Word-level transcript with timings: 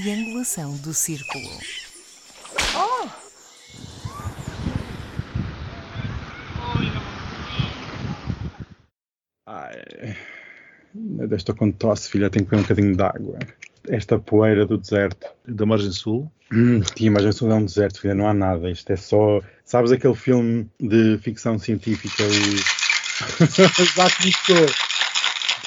triangulação 0.00 0.76
do 0.76 0.92
círculo. 0.92 1.48
Ai, 9.46 10.16
ainda 10.94 11.36
estou 11.36 11.54
com 11.54 11.72
tosse, 11.72 12.10
filha, 12.10 12.28
tenho 12.28 12.44
que 12.44 12.50
beber 12.50 12.60
um 12.60 12.62
bocadinho 12.62 12.96
de 12.96 13.02
água. 13.02 13.38
Esta 13.88 14.18
poeira 14.18 14.66
do 14.66 14.76
deserto. 14.76 15.28
Da 15.46 15.64
margem 15.64 15.92
sul. 15.92 16.30
Hum, 16.52 16.80
tia, 16.80 17.10
mas 17.10 17.24
isso 17.24 17.46
não 17.46 17.56
é 17.56 17.58
um 17.60 17.64
deserto, 17.64 18.00
filha, 18.00 18.14
não 18.14 18.28
há 18.28 18.34
nada. 18.34 18.70
Isto 18.70 18.92
é 18.92 18.96
só. 18.96 19.40
Sabes 19.64 19.92
aquele 19.92 20.14
filme 20.14 20.68
de 20.78 21.16
ficção 21.22 21.58
científica 21.58 22.22
e. 22.22 22.56
Já 23.96 24.10
te 24.10 24.30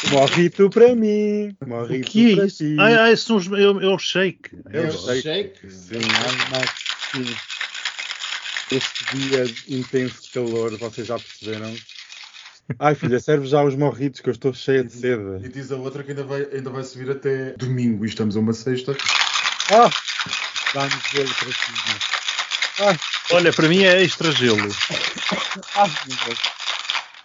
estou. 0.04 0.20
Morrito 0.20 0.70
para 0.70 0.96
mim. 0.96 1.56
O 1.62 1.66
Morrito 1.68 2.10
que 2.12 2.32
é 2.34 2.36
para 2.36 2.46
isso? 2.46 2.58
ti. 2.58 2.76
Ah, 2.80 3.06
ah, 3.06 3.18
são 3.18 3.38
os, 3.38 3.48
é, 3.48 3.50
o- 3.68 3.82
é 3.82 3.88
o 3.88 3.98
shake. 3.98 4.50
É 4.72 4.80
o 4.80 4.86
É 4.86 4.88
o 4.90 4.92
shake. 4.98 5.22
shake. 5.22 5.72
Sim, 5.72 5.98
há 5.98 6.50
mais 6.52 6.70
sim. 7.12 7.36
Este 8.72 9.16
dia 9.16 9.46
intenso 9.68 10.22
de 10.24 10.30
calor, 10.32 10.78
vocês 10.78 11.08
já 11.08 11.18
perceberam? 11.18 11.76
Ai, 12.78 12.94
filha, 12.94 13.20
serve 13.20 13.48
já 13.48 13.64
os 13.64 13.76
morritos 13.76 14.22
que 14.22 14.30
eu 14.30 14.34
estou 14.34 14.54
cheia 14.54 14.84
de 14.84 14.96
E 14.96 15.02
sede. 15.02 15.50
diz 15.50 15.72
a 15.72 15.76
outra 15.78 16.04
que 16.04 16.12
ainda 16.12 16.24
vai, 16.24 16.48
ainda 16.54 16.70
vai 16.70 16.84
subir 16.84 17.10
até 17.10 17.54
domingo 17.58 18.06
e 18.06 18.10
estamos 18.10 18.38
a 18.38 18.40
uma 18.40 18.54
sexta. 18.54 18.96
Ah! 19.72 19.90
Dá-me 20.76 20.92
gelo 21.12 21.34
para 21.34 21.52
cima. 21.52 22.00
Ai, 22.92 23.00
Olha, 23.32 23.52
para 23.52 23.68
mim 23.68 23.84
é 23.84 24.04
extra 24.04 24.32
gelo. 24.32 24.70
ai, 25.76 25.90
meu 26.08 26.18
Deus. 26.28 26.40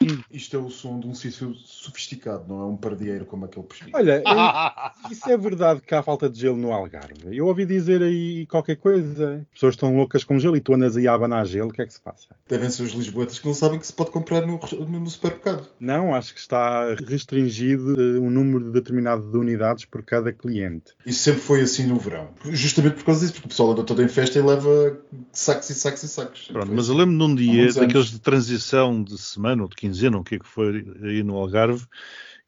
Isto 0.31 0.57
é 0.57 0.59
o 0.61 0.71
som 0.71 0.99
de 1.01 1.07
um 1.07 1.15
sítio 1.15 1.55
sofisticado, 1.55 2.45
não 2.49 2.61
é 2.61 2.65
um 2.67 2.77
pardieiro 2.77 3.25
como 3.25 3.45
aquele 3.45 3.67
postigo. 3.67 3.91
Olha, 3.95 4.23
é- 4.27 5.13
isso 5.13 5.29
é 5.29 5.37
verdade 5.37 5.81
que 5.81 5.95
há 5.95 6.03
falta 6.03 6.29
de 6.29 6.41
gelo 6.41 6.57
no 6.57 6.73
Algarve. 6.73 7.37
Eu 7.37 7.47
ouvi 7.47 7.65
dizer 7.67 8.03
aí 8.03 8.47
qualquer 8.47 8.77
coisa. 8.77 9.37
As 9.43 9.55
pessoas 9.55 9.75
estão 9.75 9.97
loucas 9.97 10.25
com 10.25 10.39
gelo 10.39 10.57
e 10.57 10.61
tu 10.61 10.75
andas 10.75 10.97
aí 10.97 11.07
a 11.07 11.15
abanar 11.15 11.47
gelo. 11.47 11.71
O 11.71 11.73
que 11.73 11.83
é 11.83 11.87
que 11.87 11.93
se 11.95 12.01
passa? 12.01 12.29
Devem 12.49 12.71
ser 12.71 12.83
os 12.83 12.93
lisboetas 12.93 13.39
que 13.39 13.47
não 13.47 13.55
sabem 13.55 13.79
que 13.79 13.87
se 13.87 13.93
pode 13.93 14.11
comprar 14.11 14.47
no, 14.47 14.59
no, 14.59 15.01
no 15.01 15.11
supermercado. 15.11 15.69
Não, 15.79 16.15
acho 16.15 16.35
que 16.35 16.41
está 16.41 16.95
restringido 16.95 17.95
eh, 18.01 18.19
um 18.21 18.31
número 18.31 18.71
determinado 18.71 19.31
de 19.31 19.37
unidades 19.37 19.85
por 19.85 20.03
cada 20.03 20.33
cliente. 20.33 20.93
Isso 21.07 21.21
sempre 21.21 21.41
foi 21.41 21.61
assim 21.63 21.87
no 21.87 21.99
verão. 21.99 22.29
Justamente 22.45 22.97
por 22.97 23.05
causa 23.05 23.21
disso, 23.21 23.35
porque 23.35 23.47
o 23.47 23.49
pessoal 23.49 23.73
anda 23.73 23.83
todo 23.83 24.03
em 24.03 24.09
festa 24.09 24.39
e 24.39 24.43
leva 24.43 24.99
sacos 25.33 25.71
e 25.71 25.75
sacos 25.75 26.03
e 26.03 26.09
sacos. 26.09 26.49
Pronto, 26.49 26.73
mas 26.73 26.89
eu 26.89 26.95
lembro 26.95 27.15
num 27.15 27.35
dia, 27.35 27.53
muitos 27.53 27.77
anos. 27.77 27.87
daqueles 27.89 28.11
de 28.11 28.19
transição 28.19 29.03
de 29.03 29.17
semana 29.19 29.63
ou 29.63 29.69
de 29.69 29.77
quinzena, 29.85 30.17
o 30.17 30.25
que 30.25 30.37
é 30.37 30.39
que 30.39 30.47
foi 30.47 30.83
aí 31.03 31.23
no 31.23 31.37
Algarve, 31.37 31.87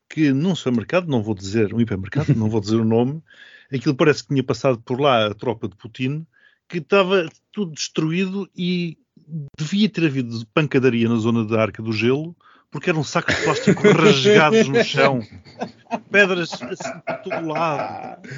que 0.09 0.33
num 0.33 0.55
supermercado, 0.55 1.07
não 1.07 1.23
vou 1.23 1.35
dizer, 1.35 1.75
um 1.75 1.81
hipermercado, 1.81 2.35
não 2.35 2.49
vou 2.49 2.61
dizer 2.61 2.77
o 2.77 2.85
nome, 2.85 3.23
aquilo 3.73 3.95
parece 3.95 4.23
que 4.23 4.29
tinha 4.29 4.43
passado 4.43 4.81
por 4.81 4.99
lá 4.99 5.27
a 5.27 5.35
tropa 5.35 5.69
de 5.69 5.77
Putin, 5.77 6.27
que 6.67 6.79
estava 6.79 7.29
tudo 7.53 7.73
destruído 7.73 8.49
e 8.57 8.97
devia 9.59 9.89
ter 9.89 10.07
havido 10.07 10.47
pancadaria 10.55 11.09
na 11.09 11.17
zona 11.17 11.45
da 11.45 11.61
Arca 11.61 11.83
do 11.83 11.93
Gelo, 11.93 12.35
porque 12.71 12.91
eram 12.91 13.05
sacos 13.05 13.37
de 13.37 13.43
plástico 13.43 13.83
rasgados 13.93 14.69
no 14.69 14.83
chão, 14.83 15.21
pedras 16.11 16.53
assim 16.53 17.01
por 17.07 17.17
todo 17.23 17.49
lado. 17.49 18.29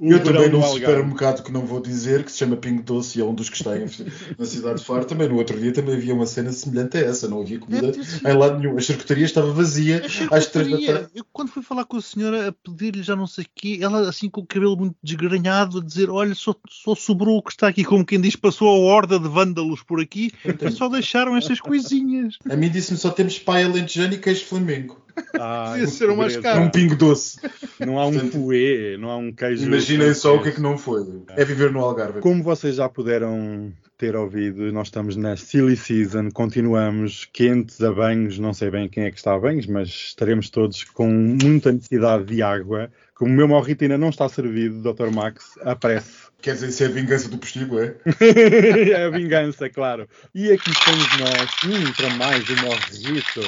Eu 0.00 0.18
também 0.22 0.50
num 0.50 0.60
supermercado 0.96 1.42
que 1.42 1.52
não 1.52 1.64
vou 1.64 1.80
dizer, 1.80 2.24
que 2.24 2.30
se 2.32 2.38
chama 2.38 2.56
Pingo 2.56 2.82
Doce 2.82 3.18
e 3.18 3.22
é 3.22 3.24
um 3.24 3.34
dos 3.34 3.48
que 3.48 3.56
está 3.56 3.76
em- 3.78 3.86
na 4.38 4.44
cidade 4.44 4.80
de 4.80 4.84
Faro, 4.84 5.04
também 5.04 5.28
no 5.28 5.36
outro 5.36 5.58
dia 5.58 5.72
também 5.72 5.94
havia 5.96 6.14
uma 6.14 6.26
cena 6.26 6.52
semelhante 6.52 6.98
a 6.98 7.00
essa, 7.00 7.28
não 7.28 7.40
havia 7.40 7.58
comida 7.58 7.92
em 8.28 8.36
lado 8.36 8.58
nenhum. 8.58 8.76
A 8.76 8.80
charcutaria 8.80 9.24
estava 9.24 9.52
vazia 9.52 10.02
às 10.30 10.46
três 10.46 10.68
da 10.70 10.76
tarde. 10.86 11.08
Eu, 11.14 11.24
quando 11.32 11.48
fui 11.50 11.62
falar 11.62 11.84
com 11.84 11.96
a 11.96 12.02
senhora 12.02 12.48
a 12.48 12.52
pedir-lhe 12.52 13.02
já 13.02 13.16
não 13.16 13.26
sei 13.26 13.44
o 13.44 13.48
quê, 13.54 13.78
ela 13.80 14.08
assim 14.08 14.28
com 14.28 14.40
o 14.42 14.46
cabelo 14.46 14.76
muito 14.76 14.96
desgrenhado 15.02 15.78
a 15.78 15.82
dizer: 15.82 16.10
Olha, 16.10 16.34
só, 16.34 16.54
só 16.68 16.94
sobrou 16.94 17.38
o 17.38 17.42
que 17.42 17.52
está 17.52 17.68
aqui, 17.68 17.84
como 17.84 18.04
quem 18.04 18.20
diz, 18.20 18.36
passou 18.36 18.68
a 18.68 18.78
horda 18.78 19.18
de 19.18 19.28
vândalos 19.28 19.82
por 19.82 20.00
aqui 20.00 20.30
e 20.44 20.70
só 20.70 20.88
deixaram 20.88 21.36
estas 21.36 21.60
coisinhas. 21.60 22.36
A 22.48 22.56
mim 22.56 22.68
disse-me 22.70 22.98
só 22.98 23.10
temos 23.10 23.38
paia 23.38 23.68
lentejano 23.68 24.14
e 24.14 24.18
queijo 24.18 24.44
flamengo. 24.44 25.00
Ah, 25.38 25.72
Devia 25.72 25.86
ser 25.88 26.10
o 26.10 26.16
mais 26.16 26.36
caro. 26.36 26.62
Um 26.62 26.70
pingo 26.70 26.96
doce. 26.96 27.38
Não 27.78 27.98
há 27.98 28.06
um 28.06 28.30
fouet, 28.30 28.96
não 28.98 29.10
há 29.10 29.16
um 29.16 29.32
queijo. 29.32 29.66
Imaginem 29.66 30.14
só 30.14 30.36
o 30.36 30.42
que 30.42 30.48
é 30.48 30.52
que 30.52 30.60
não 30.60 30.76
foi. 30.78 31.04
É 31.36 31.44
viver 31.44 31.70
no 31.70 31.80
Algarve. 31.80 32.20
Como 32.20 32.42
vocês 32.42 32.76
já 32.76 32.88
puderam 32.88 33.72
ter 33.98 34.14
ouvido, 34.14 34.70
nós 34.72 34.88
estamos 34.88 35.16
na 35.16 35.36
Silly 35.36 35.76
Season, 35.76 36.30
continuamos 36.30 37.26
quentes 37.32 37.82
a 37.82 37.90
banhos, 37.90 38.38
não 38.38 38.52
sei 38.52 38.70
bem 38.70 38.88
quem 38.88 39.04
é 39.04 39.10
que 39.10 39.16
está 39.16 39.34
a 39.34 39.38
banhos, 39.38 39.66
mas 39.66 39.88
estaremos 39.88 40.50
todos 40.50 40.84
com 40.84 41.08
muita 41.08 41.72
necessidade 41.72 42.24
de 42.24 42.42
água. 42.42 42.90
Como 43.14 43.32
o 43.32 43.34
meu 43.34 43.48
morrito 43.48 43.84
ainda 43.84 43.96
não 43.96 44.10
está 44.10 44.28
servido, 44.28 44.92
Dr. 44.92 45.10
Max, 45.10 45.58
apresse. 45.62 46.25
Quer 46.42 46.54
dizer, 46.54 46.68
isso 46.68 46.82
é 46.82 46.86
a 46.86 46.90
vingança 46.90 47.28
do 47.28 47.38
postigo, 47.38 47.80
é? 47.80 47.96
é 48.92 49.04
a 49.04 49.10
vingança, 49.10 49.68
claro. 49.68 50.08
E 50.34 50.52
aqui 50.52 50.70
estamos 50.70 51.18
nós, 51.18 51.50
hum, 51.64 51.92
para 51.96 52.10
mais 52.10 52.44
um 52.50 52.56
morrito. 52.62 53.40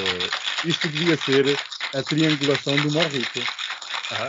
Isto 0.65 0.87
devia 0.89 1.15
ser 1.17 1.45
a 1.93 2.03
triangulação 2.03 2.75
do 2.77 2.91
morrito. 2.91 3.39
Ah. 4.11 4.27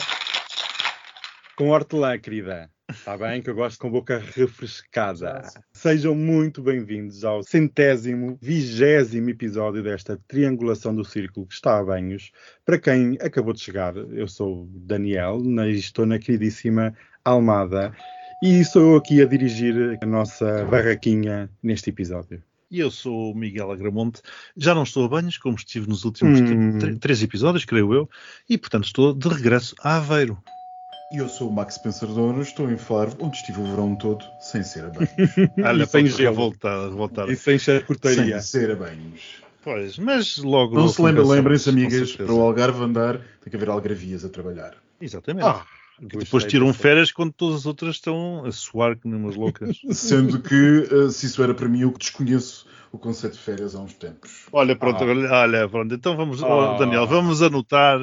Com 1.57 1.71
hortelã, 1.71 2.19
querida. 2.19 2.71
Está 2.89 3.17
bem? 3.17 3.41
Que 3.41 3.51
eu 3.51 3.55
gosto 3.55 3.79
com 3.79 3.91
boca 3.91 4.19
refrescada. 4.19 5.43
Sejam 5.73 6.15
muito 6.15 6.61
bem-vindos 6.63 7.25
ao 7.25 7.43
centésimo, 7.43 8.37
vigésimo 8.43 9.31
episódio 9.31 9.83
desta 9.83 10.21
triangulação 10.27 10.95
do 10.95 11.05
círculo 11.05 11.47
que 11.47 11.55
está 11.55 11.79
a 11.79 11.85
banhos. 11.85 12.33
Para 12.65 12.79
quem 12.79 13.17
acabou 13.21 13.53
de 13.53 13.61
chegar, 13.61 13.97
eu 13.97 14.27
sou 14.27 14.65
o 14.65 14.67
Daniel 14.73 15.41
e 15.67 15.77
estou 15.77 16.05
na 16.05 16.19
queridíssima 16.19 16.97
Almada. 17.25 17.95
E 18.43 18.65
sou 18.65 18.93
eu 18.93 18.97
aqui 18.97 19.21
a 19.21 19.27
dirigir 19.27 19.99
a 20.03 20.07
nossa 20.07 20.65
barraquinha 20.65 21.51
neste 21.63 21.91
episódio. 21.91 22.43
E 22.71 22.79
eu 22.79 22.91
sou 22.91 23.33
o 23.33 23.35
Miguel 23.37 23.71
Agramonte, 23.73 24.23
já 24.57 24.75
não 24.75 24.85
estou 24.85 25.05
a 25.05 25.09
banhos, 25.09 25.37
como 25.37 25.57
estive 25.57 25.89
nos 25.89 26.05
últimos 26.05 26.41
Hum. 26.41 26.79
tr- 26.79 26.97
três 27.01 27.23
episódios, 27.23 27.65
creio 27.65 27.93
eu, 27.93 28.09
e 28.49 28.57
portanto 28.57 28.85
estou 28.85 29.13
de 29.13 29.29
regresso 29.29 29.75
a 29.83 29.97
Aveiro. 29.97 30.39
E 31.13 31.19
eu 31.19 31.29
sou 31.29 31.49
o 31.49 31.53
Max 31.53 31.77
Pensador, 31.77 32.39
estou 32.41 32.71
em 32.71 32.77
Faro, 32.77 33.13
onde 33.19 33.37
estive 33.37 33.61
o 33.61 33.65
verão 33.65 33.97
todo 33.97 34.25
sem 34.41 34.63
ser 34.63 34.85
a 34.85 34.91
banhos. 34.91 35.11
Olha, 35.67 35.85
sem 35.85 36.07
gelo. 36.07 36.37
revoltar. 36.53 37.29
E 37.29 37.35
sem 37.37 37.59
charcutaria. 37.59 38.41
sem 38.41 38.61
ser 38.61 38.71
a 38.71 38.77
banhos. 38.77 39.21
Pois, 39.63 39.99
mas 39.99 40.39
logo. 40.39 40.77
Não 40.77 40.87
se 40.89 41.03
lembra, 41.03 41.27
lembrem-se, 41.27 41.69
amigas, 41.69 42.13
para 42.17 42.33
o 42.33 42.41
Algarve 42.41 42.83
andar, 42.85 43.19
tem 43.43 43.51
que 43.51 43.57
haver 43.57 43.69
algravias 43.69 44.25
a 44.25 44.29
trabalhar. 44.29 44.75
Exatamente. 45.01 45.45
Ah, 45.45 45.67
Que 46.09 46.17
depois 46.17 46.45
tiram 46.45 46.73
férias 46.73 47.13
quando 47.13 47.33
todas 47.33 47.61
as 47.61 47.67
outras 47.67 47.97
estão 47.97 48.45
a 48.47 48.53
suar 48.53 48.97
que 48.97 49.07
nem 49.07 49.19
umas 49.21 49.37
loucas. 49.37 49.79
Sendo 49.93 50.41
que, 50.41 50.89
eh, 50.91 51.11
se 51.11 51.27
isso 51.27 51.43
era 51.43 51.53
para 51.55 51.69
mim, 51.69 51.81
eu 51.83 51.93
desconheço 51.93 52.67
o 52.93 52.99
conceito 52.99 53.35
de 53.35 53.39
férias 53.41 53.75
há 53.75 53.81
uns 53.81 53.95
tempos. 53.95 54.47
Olha, 54.51 54.75
pronto, 54.75 55.05
Ah. 55.05 55.07
olha, 55.07 55.31
olha, 55.33 55.69
pronto. 55.69 55.95
Então 55.95 56.17
vamos, 56.17 56.43
Ah. 56.43 56.47
oh, 56.75 56.79
Daniel, 56.79 57.07
vamos 57.07 57.43
anotar 57.43 57.99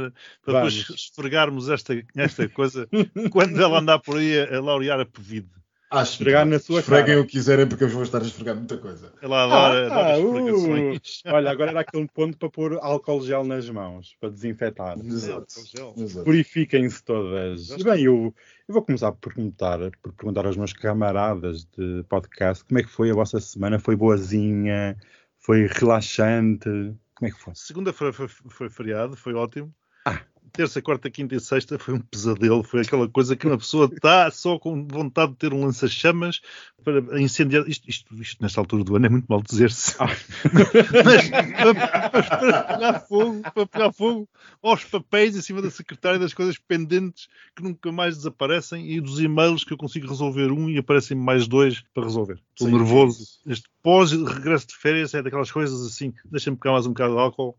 para 0.46 0.60
Vamos. 0.60 0.76
depois 0.76 1.00
esfregarmos 1.00 1.70
esta, 1.70 1.94
esta 2.16 2.48
coisa 2.48 2.88
quando 3.32 3.62
ela 3.62 3.80
andar 3.80 4.00
por 4.00 4.18
aí 4.18 4.40
a, 4.40 4.58
a 4.58 4.62
laurear 4.62 5.00
a 5.00 5.06
Pevide. 5.06 5.50
Acho 5.90 6.12
Esfregar 6.14 6.46
na 6.46 6.60
sua 6.60 6.82
Esfreguem 6.82 7.06
cara. 7.08 7.22
o 7.22 7.26
que 7.26 7.32
quiserem, 7.32 7.66
porque 7.66 7.86
eu 7.86 7.90
vou 7.90 8.04
estar 8.04 8.22
a 8.22 8.26
esfregar 8.26 8.56
muita 8.56 8.78
coisa. 8.78 9.14
Ela 9.22 9.44
a 9.44 9.48
dar, 9.48 9.78
a 9.86 9.90
dar 9.90 10.06
Ah, 10.06 10.14
as 10.14 10.20
uh. 10.20 11.02
Olha, 11.34 11.50
agora 11.50 11.72
era 11.72 11.80
aquele 11.80 12.08
ponto 12.10 12.38
para 12.38 12.50
pôr 12.50 12.78
álcool 12.82 13.22
gel 13.22 13.46
nas 13.46 13.70
mãos, 13.70 14.16
para 14.20 14.30
desinfetar. 14.30 15.00
Exato. 15.00 15.46
Exato. 15.96 16.26
Purifiquem-se 16.26 17.02
todas. 17.04 17.70
E 17.70 17.84
bem, 17.86 18.04
eu, 18.04 18.34
eu 18.68 18.74
vou 18.74 18.82
começar 18.82 19.14
por 19.14 19.34
perguntar, 19.34 19.80
por 20.04 20.12
perguntar 20.12 20.46
aos 20.46 20.58
meus 20.58 20.74
camaradas 20.74 21.64
de 21.78 22.04
podcast 22.10 22.66
como 22.66 22.80
é 22.80 22.84
que 22.84 22.90
foi 22.90 23.10
a 23.10 23.14
vossa 23.14 23.40
semana? 23.40 23.80
Foi 23.80 23.96
boazinha? 23.96 24.98
Foi 25.40 25.68
relaxante? 25.68 26.70
Como 27.16 27.30
é 27.30 27.32
que 27.32 27.40
foi? 27.40 27.54
Segunda-feira 27.56 28.12
foi, 28.12 28.28
foi 28.28 28.70
feriado, 28.70 29.16
foi 29.16 29.34
ótimo. 29.34 29.74
Ah. 30.06 30.20
Terça, 30.54 30.82
quarta, 30.82 31.10
quinta 31.10 31.36
e 31.36 31.40
sexta 31.40 31.78
foi 31.78 31.94
um 31.96 32.00
pesadelo. 32.00 32.64
Foi 32.64 32.82
aquela 32.82 33.08
coisa 33.08 33.36
que 33.36 33.46
uma 33.46 33.58
pessoa 33.58 33.90
está 33.94 34.30
só 34.32 34.58
com 34.58 34.88
vontade 34.88 35.32
de 35.34 35.38
ter 35.38 35.54
um 35.54 35.64
lança-chamas 35.66 36.42
para 36.84 37.22
incendiar. 37.22 37.68
Isto, 37.68 37.90
isto- 37.90 38.22
isto 38.22 38.42
nesta 38.42 38.60
altura 38.62 38.84
do 38.84 38.96
ano 38.96 39.06
é 39.06 39.10
muito 39.10 39.26
mal 39.28 39.42
dizer-se. 39.42 39.96
Ah. 40.00 40.08
Mas 41.06 41.30
para, 41.30 42.10
para 42.10 42.64
pegar 42.64 43.00
fogo, 43.02 43.42
para 43.54 43.66
pegar 43.68 43.92
fogo 43.94 44.30
aos 44.64 44.84
papéis 44.86 45.36
em 45.36 45.42
cima 45.42 45.62
da 45.62 45.70
secretária 45.70 46.20
das 46.20 46.34
coisas 46.34 46.58
pendentes 46.58 47.28
que 47.56 47.64
nunca 47.64 47.92
mais 47.92 48.16
desaparecem 48.18 48.90
e 48.92 49.02
dos 49.02 49.20
e-mails 49.20 49.64
que 49.64 49.74
eu 49.74 49.78
consigo 49.78 50.08
resolver 50.08 50.52
um 50.52 50.70
e 50.70 50.78
aparecem 50.78 51.18
mais 51.18 51.48
dois 51.48 51.84
para 51.94 52.04
resolver. 52.04 52.40
Estou 52.52 52.68
nervoso. 52.70 53.40
Este 53.46 53.68
pós-regresso 53.84 54.68
de 54.68 54.76
férias 54.76 55.14
é 55.14 55.22
daquelas 55.22 55.52
coisas 55.52 55.86
assim, 55.86 56.14
deixa-me 56.26 56.58
pegar 56.58 56.74
mais 56.74 56.86
um 56.86 56.90
bocado 56.90 57.14
de 57.14 57.20
álcool. 57.20 57.56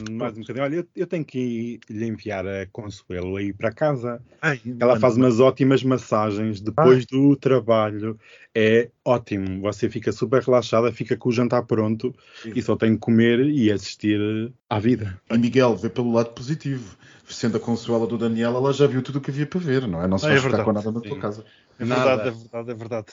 Mais 0.00 0.36
um 0.36 0.40
bocadinho. 0.40 0.64
Olha, 0.64 0.76
eu, 0.76 0.88
eu 0.94 1.06
tenho 1.06 1.24
que 1.24 1.80
lhe 1.88 2.06
enviar 2.06 2.46
a 2.46 2.66
Consuelo 2.66 3.36
aí 3.36 3.52
para 3.52 3.72
casa. 3.72 4.22
Ai, 4.40 4.60
Ela 4.64 4.90
mano, 4.90 5.00
faz 5.00 5.16
umas 5.16 5.40
ótimas 5.40 5.82
massagens 5.82 6.60
depois 6.60 7.04
do 7.06 7.36
trabalho. 7.36 8.18
É 8.54 8.90
ótimo. 9.04 9.60
Você 9.62 9.88
fica 9.88 10.12
super 10.12 10.42
relaxada, 10.42 10.92
fica 10.92 11.16
com 11.16 11.28
o 11.28 11.32
jantar 11.32 11.62
pronto 11.64 12.14
e 12.44 12.62
só 12.62 12.76
tem 12.76 12.94
que 12.94 13.00
comer 13.00 13.40
e 13.46 13.70
assistir 13.72 14.52
à 14.68 14.78
vida. 14.78 15.20
E 15.30 15.38
Miguel, 15.38 15.76
vê 15.76 15.88
pelo 15.90 16.12
lado 16.12 16.30
positivo. 16.30 16.96
sendo 17.28 17.56
a 17.56 17.60
consuela 17.60 18.06
do 18.06 18.16
Daniel, 18.16 18.56
ela 18.56 18.72
já 18.72 18.86
viu 18.86 19.02
tudo 19.02 19.18
o 19.18 19.20
que 19.20 19.30
havia 19.30 19.46
para 19.46 19.60
ver, 19.60 19.86
não 19.86 20.02
é? 20.02 20.08
Não 20.08 20.18
se 20.18 20.26
Ah, 20.26 20.28
vai 20.28 20.38
é 20.38 20.40
ficar 20.40 20.64
com 20.64 20.72
nada 20.72 20.90
na 20.90 21.00
sim. 21.00 21.08
tua 21.08 21.18
casa. 21.18 21.44
É 21.78 21.84
Nada. 21.84 22.16
verdade, 22.16 22.28
é 22.28 22.30
verdade, 22.32 22.70
é 22.70 22.74
verdade. 22.74 23.06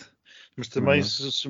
Mas 0.58 0.70
também, 0.70 1.00
Uhum. 1.02 1.04
se, 1.04 1.32
se, 1.32 1.50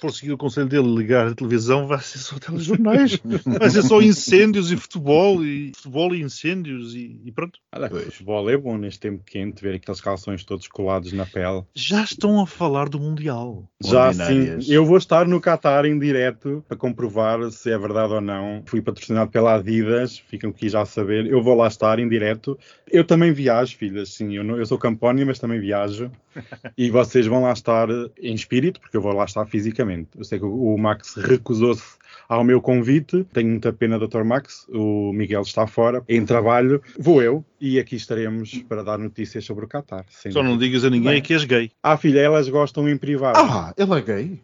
for 0.00 0.10
seguir 0.10 0.32
o 0.32 0.38
conselho 0.38 0.68
dele 0.68 0.88
ligar 0.94 1.26
a 1.26 1.34
televisão, 1.34 1.86
vai 1.86 2.00
ser 2.00 2.18
só 2.18 2.36
telejornais. 2.40 3.20
vai 3.58 3.68
ser 3.70 3.82
só 3.82 4.00
incêndios 4.02 4.72
e 4.72 4.76
futebol, 4.76 5.44
e 5.44 5.72
futebol 5.76 6.14
e 6.14 6.22
incêndios, 6.22 6.94
e, 6.94 7.20
e 7.26 7.30
pronto. 7.32 7.58
Olha, 7.74 7.90
Pois. 7.90 8.04
futebol 8.04 8.48
é 8.48 8.56
bom 8.56 8.78
neste 8.78 9.00
tempo 9.00 9.22
quente, 9.24 9.62
ver 9.62 9.74
aqueles 9.74 10.00
calções 10.00 10.44
todos 10.44 10.66
colados 10.66 11.12
na 11.12 11.26
pele. 11.26 11.62
Já 11.74 12.02
estão 12.02 12.40
a 12.40 12.46
falar 12.46 12.88
do 12.88 12.98
Mundial. 12.98 13.68
Já 13.84 14.12
sim, 14.14 14.46
eu 14.68 14.84
vou 14.86 14.96
estar 14.96 15.26
no 15.28 15.40
Qatar 15.40 15.84
em 15.84 15.98
direto 15.98 16.64
para 16.66 16.76
comprovar 16.76 17.50
se 17.50 17.70
é 17.70 17.78
verdade 17.78 18.14
ou 18.14 18.20
não. 18.20 18.62
Fui 18.66 18.80
patrocinado 18.80 19.30
pela 19.30 19.54
Adidas, 19.56 20.18
ficam 20.18 20.50
aqui 20.50 20.68
já 20.70 20.80
a 20.80 20.86
saber. 20.86 21.26
Eu 21.26 21.42
vou 21.42 21.54
lá 21.54 21.68
estar 21.68 21.98
em 21.98 22.08
direto. 22.08 22.58
Eu 22.90 23.04
também 23.04 23.30
viajo, 23.32 23.76
filhas, 23.76 24.08
sim. 24.14 24.34
Eu, 24.34 24.42
não- 24.42 24.56
eu 24.56 24.64
sou 24.64 24.78
campónia, 24.78 25.26
mas 25.26 25.38
também 25.38 25.60
viajo. 25.60 26.10
e 26.78 26.90
vocês 26.90 27.26
vão 27.26 27.42
lá 27.42 27.52
estar 27.52 27.88
em 28.20 28.37
espírito, 28.38 28.80
porque 28.80 28.96
eu 28.96 29.02
vou 29.02 29.12
lá 29.12 29.24
estar 29.24 29.44
fisicamente. 29.46 30.08
Eu 30.16 30.24
sei 30.24 30.38
que 30.38 30.44
o, 30.44 30.76
Max 30.78 31.14
recusou-se 31.16 31.98
ao 32.28 32.42
meu 32.44 32.60
convite. 32.60 33.24
Tenho 33.32 33.48
muita 33.50 33.72
pena, 33.72 33.98
Dr. 33.98 34.22
Max. 34.24 34.66
O 34.68 35.12
Miguel 35.12 35.42
está 35.42 35.66
fora, 35.66 36.02
em 36.08 36.24
trabalho. 36.24 36.82
Vou 36.98 37.22
eu 37.22 37.44
e 37.60 37.78
aqui 37.78 37.96
estaremos 37.96 38.62
para 38.68 38.84
dar 38.84 38.98
notícias 38.98 39.44
sobre 39.44 39.64
o 39.64 39.68
Qatar. 39.68 40.04
sem 40.08 40.30
Só 40.30 40.42
não 40.42 40.56
digas 40.56 40.84
a 40.84 40.90
ninguém 40.90 41.14
Bem. 41.14 41.22
que 41.22 41.34
és 41.34 41.44
gay. 41.44 41.70
Ah, 41.82 41.96
filha, 41.96 42.20
elas 42.20 42.48
gostam 42.48 42.88
em 42.88 42.96
privado. 42.96 43.38
Ah, 43.38 43.74
ele 43.76 43.92
é 43.94 44.00
gay? 44.00 44.40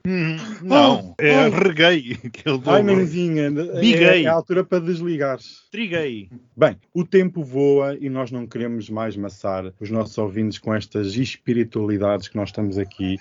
Não, 0.63 1.15
é 1.19 1.35
ai. 1.37 1.51
regay. 1.51 2.17
Que 2.33 2.49
é 2.49 2.53
o 2.53 2.55
Ai, 2.55 2.83
dobro. 2.83 2.97
mãezinha, 2.97 3.51
Biguei. 3.51 4.05
é, 4.05 4.23
é 4.23 4.27
a 4.27 4.33
altura 4.33 4.65
para 4.65 4.81
desligares. 4.81 5.63
Trigay. 5.71 6.29
Bem, 6.57 6.77
o 6.93 7.05
tempo 7.05 7.43
voa 7.45 7.97
e 8.01 8.09
nós 8.09 8.31
não 8.31 8.47
queremos 8.47 8.91
mais 8.91 9.17
maçar 9.17 9.73
os 9.81 9.91
nossos 9.91 10.17
ouvintes 10.19 10.59
com 10.59 10.75
estas 10.75 11.15
espiritualidades 11.17 12.29
que 12.29 12.37
nós 12.37 12.49
estamos 12.49 12.79
aqui. 12.79 13.19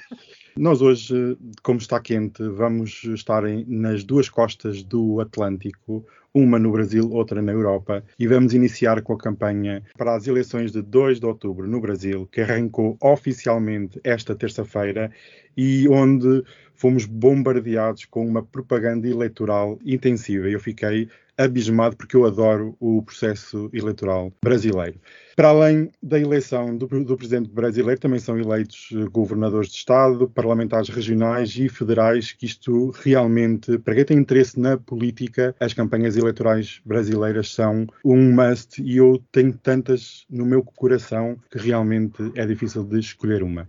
Nós 0.63 0.81
hoje, 0.81 1.37
como 1.61 1.77
está 1.79 1.99
quente, 1.99 2.41
vamos 2.47 3.03
estar 3.03 3.43
em- 3.45 3.65
nas 3.67 4.01
duas 4.01 4.29
costas 4.29 4.81
do 4.81 5.19
Atlântico, 5.19 6.05
uma 6.33 6.57
no 6.57 6.71
Brasil, 6.71 7.09
outra 7.11 7.41
na 7.41 7.51
Europa, 7.51 8.03
e 8.17 8.27
vamos 8.27 8.53
iniciar 8.53 9.01
com 9.01 9.13
a 9.13 9.17
campanha 9.17 9.83
para 9.97 10.15
as 10.15 10.27
eleições 10.27 10.71
de 10.71 10.81
2 10.81 11.19
de 11.19 11.25
outubro 11.25 11.67
no 11.67 11.79
Brasil, 11.79 12.27
que 12.31 12.41
arrancou 12.41 12.97
oficialmente 13.01 13.99
esta 14.03 14.35
terça-feira 14.35 15.11
e 15.55 15.87
onde 15.87 16.43
fomos 16.73 17.05
bombardeados 17.05 18.05
com 18.05 18.25
uma 18.25 18.43
propaganda 18.43 19.07
eleitoral 19.07 19.77
intensiva. 19.85 20.49
Eu 20.49 20.59
fiquei 20.59 21.07
abismado 21.37 21.95
porque 21.95 22.15
eu 22.15 22.25
adoro 22.25 22.75
o 22.79 23.01
processo 23.01 23.69
eleitoral 23.73 24.31
brasileiro. 24.41 24.99
Para 25.35 25.47
além 25.47 25.89
da 26.01 26.19
eleição 26.19 26.77
do, 26.77 26.85
do 26.85 27.17
presidente 27.17 27.49
brasileiro, 27.49 27.99
também 27.99 28.19
são 28.19 28.37
eleitos 28.37 28.89
eh, 28.93 29.05
governadores 29.05 29.69
de 29.69 29.77
Estado, 29.77 30.29
parlamentares 30.29 30.89
regionais 30.89 31.55
e 31.57 31.67
federais, 31.67 32.31
que 32.31 32.45
isto 32.45 32.91
realmente, 33.01 33.79
para 33.79 33.95
quem 33.95 34.05
tem 34.05 34.17
interesse 34.19 34.59
na 34.59 34.77
política, 34.77 35.55
as 35.59 35.73
campanhas 35.73 36.15
eleitorais 36.23 36.81
brasileiras 36.85 37.53
são 37.53 37.85
um 38.03 38.31
must 38.31 38.81
e 38.81 38.97
eu 38.97 39.21
tenho 39.31 39.53
tantas 39.53 40.25
no 40.29 40.45
meu 40.45 40.63
coração 40.63 41.37
que 41.51 41.57
realmente 41.57 42.31
é 42.35 42.45
difícil 42.45 42.83
de 42.83 42.99
escolher 42.99 43.43
uma. 43.43 43.67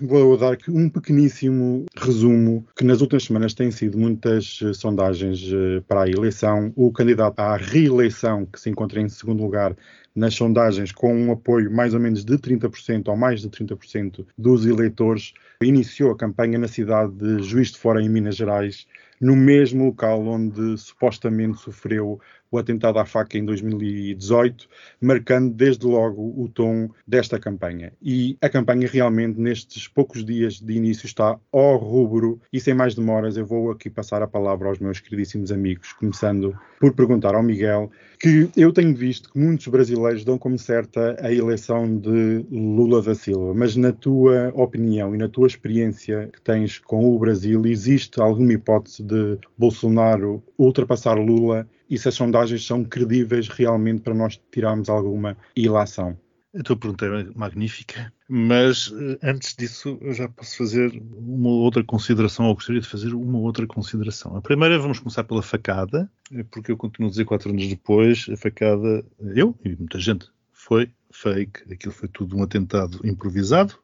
Vou 0.00 0.36
dar 0.36 0.56
um 0.68 0.88
pequeníssimo 0.88 1.86
resumo 1.96 2.66
que 2.74 2.84
nas 2.84 3.00
últimas 3.00 3.22
semanas 3.22 3.54
têm 3.54 3.70
sido 3.70 3.96
muitas 3.96 4.58
eh, 4.60 4.72
sondagens 4.72 5.40
eh, 5.52 5.80
para 5.86 6.02
a 6.02 6.08
eleição. 6.08 6.72
O 6.74 6.90
candidato 6.90 7.38
à 7.38 7.56
reeleição, 7.56 8.44
que 8.44 8.58
se 8.58 8.68
encontra 8.68 9.00
em 9.00 9.08
segundo 9.08 9.44
lugar 9.44 9.76
nas 10.12 10.34
sondagens, 10.34 10.90
com 10.90 11.14
um 11.14 11.30
apoio 11.30 11.70
mais 11.70 11.94
ou 11.94 12.00
menos 12.00 12.24
de 12.24 12.36
30% 12.36 13.08
ou 13.08 13.16
mais 13.16 13.42
de 13.42 13.48
30% 13.48 14.26
dos 14.36 14.66
eleitores, 14.66 15.34
iniciou 15.62 16.10
a 16.10 16.16
campanha 16.16 16.58
na 16.58 16.66
cidade 16.66 17.12
de 17.12 17.40
Juiz 17.40 17.70
de 17.70 17.78
Fora, 17.78 18.02
em 18.02 18.08
Minas 18.08 18.34
Gerais, 18.34 18.88
no 19.22 19.36
mesmo 19.36 19.84
local 19.86 20.26
onde 20.26 20.76
supostamente 20.76 21.60
sofreu 21.60 22.20
o 22.52 22.58
atentado 22.58 22.98
à 22.98 23.06
faca 23.06 23.38
em 23.38 23.44
2018, 23.44 24.68
marcando 25.00 25.52
desde 25.52 25.86
logo 25.86 26.22
o 26.36 26.48
tom 26.48 26.90
desta 27.08 27.38
campanha. 27.38 27.92
E 28.00 28.36
a 28.42 28.48
campanha 28.48 28.86
realmente, 28.86 29.40
nestes 29.40 29.88
poucos 29.88 30.22
dias 30.22 30.60
de 30.60 30.74
início, 30.74 31.06
está 31.06 31.38
ao 31.50 31.76
rubro. 31.78 32.40
E 32.52 32.60
sem 32.60 32.74
mais 32.74 32.94
demoras, 32.94 33.38
eu 33.38 33.46
vou 33.46 33.70
aqui 33.70 33.88
passar 33.88 34.22
a 34.22 34.28
palavra 34.28 34.68
aos 34.68 34.78
meus 34.78 35.00
queridíssimos 35.00 35.50
amigos, 35.50 35.94
começando 35.94 36.54
por 36.78 36.92
perguntar 36.92 37.34
ao 37.34 37.42
Miguel, 37.42 37.90
que 38.18 38.50
eu 38.56 38.72
tenho 38.72 38.94
visto 38.94 39.32
que 39.32 39.38
muitos 39.38 39.68
brasileiros 39.68 40.24
dão 40.24 40.36
como 40.36 40.58
certa 40.58 41.16
a 41.20 41.32
eleição 41.32 41.96
de 41.96 42.44
Lula 42.50 43.00
da 43.00 43.14
Silva, 43.14 43.54
mas 43.54 43.76
na 43.76 43.92
tua 43.92 44.52
opinião 44.54 45.14
e 45.14 45.18
na 45.18 45.28
tua 45.28 45.46
experiência 45.46 46.28
que 46.32 46.40
tens 46.40 46.78
com 46.80 47.14
o 47.14 47.18
Brasil, 47.18 47.64
existe 47.66 48.20
alguma 48.20 48.52
hipótese 48.52 49.02
de 49.02 49.38
Bolsonaro 49.56 50.42
ultrapassar 50.58 51.14
Lula 51.14 51.68
e 51.92 51.98
se 51.98 52.08
as 52.08 52.14
sondagens 52.14 52.64
são 52.64 52.82
credíveis 52.82 53.48
realmente 53.48 54.00
para 54.00 54.14
nós 54.14 54.40
tirarmos 54.50 54.88
alguma 54.88 55.36
ilação? 55.54 56.18
A 56.58 56.62
tua 56.62 56.74
pergunta 56.74 57.04
é 57.04 57.24
magnífica, 57.34 58.10
mas 58.26 58.90
eh, 58.98 59.18
antes 59.22 59.54
disso 59.54 59.98
eu 60.00 60.14
já 60.14 60.26
posso 60.26 60.56
fazer 60.56 60.90
uma 61.18 61.50
outra 61.50 61.84
consideração, 61.84 62.46
ou 62.46 62.54
gostaria 62.54 62.80
de 62.80 62.88
fazer 62.88 63.12
uma 63.12 63.38
outra 63.38 63.66
consideração. 63.66 64.34
A 64.36 64.40
primeira, 64.40 64.78
vamos 64.78 65.00
começar 65.00 65.24
pela 65.24 65.42
facada, 65.42 66.10
eh, 66.32 66.44
porque 66.50 66.72
eu 66.72 66.78
continuo 66.78 67.08
a 67.08 67.10
dizer 67.10 67.26
quatro 67.26 67.50
anos 67.50 67.66
depois, 67.66 68.26
a 68.32 68.36
facada, 68.38 69.04
eu 69.34 69.54
e 69.62 69.76
muita 69.76 69.98
gente, 69.98 70.26
foi 70.50 70.90
fake, 71.10 71.74
aquilo 71.74 71.92
foi 71.92 72.08
tudo 72.08 72.38
um 72.38 72.42
atentado 72.42 73.00
improvisado. 73.04 73.78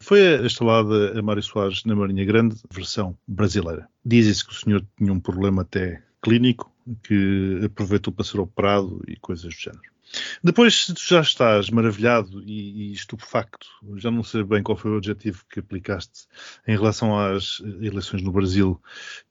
Foi 0.00 0.44
instalada 0.44 1.18
a 1.18 1.22
Mário 1.22 1.42
Soares 1.42 1.84
na 1.84 1.94
Marinha 1.94 2.24
Grande, 2.24 2.56
versão 2.70 3.16
brasileira. 3.26 3.88
Dizem-se 4.04 4.44
que 4.44 4.52
o 4.52 4.54
senhor 4.54 4.86
tinha 4.96 5.12
um 5.12 5.20
problema 5.20 5.62
até 5.62 6.02
clínico, 6.26 6.72
que 7.04 7.60
aproveitou 7.64 8.12
para 8.12 8.24
ser 8.24 8.40
operado 8.40 9.00
e 9.06 9.16
coisas 9.16 9.54
do 9.54 9.60
género. 9.60 9.96
Depois, 10.42 10.86
se 10.86 10.94
tu 10.94 11.00
já 11.04 11.20
estás 11.20 11.70
maravilhado 11.70 12.42
e, 12.44 12.90
e 12.90 12.92
estupefacto, 12.92 13.66
já 13.96 14.10
não 14.10 14.24
sei 14.24 14.42
bem 14.42 14.62
qual 14.62 14.76
foi 14.76 14.90
o 14.92 14.96
adjetivo 14.96 15.44
que 15.48 15.60
aplicaste 15.60 16.26
em 16.66 16.76
relação 16.76 17.18
às 17.18 17.60
eleições 17.80 18.22
no 18.22 18.32
Brasil 18.32 18.80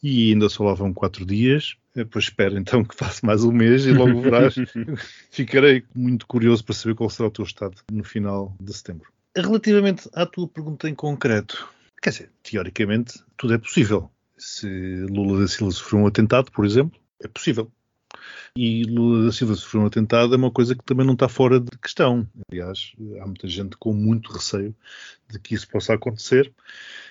e 0.02 0.32
ainda 0.32 0.48
só 0.48 0.64
lá 0.64 0.74
vão 0.74 0.94
quatro 0.94 1.26
dias, 1.26 1.76
eh, 1.96 2.06
pois 2.06 2.26
espera 2.26 2.58
então 2.58 2.84
que 2.84 2.96
passe 2.96 3.26
mais 3.26 3.44
um 3.44 3.52
mês 3.52 3.86
e 3.86 3.92
logo 3.92 4.22
verás. 4.22 4.56
Ficarei 5.32 5.84
muito 5.94 6.28
curioso 6.28 6.64
para 6.64 6.76
saber 6.76 6.96
qual 6.96 7.10
será 7.10 7.28
o 7.28 7.32
teu 7.32 7.46
estado 7.46 7.76
no 7.92 8.04
final 8.04 8.56
de 8.60 8.74
setembro. 8.74 9.10
Relativamente 9.36 10.10
à 10.14 10.26
tua 10.26 10.48
pergunta 10.48 10.90
em 10.90 10.96
concreto, 10.96 11.68
quer 12.02 12.10
dizer, 12.12 12.32
teoricamente 12.44 13.22
tudo 13.38 13.54
é 13.54 13.58
possível. 13.58 14.12
Se 14.48 14.68
Lula 15.10 15.42
da 15.42 15.48
Silva 15.48 15.72
sofreu 15.72 16.02
um 16.02 16.08
atentado, 16.08 16.52
por 16.52 16.66
exemplo, 16.66 17.02
é 17.20 17.28
possível. 17.28 17.72
E 18.56 18.84
Lula 18.84 19.26
da 19.26 19.32
Silva 19.32 19.56
sofreu 19.56 19.82
um 19.82 19.88
atentado 19.88 20.36
é 20.36 20.38
uma 20.38 20.52
coisa 20.52 20.76
que 20.76 20.84
também 20.84 21.04
não 21.04 21.16
está 21.16 21.28
fora 21.28 21.60
de 21.60 21.76
questão. 21.80 22.30
Aliás, 22.52 22.94
há 23.20 23.26
muita 23.26 23.48
gente 23.48 23.76
com 23.76 23.92
muito 23.92 24.32
receio 24.32 24.76
de 25.28 25.40
que 25.40 25.56
isso 25.56 25.68
possa 25.68 25.96
acontecer, 25.96 26.54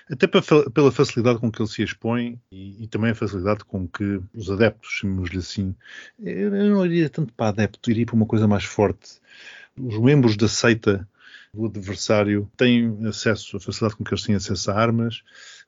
até 0.09 0.27
pela 0.27 0.93
facilidade 0.93 1.39
com 1.39 1.51
que 1.51 1.61
ele 1.61 1.67
se 1.67 1.83
expõe 1.83 2.39
e, 2.49 2.85
e 2.85 2.87
também 2.87 3.11
a 3.11 3.15
facilidade 3.15 3.65
com 3.65 3.85
que 3.85 4.21
os 4.33 4.49
adeptos, 4.49 4.91
chamemos-lhe 4.91 5.39
assim, 5.39 5.75
eu 6.17 6.49
não 6.49 6.85
iria 6.85 7.09
tanto 7.09 7.33
para 7.33 7.49
adepto, 7.49 7.91
iria 7.91 8.05
para 8.05 8.15
uma 8.15 8.25
coisa 8.25 8.47
mais 8.47 8.63
forte. 8.63 9.19
Os 9.77 9.99
membros 9.99 10.37
da 10.37 10.47
seita 10.47 11.05
do 11.53 11.65
adversário 11.65 12.49
têm 12.55 13.05
acesso, 13.05 13.57
a 13.57 13.59
facilidade 13.59 13.97
com 13.97 14.05
que 14.05 14.13
eles 14.13 14.23
têm 14.23 14.35
acesso 14.35 14.71
a 14.71 14.79
armas 14.79 15.21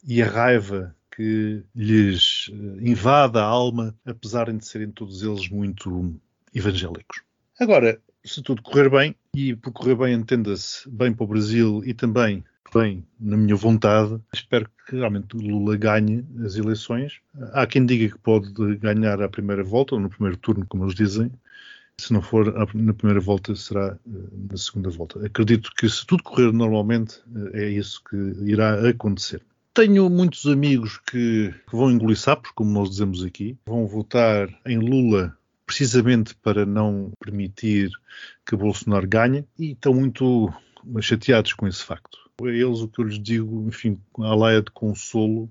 e 0.08 0.22
a 0.24 0.30
raiva 0.30 0.96
que 1.18 1.64
lhes 1.76 2.52
eh, 2.54 2.90
invade 2.92 3.40
a 3.40 3.44
alma, 3.44 3.96
apesar 4.06 4.54
de 4.54 4.64
serem 4.64 4.92
todos 4.92 5.24
eles 5.24 5.50
muito 5.50 6.16
evangélicos. 6.54 7.24
Agora, 7.60 8.00
se 8.24 8.44
tudo 8.44 8.62
correr 8.62 8.88
bem, 8.88 9.16
e 9.36 9.56
por 9.56 9.74
correr 9.74 9.96
bem 9.96 10.14
entenda-se 10.14 10.88
bem 10.88 11.12
para 11.12 11.24
o 11.24 11.28
Brasil 11.28 11.82
e 11.84 11.94
também 11.94 12.44
bem 12.72 13.04
na 13.20 13.36
minha 13.36 13.56
vontade, 13.56 14.22
espero 14.32 14.70
que 14.86 14.96
realmente 14.96 15.36
Lula 15.36 15.76
ganhe 15.76 16.24
as 16.46 16.56
eleições. 16.56 17.20
Há 17.54 17.66
quem 17.66 17.84
diga 17.84 18.14
que 18.14 18.22
pode 18.22 18.52
ganhar 18.78 19.20
à 19.20 19.28
primeira 19.28 19.64
volta, 19.64 19.96
ou 19.96 20.02
no 20.02 20.10
primeiro 20.10 20.38
turno, 20.38 20.68
como 20.68 20.84
eles 20.84 20.94
dizem. 20.94 21.32
Se 22.00 22.14
não 22.14 22.22
for 22.22 22.54
na 22.76 22.94
primeira 22.94 23.20
volta, 23.20 23.56
será 23.56 23.98
eh, 24.06 24.20
na 24.52 24.58
segunda 24.58 24.92
volta. 24.92 25.26
Acredito 25.26 25.72
que 25.76 25.90
se 25.90 26.06
tudo 26.06 26.22
correr 26.22 26.54
normalmente, 26.54 27.20
eh, 27.54 27.64
é 27.64 27.70
isso 27.70 28.04
que 28.08 28.16
irá 28.44 28.88
acontecer. 28.88 29.42
Tenho 29.78 30.10
muitos 30.10 30.48
amigos 30.48 30.98
que 30.98 31.54
que 31.70 31.76
vão 31.76 31.92
engolir 31.92 32.18
sapos, 32.18 32.50
como 32.50 32.72
nós 32.72 32.90
dizemos 32.90 33.24
aqui, 33.24 33.56
vão 33.64 33.86
votar 33.86 34.50
em 34.66 34.80
Lula 34.80 35.38
precisamente 35.68 36.34
para 36.34 36.66
não 36.66 37.12
permitir 37.20 37.92
que 38.44 38.56
Bolsonaro 38.56 39.08
ganhe 39.08 39.46
e 39.56 39.74
estão 39.74 39.94
muito 39.94 40.52
chateados 41.00 41.54
com 41.54 41.68
esse 41.68 41.84
facto. 41.84 42.18
A 42.42 42.48
eles 42.48 42.80
o 42.80 42.88
que 42.88 43.00
eu 43.00 43.06
lhes 43.06 43.22
digo, 43.22 43.68
enfim, 43.68 44.00
a 44.18 44.34
laia 44.34 44.64
de 44.64 44.72
consolo, 44.72 45.48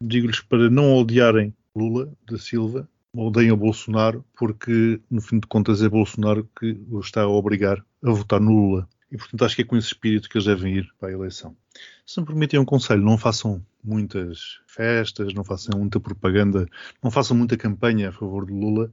digo-lhes 0.00 0.38
para 0.38 0.70
não 0.70 0.94
odiarem 0.94 1.52
Lula 1.74 2.12
da 2.30 2.38
Silva, 2.38 2.88
odeiam 3.12 3.56
Bolsonaro 3.56 4.24
porque, 4.36 5.00
no 5.10 5.20
fim 5.20 5.40
de 5.40 5.48
contas, 5.48 5.82
é 5.82 5.88
Bolsonaro 5.88 6.48
que 6.56 6.80
o 6.88 7.00
está 7.00 7.22
a 7.22 7.28
obrigar 7.28 7.84
a 8.04 8.10
votar 8.12 8.40
no 8.40 8.52
Lula. 8.52 8.88
E, 9.10 9.16
portanto, 9.16 9.44
acho 9.44 9.56
que 9.56 9.62
é 9.62 9.64
com 9.64 9.76
esse 9.76 9.88
espírito 9.88 10.28
que 10.28 10.36
eles 10.36 10.46
devem 10.46 10.76
ir 10.76 10.92
para 10.98 11.08
a 11.08 11.12
eleição. 11.12 11.56
Se 12.04 12.20
me 12.20 12.26
permitem 12.26 12.60
um 12.60 12.64
conselho, 12.64 13.02
não 13.02 13.16
façam 13.16 13.64
muitas 13.82 14.60
festas, 14.66 15.32
não 15.32 15.44
façam 15.44 15.78
muita 15.78 15.98
propaganda, 15.98 16.66
não 17.02 17.10
façam 17.10 17.36
muita 17.36 17.56
campanha 17.56 18.10
a 18.10 18.12
favor 18.12 18.44
de 18.44 18.52
Lula, 18.52 18.92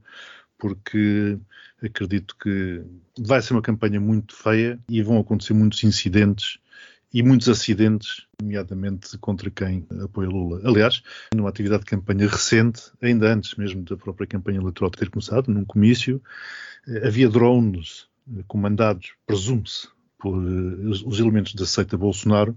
porque 0.58 1.38
acredito 1.82 2.34
que 2.38 2.82
vai 3.18 3.42
ser 3.42 3.52
uma 3.52 3.62
campanha 3.62 4.00
muito 4.00 4.34
feia 4.34 4.78
e 4.88 5.02
vão 5.02 5.18
acontecer 5.18 5.52
muitos 5.52 5.84
incidentes 5.84 6.58
e 7.12 7.22
muitos 7.22 7.48
acidentes, 7.48 8.26
nomeadamente 8.40 9.16
contra 9.18 9.50
quem 9.50 9.86
apoia 10.02 10.28
Lula. 10.28 10.60
Aliás, 10.64 11.02
numa 11.34 11.48
atividade 11.48 11.84
de 11.84 11.90
campanha 11.90 12.28
recente, 12.28 12.90
ainda 13.00 13.32
antes 13.32 13.54
mesmo 13.54 13.82
da 13.82 13.96
própria 13.96 14.26
campanha 14.26 14.58
eleitoral 14.58 14.90
ter 14.90 15.08
começado, 15.08 15.48
num 15.48 15.64
comício, 15.64 16.22
eh, 16.88 17.06
havia 17.06 17.28
drones 17.28 18.08
eh, 18.36 18.42
comandados, 18.46 19.14
presume-se, 19.26 19.88
por 20.18 20.34
eh, 20.36 20.88
os 20.88 21.20
elementos 21.20 21.54
da 21.54 21.66
seita 21.66 21.96
Bolsonaro, 21.96 22.56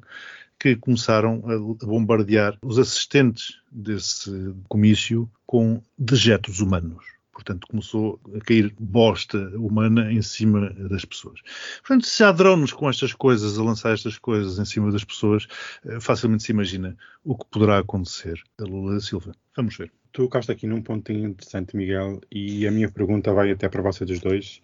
que 0.60 0.76
começaram 0.76 1.42
a 1.48 1.86
bombardear 1.86 2.58
os 2.62 2.78
assistentes 2.78 3.62
desse 3.72 4.54
comício 4.68 5.30
com 5.46 5.82
dejetos 5.98 6.60
humanos. 6.60 7.06
Portanto, 7.32 7.68
começou 7.68 8.20
a 8.36 8.40
cair 8.42 8.76
bosta 8.78 9.38
humana 9.56 10.12
em 10.12 10.22
cima 10.22 10.70
das 10.72 11.06
pessoas. 11.06 11.40
Portanto, 11.80 12.06
se 12.06 12.22
há 12.22 12.34
drones 12.34 12.74
com 12.74 12.90
estas 12.90 13.14
coisas, 13.14 13.58
a 13.58 13.64
lançar 13.64 13.94
estas 13.94 14.18
coisas 14.18 14.60
em 14.60 14.66
cima 14.66 14.92
das 14.92 15.06
pessoas, 15.06 15.48
eh, 15.86 16.02
facilmente 16.02 16.44
se 16.44 16.52
imagina 16.52 16.98
o 17.24 17.38
que 17.38 17.46
poderá 17.50 17.80
acontecer 17.80 18.44
a 18.60 18.64
Lula 18.64 18.96
da 18.96 19.00
Silva. 19.00 19.32
Vamos 19.56 19.78
ver. 19.78 19.90
Tu 20.12 20.24
tocaste 20.24 20.52
aqui 20.52 20.68
num 20.68 20.82
ponto 20.82 21.14
interessante, 21.14 21.78
Miguel, 21.78 22.20
e 22.30 22.68
a 22.68 22.72
minha 22.72 22.92
pergunta 22.92 23.32
vai 23.32 23.52
até 23.52 23.70
para 23.70 23.84
vocês 23.84 24.10
dos 24.10 24.20
dois 24.20 24.62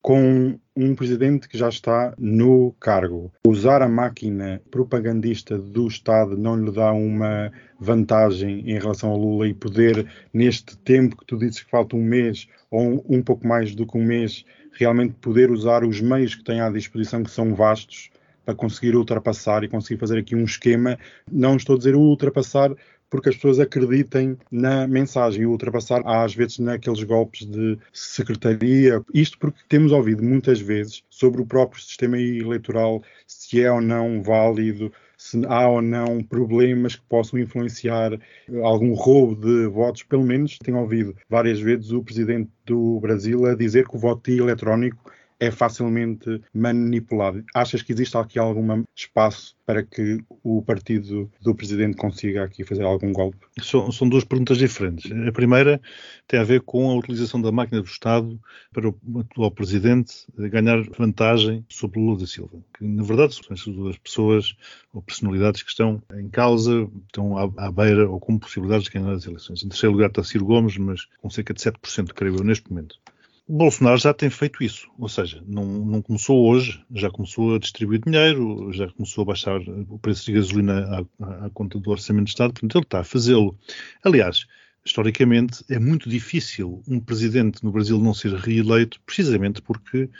com 0.00 0.58
um 0.76 0.94
presidente 0.94 1.48
que 1.48 1.58
já 1.58 1.68
está 1.68 2.14
no 2.18 2.72
cargo. 2.80 3.32
Usar 3.46 3.82
a 3.82 3.88
máquina 3.88 4.62
propagandista 4.70 5.58
do 5.58 5.88
Estado 5.88 6.36
não 6.36 6.56
lhe 6.56 6.70
dá 6.70 6.92
uma 6.92 7.50
vantagem 7.80 8.60
em 8.70 8.78
relação 8.78 9.12
a 9.12 9.16
Lula 9.16 9.48
e 9.48 9.54
poder, 9.54 10.06
neste 10.32 10.76
tempo 10.78 11.16
que 11.16 11.26
tu 11.26 11.36
dizes 11.36 11.62
que 11.62 11.70
falta 11.70 11.96
um 11.96 12.02
mês 12.02 12.46
ou 12.70 12.80
um, 12.80 13.04
um 13.08 13.22
pouco 13.22 13.46
mais 13.46 13.74
do 13.74 13.86
que 13.86 13.98
um 13.98 14.04
mês, 14.04 14.44
realmente 14.72 15.14
poder 15.20 15.50
usar 15.50 15.84
os 15.84 16.00
meios 16.00 16.34
que 16.34 16.44
tem 16.44 16.60
à 16.60 16.70
disposição, 16.70 17.22
que 17.22 17.30
são 17.30 17.54
vastos, 17.54 18.10
para 18.44 18.54
conseguir 18.54 18.96
ultrapassar 18.96 19.62
e 19.62 19.68
conseguir 19.68 20.00
fazer 20.00 20.18
aqui 20.18 20.34
um 20.34 20.44
esquema. 20.44 20.98
Não 21.30 21.56
estou 21.56 21.74
a 21.74 21.78
dizer 21.78 21.94
ultrapassar 21.94 22.74
porque 23.10 23.28
as 23.28 23.34
pessoas 23.36 23.58
acreditem 23.58 24.36
na 24.50 24.86
mensagem 24.86 25.42
e 25.42 25.46
ultrapassar 25.46 26.02
às 26.04 26.34
vezes 26.34 26.58
naqueles 26.58 27.02
golpes 27.02 27.46
de 27.46 27.78
secretaria. 27.92 29.02
Isto 29.14 29.38
porque 29.38 29.60
temos 29.68 29.92
ouvido 29.92 30.22
muitas 30.22 30.60
vezes 30.60 31.02
sobre 31.10 31.40
o 31.40 31.46
próprio 31.46 31.82
sistema 31.82 32.18
eleitoral, 32.18 33.02
se 33.26 33.62
é 33.62 33.70
ou 33.70 33.80
não 33.80 34.22
válido, 34.22 34.92
se 35.16 35.44
há 35.46 35.68
ou 35.68 35.82
não 35.82 36.22
problemas 36.22 36.94
que 36.94 37.02
possam 37.08 37.38
influenciar 37.38 38.18
algum 38.62 38.94
roubo 38.94 39.34
de 39.34 39.66
votos. 39.66 40.04
Pelo 40.04 40.22
menos 40.22 40.58
tenho 40.58 40.78
ouvido 40.78 41.16
várias 41.28 41.60
vezes 41.60 41.90
o 41.90 42.02
presidente 42.02 42.50
do 42.64 43.00
Brasil 43.00 43.44
a 43.46 43.54
dizer 43.54 43.88
que 43.88 43.96
o 43.96 43.98
voto 43.98 44.30
eletrónico 44.30 45.10
é 45.40 45.50
facilmente 45.50 46.42
manipulado. 46.52 47.44
Achas 47.54 47.82
que 47.82 47.92
existe 47.92 48.16
aqui 48.16 48.38
algum 48.38 48.84
espaço 48.94 49.56
para 49.64 49.82
que 49.82 50.18
o 50.42 50.62
partido 50.62 51.30
do 51.42 51.54
presidente 51.54 51.96
consiga 51.96 52.42
aqui 52.42 52.64
fazer 52.64 52.82
algum 52.82 53.12
golpe? 53.12 53.38
São, 53.60 53.92
são, 53.92 54.08
duas 54.08 54.24
perguntas 54.24 54.58
diferentes. 54.58 55.10
A 55.26 55.30
primeira 55.30 55.80
tem 56.26 56.40
a 56.40 56.44
ver 56.44 56.62
com 56.62 56.90
a 56.90 56.94
utilização 56.94 57.40
da 57.40 57.52
máquina 57.52 57.82
do 57.82 57.86
Estado 57.86 58.40
para 58.72 58.88
o 58.88 58.96
atual 59.20 59.50
presidente 59.50 60.26
ganhar 60.36 60.82
vantagem 60.96 61.64
sobre 61.68 62.00
Lula 62.00 62.18
da 62.18 62.26
Silva, 62.26 62.58
que 62.76 62.84
na 62.84 63.02
verdade 63.02 63.34
são 63.34 63.44
essas 63.50 63.74
duas 63.74 63.98
pessoas 63.98 64.56
ou 64.92 65.02
personalidades 65.02 65.62
que 65.62 65.70
estão 65.70 66.02
em 66.14 66.28
causa, 66.28 66.88
estão 67.06 67.36
à, 67.36 67.66
à 67.66 67.70
beira 67.70 68.08
ou 68.08 68.18
com 68.18 68.38
possibilidades 68.38 68.84
de 68.84 68.98
ganhar 68.98 69.12
as 69.12 69.26
eleições. 69.26 69.62
Em 69.62 69.68
terceiro 69.68 69.92
lugar 69.92 70.08
está 70.08 70.24
Ciro 70.24 70.46
Gomes, 70.46 70.76
mas 70.78 71.06
com 71.20 71.28
cerca 71.30 71.52
de 71.52 71.60
7%, 71.60 72.12
creio 72.14 72.36
eu, 72.36 72.44
neste 72.44 72.70
momento. 72.70 72.98
Bolsonaro 73.48 73.96
já 73.96 74.12
tem 74.12 74.28
feito 74.28 74.62
isso, 74.62 74.90
ou 74.98 75.08
seja, 75.08 75.42
não, 75.46 75.64
não, 75.64 76.02
começou 76.02 76.46
hoje, 76.50 76.84
já 76.94 77.10
começou 77.10 77.54
a 77.54 77.58
distribuir 77.58 78.00
dinheiro, 78.04 78.70
já 78.74 78.88
começou 78.90 79.22
a 79.22 79.24
baixar 79.24 79.58
o 79.88 79.98
preço 79.98 80.26
de 80.26 80.32
gasolina 80.32 81.06
à, 81.18 81.46
à 81.46 81.50
conta 81.50 81.78
do 81.78 81.90
Orçamento 81.90 82.26
de 82.26 82.30
Estado, 82.30 82.52
portanto 82.52 82.76
ele 82.76 82.84
está 82.84 83.00
a 83.00 83.04
fazê-lo. 83.04 83.58
Aliás, 84.04 84.46
historicamente 84.84 85.64
é 85.70 85.78
muito 85.78 86.10
difícil 86.10 86.82
um 86.86 87.00
presidente 87.00 87.64
no 87.64 87.72
Brasil 87.72 87.98
não 87.98 88.12
ser 88.12 88.34
reeleito, 88.34 89.00
precisamente 89.06 89.62
porque 89.62 90.10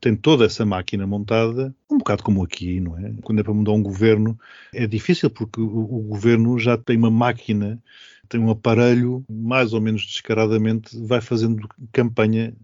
tem 0.00 0.16
toda 0.16 0.46
essa 0.46 0.64
máquina 0.64 1.06
montada, 1.06 1.74
um 1.90 1.98
bocado 1.98 2.22
como 2.22 2.42
aqui, 2.42 2.80
não 2.80 2.96
é? 2.98 3.12
Quando 3.22 3.40
é 3.40 3.42
para 3.42 3.52
mudar 3.52 3.72
um 3.72 3.82
governo, 3.82 4.38
é 4.72 4.86
difícil 4.86 5.28
porque 5.28 5.60
o, 5.60 5.66
o 5.66 6.02
governo 6.04 6.58
já 6.58 6.78
tem 6.78 6.96
uma 6.96 7.10
máquina, 7.10 7.82
tem 8.28 8.40
um 8.40 8.50
aparelho, 8.50 9.24
mais 9.28 9.72
ou 9.72 9.80
menos 9.80 10.06
descaradamente, 10.06 10.98
vai 11.04 11.20
fazendo 11.20 11.68
campanha 11.92 12.54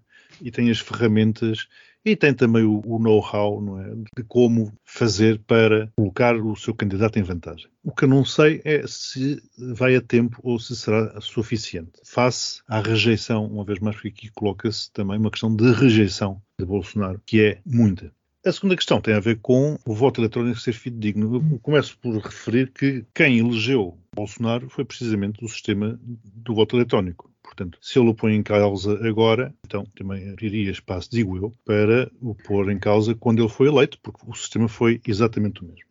e 0.41 0.51
tem 0.51 0.71
as 0.71 0.79
ferramentas 0.79 1.69
e 2.05 2.15
tem 2.15 2.35
também 2.35 2.65
o, 2.65 2.83
o 2.85 2.99
know-how 2.99 3.81
é? 3.81 3.95
de 4.17 4.25
como 4.29 4.73
fazer 4.85 5.39
para 5.47 5.91
colocar 5.97 6.37
o 6.37 6.55
seu 6.55 6.75
candidato 6.75 7.19
em 7.19 7.23
vantagem. 7.23 7.67
O 7.83 7.93
que 7.93 8.05
eu 8.05 8.09
não 8.09 8.25
sei 8.25 8.61
é 8.65 8.87
se 8.87 9.43
vai 9.57 9.97
a 9.97 10.03
tempo 10.03 10.39
ou 10.43 10.59
se 10.59 10.77
será 10.77 11.19
suficiente. 11.21 11.93
Face 12.05 12.61
à 12.69 12.81
rejeição, 12.81 13.47
uma 13.47 13.65
vez 13.65 13.79
mais, 13.79 13.97
porque 13.97 14.09
aqui 14.09 14.31
coloca-se 14.33 14.93
também 14.93 15.19
uma 15.19 15.31
questão 15.31 15.55
de 15.55 15.73
rejeição 15.73 16.43
de 16.61 16.67
Bolsonaro, 16.67 17.21
que 17.25 17.41
é 17.41 17.61
muita. 17.65 18.13
A 18.47 18.53
segunda 18.53 18.77
questão 18.77 19.01
tem 19.01 19.15
a 19.15 19.21
ver 19.21 19.39
com 19.41 19.79
o 19.87 19.95
voto 19.95 20.21
eletrónico 20.21 20.61
ser 20.61 20.75
fidedigno. 20.75 21.37
Eu 21.37 21.59
começo 21.61 21.97
por 21.97 22.15
referir 22.19 22.71
que 22.71 23.03
quem 23.15 23.39
elegeu 23.39 23.97
Bolsonaro 24.15 24.69
foi 24.69 24.85
precisamente 24.85 25.43
o 25.43 25.49
sistema 25.49 25.99
do 26.03 26.55
voto 26.55 26.77
eletrónico. 26.77 27.33
Portanto, 27.43 27.79
se 27.81 27.99
ele 27.99 28.11
o 28.11 28.15
põe 28.15 28.35
em 28.35 28.43
causa 28.43 28.99
agora, 29.09 29.55
então 29.65 29.87
também 29.97 30.29
abriria 30.29 30.71
espaço, 30.71 31.09
digo 31.11 31.39
eu, 31.39 31.55
para 31.65 32.11
o 32.21 32.35
pôr 32.35 32.71
em 32.71 32.79
causa 32.79 33.15
quando 33.15 33.41
ele 33.41 33.49
foi 33.49 33.69
eleito, 33.69 33.99
porque 34.03 34.21
o 34.27 34.35
sistema 34.35 34.69
foi 34.69 35.01
exatamente 35.07 35.63
o 35.63 35.65
mesmo. 35.65 35.87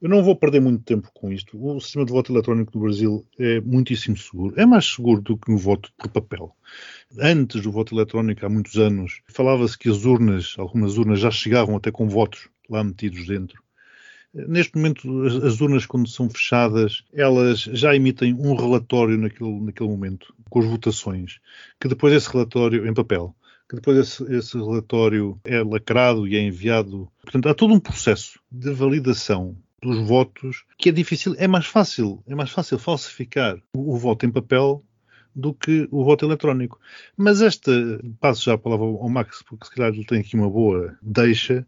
Eu 0.00 0.08
não 0.08 0.22
vou 0.22 0.36
perder 0.36 0.60
muito 0.60 0.84
tempo 0.84 1.10
com 1.12 1.32
isto. 1.32 1.58
O 1.60 1.80
sistema 1.80 2.04
de 2.04 2.12
voto 2.12 2.32
eletrónico 2.32 2.72
do 2.72 2.80
Brasil 2.80 3.26
é 3.38 3.60
muitíssimo 3.60 4.16
seguro. 4.16 4.54
É 4.56 4.64
mais 4.64 4.86
seguro 4.86 5.20
do 5.20 5.36
que 5.36 5.50
um 5.50 5.56
voto 5.56 5.92
por 5.96 6.08
papel. 6.08 6.54
Antes 7.18 7.62
do 7.62 7.72
voto 7.72 7.94
eletrónico, 7.94 8.44
há 8.44 8.48
muitos 8.48 8.76
anos, 8.76 9.22
falava-se 9.28 9.76
que 9.76 9.88
as 9.88 10.04
urnas, 10.04 10.54
algumas 10.58 10.96
urnas 10.98 11.20
já 11.20 11.30
chegavam 11.30 11.76
até 11.76 11.90
com 11.90 12.08
votos 12.08 12.48
lá 12.68 12.84
metidos 12.84 13.26
dentro. 13.26 13.62
Neste 14.34 14.76
momento, 14.76 15.22
as 15.24 15.60
urnas, 15.60 15.86
quando 15.86 16.08
são 16.08 16.28
fechadas, 16.28 17.02
elas 17.14 17.60
já 17.60 17.96
emitem 17.96 18.34
um 18.34 18.54
relatório 18.54 19.16
naquele, 19.16 19.58
naquele 19.60 19.88
momento, 19.88 20.34
com 20.50 20.60
as 20.60 20.66
votações, 20.66 21.40
que 21.80 21.88
depois 21.88 22.12
esse 22.12 22.30
relatório, 22.30 22.86
em 22.86 22.92
papel, 22.92 23.34
que 23.68 23.76
depois 23.76 23.98
esse, 23.98 24.24
esse, 24.34 24.56
relatório 24.56 25.38
é 25.44 25.62
lacrado 25.62 26.26
e 26.26 26.36
é 26.36 26.40
enviado. 26.40 27.10
Portanto, 27.22 27.48
há 27.48 27.54
todo 27.54 27.74
um 27.74 27.80
processo 27.80 28.40
de 28.50 28.72
validação 28.72 29.56
dos 29.82 30.06
votos 30.08 30.64
que 30.76 30.88
é 30.88 30.92
difícil, 30.92 31.34
é 31.38 31.46
mais 31.46 31.66
fácil, 31.66 32.22
é 32.26 32.34
mais 32.34 32.50
fácil 32.50 32.78
falsificar 32.78 33.58
o, 33.74 33.94
o 33.94 33.96
voto 33.96 34.26
em 34.26 34.30
papel 34.30 34.82
do 35.34 35.54
que 35.54 35.86
o 35.90 36.02
voto 36.02 36.24
eletrónico. 36.24 36.80
Mas 37.16 37.40
esta, 37.40 37.70
passo 38.18 38.44
já 38.44 38.54
a 38.54 38.58
palavra 38.58 38.86
ao 38.86 39.08
Max, 39.08 39.42
porque 39.42 39.66
se 39.66 39.74
calhar 39.74 39.92
ele 39.92 40.04
tem 40.04 40.20
aqui 40.20 40.34
uma 40.34 40.50
boa 40.50 40.96
deixa, 41.00 41.66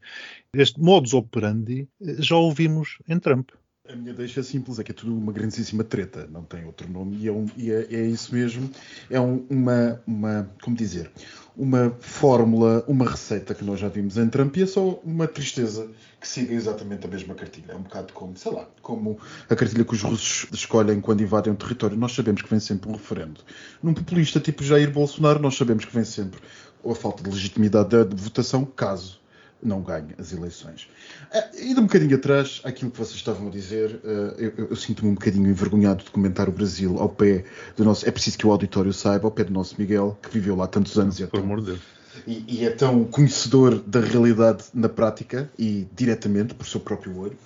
este 0.52 0.80
modus 0.80 1.14
operandi 1.14 1.88
eh, 2.02 2.16
já 2.18 2.36
ouvimos 2.36 2.98
em 3.08 3.18
Trump. 3.18 3.50
A 3.88 3.96
minha 3.96 4.14
deixa 4.14 4.42
simples, 4.42 4.78
é 4.78 4.84
que 4.84 4.92
é 4.92 4.94
tudo 4.94 5.16
uma 5.16 5.32
grandíssima 5.32 5.82
treta, 5.82 6.28
não 6.30 6.44
tem 6.44 6.64
outro 6.64 6.88
nome, 6.88 7.16
e 7.16 7.28
é, 7.28 7.32
um, 7.32 7.46
e 7.56 7.72
é, 7.72 7.86
é 7.90 8.06
isso 8.06 8.32
mesmo, 8.32 8.70
é 9.08 9.18
um, 9.18 9.44
uma, 9.50 10.00
uma, 10.06 10.50
como 10.62 10.76
dizer, 10.76 11.10
uma 11.56 11.90
fórmula, 11.98 12.84
uma 12.86 13.04
receita 13.04 13.54
que 13.54 13.64
nós 13.64 13.80
já 13.80 13.88
vimos 13.88 14.16
em 14.16 14.28
Trump 14.28 14.56
e 14.56 14.62
é 14.62 14.66
só 14.66 15.00
uma 15.02 15.26
tristeza 15.26 15.90
que 16.20 16.28
siga 16.28 16.54
exatamente 16.54 17.04
a 17.04 17.08
mesma 17.08 17.34
cartilha. 17.34 17.72
É 17.72 17.74
um 17.74 17.82
bocado 17.82 18.12
como, 18.12 18.36
sei 18.36 18.52
lá, 18.52 18.68
como 18.80 19.18
a 19.48 19.56
cartilha 19.56 19.84
que 19.84 19.94
os 19.94 20.02
russos 20.02 20.48
escolhem 20.52 21.00
quando 21.00 21.22
invadem 21.22 21.52
um 21.52 21.56
território. 21.56 21.96
Nós 21.96 22.12
sabemos 22.14 22.42
que 22.42 22.48
vem 22.48 22.60
sempre 22.60 22.88
um 22.88 22.92
referendo. 22.92 23.40
Num 23.82 23.92
populista 23.92 24.38
tipo 24.38 24.62
Jair 24.62 24.90
Bolsonaro, 24.90 25.40
nós 25.40 25.56
sabemos 25.56 25.84
que 25.84 25.94
vem 25.94 26.04
sempre 26.04 26.40
a 26.84 26.94
falta 26.94 27.22
de 27.22 27.30
legitimidade 27.30 27.90
da 27.90 28.04
votação, 28.04 28.64
caso 28.64 29.19
não 29.62 29.82
ganhe 29.82 30.14
as 30.18 30.32
eleições. 30.32 30.88
Uh, 31.32 31.62
indo 31.62 31.80
um 31.80 31.84
bocadinho 31.84 32.16
atrás, 32.16 32.60
aquilo 32.64 32.90
que 32.90 32.98
vocês 32.98 33.16
estavam 33.16 33.48
a 33.48 33.50
dizer, 33.50 34.00
uh, 34.04 34.34
eu, 34.38 34.68
eu 34.70 34.76
sinto-me 34.76 35.10
um 35.10 35.14
bocadinho 35.14 35.48
envergonhado 35.48 36.04
de 36.04 36.10
comentar 36.10 36.48
o 36.48 36.52
Brasil 36.52 36.98
ao 36.98 37.08
pé 37.08 37.44
do 37.76 37.84
nosso. 37.84 38.08
É 38.08 38.10
preciso 38.10 38.38
que 38.38 38.46
o 38.46 38.50
auditório 38.50 38.92
saiba, 38.92 39.26
ao 39.26 39.30
pé 39.30 39.44
do 39.44 39.52
nosso 39.52 39.74
Miguel, 39.78 40.18
que 40.22 40.30
viveu 40.30 40.56
lá 40.56 40.66
tantos 40.66 40.98
anos 40.98 41.18
e 41.20 41.24
é 41.24 41.26
tão, 41.26 41.40
amor 41.40 41.60
de 41.60 41.66
Deus. 41.66 41.80
E, 42.26 42.44
e, 42.48 42.64
é 42.64 42.70
tão 42.70 43.04
conhecedor 43.04 43.78
da 43.80 44.00
realidade 44.00 44.64
na 44.74 44.88
prática 44.88 45.50
e 45.58 45.86
diretamente 45.94 46.54
por 46.54 46.66
seu 46.66 46.80
próprio 46.80 47.16
olho. 47.18 47.36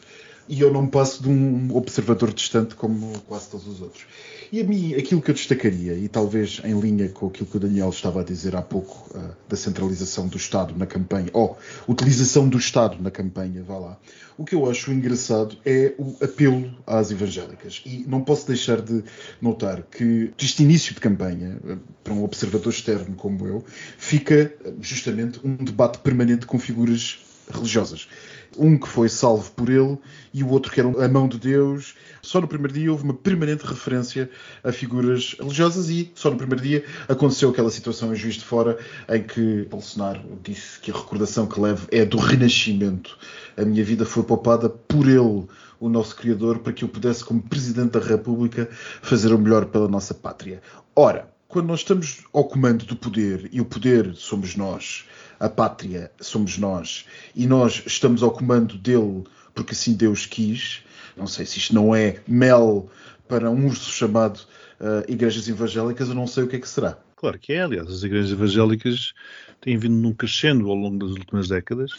e 0.49 0.61
eu 0.61 0.73
não 0.73 0.87
passo 0.87 1.23
de 1.23 1.29
um 1.29 1.75
observador 1.75 2.33
distante 2.33 2.75
como 2.75 3.19
quase 3.21 3.49
todos 3.49 3.67
os 3.67 3.81
outros. 3.81 4.07
E 4.53 4.61
a 4.61 4.65
mim, 4.65 4.95
aquilo 4.95 5.21
que 5.21 5.31
eu 5.31 5.35
destacaria, 5.35 5.95
e 5.95 6.09
talvez 6.09 6.61
em 6.65 6.79
linha 6.79 7.09
com 7.09 7.27
aquilo 7.27 7.47
que 7.47 7.57
o 7.57 7.61
Daniel 7.61 7.89
estava 7.89 8.21
a 8.21 8.25
dizer 8.25 8.55
há 8.57 8.63
pouco, 8.63 9.11
uh, 9.17 9.35
da 9.49 9.57
centralização 9.57 10.29
do 10.29 10.37
Estado 10.37 10.77
na 10.77 10.87
campanha, 10.87 11.29
ou 11.33 11.59
utilização 11.89 12.49
do 12.49 12.59
Estado 12.59 13.03
na 13.03 13.11
campanha, 13.11 13.63
vá 13.63 13.79
lá, 13.79 13.99
o 14.37 14.45
que 14.45 14.55
eu 14.55 14.69
acho 14.69 14.91
engraçado 14.93 15.57
é 15.65 15.95
o 15.99 16.17
apelo 16.23 16.73
às 16.87 17.11
evangélicas. 17.11 17.83
E 17.87 18.05
não 18.07 18.21
posso 18.21 18.47
deixar 18.47 18.81
de 18.81 19.05
notar 19.41 19.83
que 19.83 20.33
este 20.39 20.63
início 20.63 20.95
de 20.95 21.01
campanha, 21.01 21.59
uh, 21.65 21.79
para 22.03 22.13
um 22.13 22.25
observador 22.25 22.73
externo 22.73 23.15
como 23.17 23.47
eu, 23.47 23.65
fica 23.99 24.55
justamente 24.81 25.41
um 25.45 25.57
debate 25.57 25.99
permanente 25.99 26.47
com 26.47 26.59
figuras 26.59 27.19
religiosas. 27.51 28.09
Um 28.57 28.79
que 28.79 28.89
foi 28.89 29.09
salvo 29.09 29.51
por 29.53 29.69
ele 29.69 29.99
e 30.33 30.43
o 30.43 30.49
outro 30.49 30.73
que 30.73 30.81
era 30.81 31.05
a 31.05 31.09
mão 31.09 31.29
de 31.29 31.39
Deus. 31.39 31.95
Só 32.23 32.41
no 32.41 32.49
primeiro 32.49 32.73
dia 32.73 32.91
houve 32.91 33.05
uma 33.05 33.15
permanente 33.15 33.65
referência 33.65 34.31
a 34.63 34.73
figuras 34.73 35.37
religiosas 35.39 35.89
e 35.91 36.11
só 36.15 36.31
no 36.31 36.37
primeiro 36.37 36.63
dia 36.63 36.85
aconteceu 37.09 37.51
aquela 37.51 37.71
situação 37.71 38.13
em 38.13 38.17
Juiz 38.17 38.35
de 38.35 38.45
Fora 38.45 38.79
em 39.09 39.23
que 39.23 39.67
Bolsonaro 39.71 40.21
disse 40.43 40.81
que 40.81 40.91
a 40.91 40.95
recordação 40.95 41.47
que 41.47 41.61
levo 41.61 41.87
é 41.91 42.05
do 42.05 42.19
renascimento. 42.19 43.19
A 43.57 43.65
minha 43.65 43.85
vida 43.85 44.05
foi 44.05 44.23
poupada 44.23 44.69
por 44.69 45.09
ele, 45.09 45.47
o 45.81 45.89
nosso 45.89 46.17
Criador, 46.17 46.61
para 46.61 46.73
que 46.73 46.85
eu 46.85 46.89
pudesse, 46.89 47.25
como 47.25 47.43
Presidente 47.43 47.93
da 47.93 48.01
República, 48.01 48.69
fazer 49.03 49.33
o 49.33 49.39
melhor 49.39 49.67
pela 49.67 49.89
nossa 49.89 50.15
pátria. 50.15 50.63
Ora, 50.97 51.29
quando 51.47 51.69
nós 51.69 51.81
estamos 51.81 52.25
ao 52.33 52.45
comando 52.45 52.85
do 52.85 52.97
poder 52.97 53.49
e 53.53 53.61
o 53.61 53.65
poder 53.65 54.15
somos 54.17 54.57
nós, 54.57 55.05
a 55.45 55.49
pátria 55.51 56.11
somos 56.21 56.57
nós 56.57 57.05
e 57.37 57.47
nós 57.47 57.83
estamos 57.87 58.23
ao 58.23 58.31
comando 58.31 58.79
dele 58.79 59.25
porque 59.55 59.73
assim 59.73 59.93
Deus 59.93 60.25
quis. 60.25 60.83
Não 61.15 61.27
sei 61.27 61.45
se 61.45 61.59
isto 61.59 61.75
não 61.75 61.95
é 61.95 62.21
mel 62.27 62.91
para 63.29 63.51
um 63.51 63.67
urso 63.67 63.91
chamado 63.91 64.39
uh, 64.81 65.05
igrejas 65.07 65.47
evangélicas, 65.47 66.09
eu 66.09 66.15
não 66.15 66.27
sei 66.27 66.45
o 66.45 66.49
que 66.49 66.57
é 66.57 66.59
que 66.59 66.69
será. 66.69 66.99
Claro 67.15 67.39
que 67.39 67.53
é, 67.53 67.63
aliás, 67.63 67.89
as 67.89 68.03
igrejas 68.03 68.33
evangélicas 68.33 69.13
têm 69.61 69.77
vindo 69.77 69.95
num 69.95 70.15
crescendo 70.15 70.69
ao 70.71 70.75
longo 70.75 71.07
das 71.07 71.11
últimas 71.11 71.49
décadas 71.49 71.93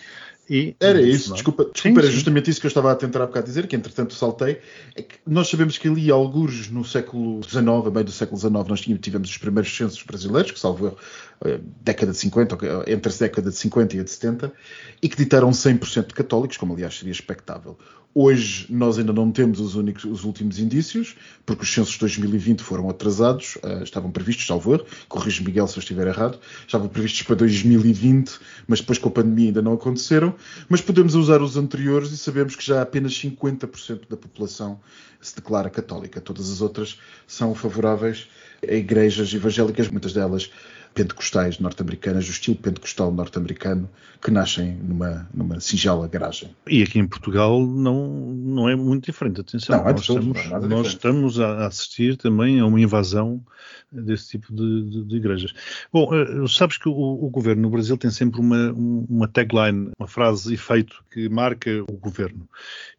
e, 0.49 0.75
era 0.79 1.01
isso, 1.01 1.33
desculpa, 1.33 1.65
desculpa 1.73 2.01
sim, 2.01 2.07
era 2.07 2.11
justamente 2.15 2.51
isso 2.51 2.59
que 2.59 2.67
eu 2.67 2.69
estava 2.69 2.91
a 2.91 2.95
tentar 2.95 3.23
há 3.23 3.25
bocado 3.25 3.47
dizer, 3.47 3.65
que 3.65 3.75
entretanto 3.75 4.13
saltei. 4.13 4.59
É 4.95 5.01
que 5.01 5.15
nós 5.25 5.49
sabemos 5.49 5.77
que 5.77 5.87
ali, 5.87 6.11
alguns 6.11 6.69
no 6.69 6.83
século 6.83 7.41
XIX, 7.43 7.67
a 7.87 7.89
meio 7.89 8.05
do 8.05 8.11
século 8.11 8.39
XIX, 8.39 8.53
nós 8.67 8.81
tivemos 8.81 9.29
os 9.29 9.37
primeiros 9.37 9.75
censos 9.75 10.03
brasileiros, 10.03 10.51
que 10.51 10.59
salvo 10.59 10.95
a 11.43 11.59
década 11.81 12.11
de 12.11 12.17
50, 12.17 12.57
entre 12.87 13.11
a 13.11 13.17
década 13.17 13.49
de 13.49 13.57
50 13.57 13.95
e 13.95 13.99
a 13.99 14.03
de 14.03 14.11
70, 14.11 14.53
e 15.01 15.09
que 15.09 15.17
ditaram 15.17 15.49
100% 15.49 16.07
de 16.07 16.13
católicos, 16.13 16.57
como 16.57 16.73
aliás 16.73 16.97
seria 16.97 17.11
expectável. 17.11 17.77
Hoje 18.17 18.65
nós 18.69 18.97
ainda 18.97 19.11
não 19.11 19.29
temos 19.29 19.59
os, 19.59 19.75
únicos, 19.75 20.05
os 20.05 20.23
últimos 20.23 20.57
indícios, 20.57 21.17
porque 21.45 21.63
os 21.63 21.73
censos 21.73 21.95
de 21.95 21.99
2020 21.99 22.63
foram 22.63 22.89
atrasados, 22.89 23.57
uh, 23.57 23.83
estavam 23.83 24.09
previstos, 24.09 24.47
salvo 24.47 24.73
erro, 24.73 24.85
corrijo 25.09 25.43
Miguel 25.43 25.67
se 25.67 25.77
eu 25.77 25.81
estiver 25.81 26.07
errado, 26.07 26.39
estavam 26.65 26.87
previstos 26.87 27.23
para 27.23 27.35
2020, 27.35 28.39
mas 28.69 28.79
depois 28.79 28.97
com 28.97 29.09
a 29.09 29.11
pandemia 29.11 29.47
ainda 29.47 29.61
não 29.61 29.73
aconteceram, 29.73 30.33
mas 30.69 30.81
podemos 30.81 31.15
usar 31.15 31.41
os 31.41 31.57
anteriores 31.57 32.11
e 32.11 32.17
sabemos 32.17 32.55
que 32.55 32.65
já 32.65 32.81
apenas 32.81 33.13
50% 33.13 34.07
da 34.09 34.17
população 34.17 34.79
se 35.21 35.35
declara 35.35 35.69
católica, 35.69 36.21
todas 36.21 36.51
as 36.51 36.61
outras 36.61 36.99
são 37.27 37.55
favoráveis 37.55 38.27
a 38.67 38.73
igrejas 38.73 39.33
evangélicas, 39.33 39.87
muitas 39.87 40.13
delas 40.13 40.51
pentecostais 40.95 41.59
norte-americanas, 41.59 42.25
do 42.25 42.31
estilo 42.31 42.55
pentecostal 42.55 43.11
norte-americano, 43.11 43.89
que 44.21 44.31
nascem 44.31 44.77
numa, 44.77 45.29
numa 45.33 45.59
singela 45.59 46.07
garagem. 46.07 46.55
E 46.65 46.81
aqui 46.81 46.97
em 46.97 47.07
Portugal 47.07 47.61
não, 47.61 48.07
não 48.33 48.69
é 48.69 48.75
muito 48.75 49.05
diferente, 49.05 49.41
atenção. 49.41 49.77
Não, 49.77 49.89
é 49.89 49.91
nós, 49.91 50.01
estamos, 50.01 50.37
é 50.39 50.59
nós 50.59 50.87
estamos 50.87 51.39
a 51.39 51.67
assistir 51.67 52.15
também 52.15 52.61
a 52.61 52.65
uma 52.65 52.79
invasão 52.79 53.43
desse 53.91 54.29
tipo 54.29 54.53
de, 54.53 54.89
de, 54.89 55.03
de 55.03 55.15
igrejas. 55.17 55.53
Bom, 55.91 56.09
uh, 56.13 56.47
sabes 56.47 56.77
que 56.77 56.87
o, 56.87 56.93
o, 56.93 57.29
governo 57.29 57.63
no 57.63 57.69
Brasil 57.69 57.97
tem 57.97 58.09
sempre 58.09 58.39
uma, 58.39 58.71
uma 58.73 59.27
tagline, 59.27 59.91
uma 59.99 60.07
frase 60.07 60.53
efeito 60.53 61.03
que 61.11 61.27
marca 61.27 61.69
o 61.89 61.97
governo. 61.97 62.47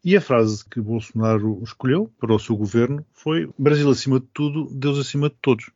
E 0.04 0.14
a 0.16 0.20
frase 0.20 0.64
que 0.68 0.80
Bolsonaro 0.80 1.60
escolheu 1.64 2.10
para 2.20 2.34
o 2.34 2.38
seu 2.38 2.56
governo 2.56 3.04
foi 3.14 3.48
Brasil 3.58 3.88
acima 3.90 4.20
de 4.20 4.26
tudo, 4.34 4.68
Deus 4.70 4.98
acima 4.98 5.30
de 5.30 5.36
todos 5.40 5.70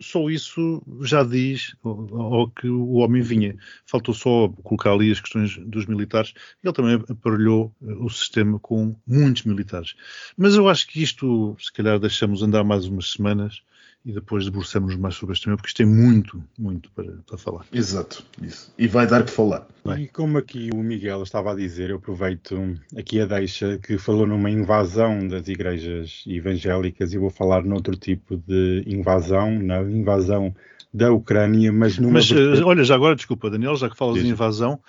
só 0.00 0.28
isso 0.30 0.82
já 1.02 1.22
diz 1.22 1.74
ao 1.82 2.48
que 2.50 2.68
o 2.68 2.94
homem 2.94 3.22
vinha. 3.22 3.56
Faltou 3.86 4.14
só 4.14 4.48
colocar 4.62 4.92
ali 4.92 5.10
as 5.10 5.20
questões 5.20 5.56
dos 5.58 5.86
militares. 5.86 6.34
Ele 6.62 6.72
também 6.72 7.02
aparelhou 7.08 7.74
eh, 7.82 7.94
o 7.98 8.08
sistema 8.08 8.58
com 8.58 8.96
muitos 9.06 9.44
militares. 9.44 9.94
Mas 10.36 10.54
eu 10.54 10.68
acho 10.68 10.86
que 10.86 11.02
isto, 11.02 11.56
se 11.58 11.72
calhar, 11.72 11.98
deixamos 11.98 12.42
andar 12.42 12.64
mais 12.64 12.86
umas 12.86 13.12
semanas 13.12 13.62
e 14.08 14.12
depois 14.12 14.42
debruçamos 14.46 14.96
mais 14.96 15.16
sobre 15.16 15.34
este 15.34 15.44
tema, 15.44 15.56
porque 15.58 15.68
isto 15.68 15.76
tem 15.76 15.86
muito, 15.86 16.42
muito 16.58 16.90
para, 16.92 17.12
para 17.26 17.36
falar. 17.36 17.66
Exato, 17.70 18.24
isso. 18.40 18.72
E 18.78 18.88
vai 18.88 19.06
dar 19.06 19.22
que 19.22 19.30
falar. 19.30 19.68
Vai. 19.84 20.04
E 20.04 20.08
como 20.08 20.38
aqui 20.38 20.70
o 20.72 20.78
Miguel 20.78 21.22
estava 21.22 21.52
a 21.52 21.54
dizer, 21.54 21.90
eu 21.90 21.96
aproveito 21.96 22.74
aqui 22.96 23.20
a 23.20 23.26
deixa 23.26 23.76
que 23.76 23.98
falou 23.98 24.26
numa 24.26 24.48
invasão 24.50 25.28
das 25.28 25.46
igrejas 25.46 26.24
evangélicas 26.26 27.12
e 27.12 27.18
vou 27.18 27.28
falar 27.28 27.62
noutro 27.62 27.94
tipo 27.96 28.38
de 28.38 28.82
invasão, 28.86 29.50
na 29.58 29.82
invasão 29.82 30.56
da 30.92 31.12
Ucrânia, 31.12 31.70
mas 31.70 31.98
numa. 31.98 32.14
Mas 32.14 32.30
vertente... 32.30 32.62
olha, 32.62 32.84
já 32.84 32.94
agora, 32.94 33.14
desculpa, 33.14 33.50
Daniel, 33.50 33.76
já 33.76 33.90
que 33.90 33.96
falas 33.96 34.14
Diz. 34.14 34.24
de 34.24 34.30
invasão. 34.30 34.80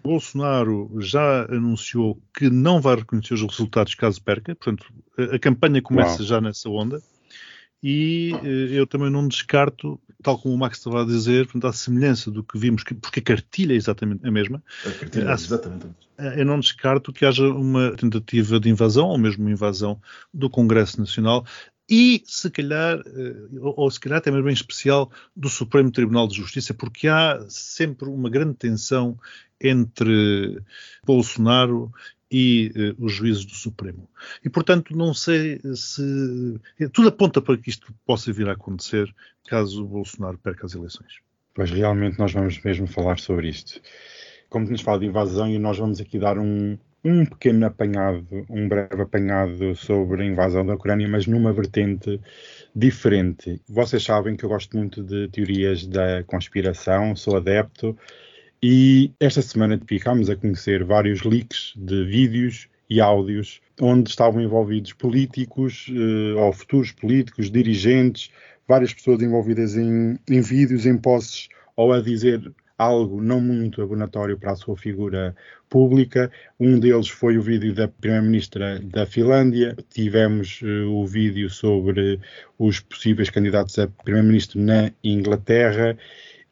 Bolsonaro 0.00 0.92
já 0.98 1.44
anunciou 1.46 2.22
que 2.32 2.48
não 2.48 2.80
vai 2.80 2.94
reconhecer 2.94 3.34
os 3.34 3.42
resultados 3.42 3.96
caso 3.96 4.22
perca, 4.22 4.54
portanto, 4.54 4.86
a 5.18 5.38
campanha 5.40 5.82
começa 5.82 6.18
Uau. 6.18 6.24
já 6.24 6.40
nessa 6.40 6.70
onda 6.70 7.02
e 7.82 8.32
eh, 8.44 8.78
eu 8.78 8.86
também 8.86 9.10
não 9.10 9.26
descarto, 9.26 10.00
tal 10.22 10.38
como 10.38 10.54
o 10.54 10.58
Max 10.58 10.78
estava 10.78 11.02
a 11.02 11.06
dizer, 11.06 11.44
portanto, 11.46 11.66
à 11.66 11.72
semelhança 11.72 12.30
do 12.30 12.44
que 12.44 12.58
vimos, 12.58 12.84
porque 12.84 13.20
a 13.20 13.22
cartilha 13.22 13.72
é 13.72 13.76
exatamente 13.76 14.26
a 14.26 14.30
mesma. 14.30 14.62
A 14.84 14.90
cartilha 14.90 15.30
é 15.30 15.32
exatamente 15.32 15.84
a 15.84 15.86
mesma. 15.86 15.96
Eh, 16.18 16.40
eu 16.42 16.44
não 16.44 16.60
descarto 16.60 17.12
que 17.12 17.24
haja 17.24 17.48
uma 17.48 17.92
tentativa 17.96 18.60
de 18.60 18.68
invasão, 18.68 19.08
ou 19.08 19.18
mesmo 19.18 19.44
uma 19.44 19.52
invasão 19.52 20.00
do 20.32 20.50
Congresso 20.50 21.00
Nacional, 21.00 21.44
e 21.88 22.22
se 22.24 22.48
calhar, 22.50 23.00
eh, 23.04 23.36
ou 23.60 23.90
se 23.90 23.98
calhar 23.98 24.18
até 24.18 24.30
mesmo 24.30 24.48
em 24.48 24.52
especial, 24.52 25.10
do 25.34 25.48
Supremo 25.48 25.90
Tribunal 25.90 26.28
de 26.28 26.36
Justiça, 26.36 26.72
porque 26.74 27.08
há 27.08 27.44
sempre 27.48 28.08
uma 28.08 28.30
grande 28.30 28.54
tensão 28.54 29.18
entre 29.60 30.62
Bolsonaro 31.04 31.92
e 32.30 32.72
uh, 32.76 33.04
os 33.04 33.12
juízes 33.12 33.44
do 33.44 33.54
Supremo. 33.54 34.08
E, 34.44 34.48
portanto, 34.48 34.96
não 34.96 35.12
sei 35.12 35.60
se. 35.74 36.60
Tudo 36.92 37.08
aponta 37.08 37.42
para 37.42 37.56
que 37.56 37.70
isto 37.70 37.92
possa 38.06 38.32
vir 38.32 38.48
a 38.48 38.52
acontecer 38.52 39.12
caso 39.48 39.84
o 39.84 39.88
Bolsonaro 39.88 40.38
perca 40.38 40.66
as 40.66 40.74
eleições. 40.74 41.14
Pois 41.54 41.70
realmente 41.70 42.18
nós 42.18 42.32
vamos 42.32 42.62
mesmo 42.62 42.86
falar 42.86 43.18
sobre 43.18 43.48
isto. 43.48 43.80
Como 44.48 44.66
temos 44.66 44.80
falado 44.80 45.00
de 45.00 45.06
invasão, 45.06 45.48
e 45.48 45.58
nós 45.58 45.78
vamos 45.78 46.00
aqui 46.00 46.18
dar 46.18 46.38
um, 46.38 46.78
um 47.04 47.24
pequeno 47.24 47.66
apanhado, 47.66 48.46
um 48.48 48.68
breve 48.68 49.02
apanhado 49.02 49.74
sobre 49.74 50.22
a 50.22 50.26
invasão 50.26 50.64
da 50.64 50.74
Ucrânia, 50.74 51.08
mas 51.08 51.26
numa 51.26 51.52
vertente 51.52 52.20
diferente. 52.74 53.60
Vocês 53.68 54.02
sabem 54.04 54.36
que 54.36 54.44
eu 54.44 54.48
gosto 54.48 54.76
muito 54.76 55.02
de 55.02 55.28
teorias 55.28 55.86
da 55.86 56.22
conspiração, 56.24 57.16
sou 57.16 57.36
adepto 57.36 57.96
e 58.62 59.12
esta 59.18 59.40
semana 59.42 59.80
ficámos 59.86 60.28
a 60.28 60.36
conhecer 60.36 60.84
vários 60.84 61.22
leaks 61.22 61.72
de 61.76 62.04
vídeos 62.04 62.68
e 62.88 63.00
áudios 63.00 63.60
onde 63.80 64.10
estavam 64.10 64.42
envolvidos 64.42 64.92
políticos 64.92 65.86
eh, 65.88 66.34
ou 66.34 66.52
futuros 66.52 66.92
políticos, 66.92 67.50
dirigentes, 67.50 68.30
várias 68.68 68.92
pessoas 68.92 69.22
envolvidas 69.22 69.76
em, 69.76 70.18
em 70.28 70.40
vídeos, 70.40 70.84
em 70.84 70.98
posses 70.98 71.48
ou 71.74 71.92
a 71.92 72.00
dizer 72.00 72.52
algo 72.76 73.22
não 73.22 73.40
muito 73.40 73.82
abonatório 73.82 74.38
para 74.38 74.52
a 74.52 74.56
sua 74.56 74.76
figura 74.76 75.34
pública. 75.68 76.30
Um 76.58 76.78
deles 76.78 77.08
foi 77.08 77.36
o 77.36 77.42
vídeo 77.42 77.74
da 77.74 77.88
Primeira-Ministra 77.88 78.80
da 78.80 79.04
Finlândia. 79.04 79.76
Tivemos 79.90 80.62
uh, 80.62 80.90
o 80.90 81.06
vídeo 81.06 81.50
sobre 81.50 82.18
os 82.58 82.80
possíveis 82.80 83.28
candidatos 83.28 83.78
a 83.78 83.86
Primeiro-Ministro 83.86 84.58
na 84.60 84.90
Inglaterra 85.04 85.96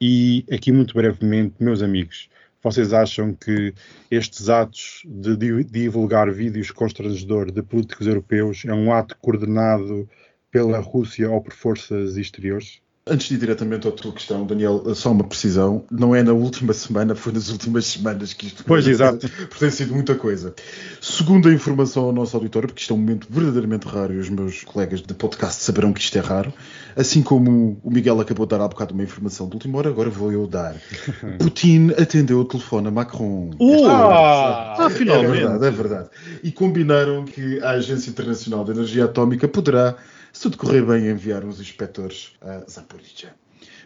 e 0.00 0.44
aqui, 0.52 0.70
muito 0.72 0.94
brevemente, 0.94 1.56
meus 1.60 1.82
amigos, 1.82 2.28
vocês 2.62 2.92
acham 2.92 3.34
que 3.34 3.74
estes 4.10 4.48
atos 4.48 5.02
de 5.04 5.64
divulgar 5.64 6.30
vídeos 6.32 6.70
constrangedores 6.70 7.52
de 7.52 7.62
políticos 7.62 8.06
europeus 8.06 8.64
é 8.64 8.72
um 8.72 8.92
ato 8.92 9.16
coordenado 9.18 10.08
pela 10.50 10.78
Rússia 10.78 11.30
ou 11.30 11.40
por 11.42 11.52
forças 11.52 12.16
exteriores? 12.16 12.80
Antes 13.10 13.28
de 13.28 13.34
ir 13.34 13.38
diretamente 13.38 13.86
à 13.88 13.90
tua 13.90 14.12
questão, 14.12 14.46
Daniel, 14.46 14.94
só 14.94 15.10
uma 15.12 15.24
precisão. 15.24 15.84
Não 15.90 16.14
é 16.14 16.22
na 16.22 16.32
última 16.32 16.72
semana, 16.72 17.14
foi 17.14 17.32
nas 17.32 17.48
últimas 17.50 17.86
semanas 17.86 18.32
que 18.32 18.46
isto. 18.46 18.64
Pois, 18.64 18.86
exato. 18.86 19.28
Porque 19.48 19.58
tem 19.58 19.70
sido 19.70 19.94
muita 19.94 20.14
coisa. 20.14 20.54
Segundo 21.00 21.48
a 21.48 21.52
informação 21.52 22.04
ao 22.04 22.12
nosso 22.12 22.36
auditório, 22.36 22.68
porque 22.68 22.80
isto 22.82 22.92
é 22.92 22.96
um 22.96 22.98
momento 22.98 23.26
verdadeiramente 23.30 23.86
raro 23.86 24.12
e 24.14 24.18
os 24.18 24.28
meus 24.28 24.62
colegas 24.64 25.00
de 25.00 25.14
podcast 25.14 25.62
saberão 25.62 25.92
que 25.92 26.00
isto 26.00 26.16
é 26.18 26.20
raro, 26.20 26.52
assim 26.96 27.22
como 27.22 27.78
o 27.82 27.90
Miguel 27.90 28.20
acabou 28.20 28.46
de 28.46 28.50
dar 28.50 28.64
há 28.64 28.68
bocado 28.68 28.92
uma 28.94 29.02
informação 29.02 29.48
de 29.48 29.54
última 29.54 29.78
hora, 29.78 29.88
agora 29.88 30.10
vou 30.10 30.32
eu 30.32 30.46
dar. 30.46 30.74
Putin 31.38 31.90
atendeu 31.98 32.40
o 32.40 32.44
telefone 32.44 32.88
a 32.88 32.90
Macron. 32.90 33.50
Uh! 33.60 33.86
Ah! 33.86 34.74
Ah, 34.78 34.86
É 34.86 34.90
finalmente. 34.90 35.30
verdade, 35.30 35.64
é 35.66 35.70
verdade. 35.70 36.08
E 36.42 36.50
combinaram 36.52 37.24
que 37.24 37.60
a 37.62 37.70
Agência 37.70 38.10
Internacional 38.10 38.64
de 38.64 38.72
Energia 38.72 39.04
Atómica 39.04 39.46
poderá, 39.48 39.96
se 40.32 40.42
tudo 40.42 40.56
correr 40.56 40.84
bem, 40.84 41.08
enviar 41.08 41.44
uns 41.44 41.60
inspectores 41.60 42.32
a 42.40 42.64
Zaporizhia. 42.70 43.34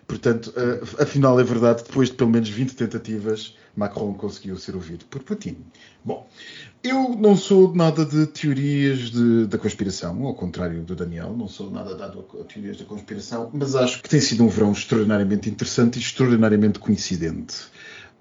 Portanto, 0.07 0.53
eh, 0.57 1.03
afinal 1.03 1.39
é 1.41 1.45
verdade, 1.45 1.85
depois 1.85 2.11
de 2.11 2.17
pelo 2.17 2.29
menos 2.29 2.49
20 2.49 2.75
tentativas, 2.75 3.57
Macron 3.75 4.13
conseguiu 4.15 4.59
ser 4.59 4.75
ouvido 4.75 5.05
por 5.07 5.23
Putin. 5.23 5.57
Bom, 6.05 6.29
eu 6.83 7.11
não 7.17 7.37
sou 7.37 7.75
nada 7.75 8.05
de 8.05 8.27
teorias 8.27 9.11
de- 9.11 9.47
da 9.47 9.57
conspiração, 9.57 10.25
ao 10.27 10.35
contrário 10.35 10.83
do 10.83 10.95
Daniel, 10.95 11.35
não 11.35 11.49
sou 11.49 11.71
nada 11.71 11.95
dado 11.95 12.27
a 12.39 12.45
teorias 12.45 12.77
da 12.77 12.85
conspiração, 12.85 13.51
mas 13.55 13.75
acho 13.75 14.03
que 14.03 14.09
tem 14.09 14.21
sido 14.21 14.45
um 14.45 14.49
verão 14.49 14.73
extraordinariamente 14.73 15.49
interessante 15.49 15.97
e 15.97 16.03
extraordinariamente 16.03 16.79
coincidente. 16.79 17.55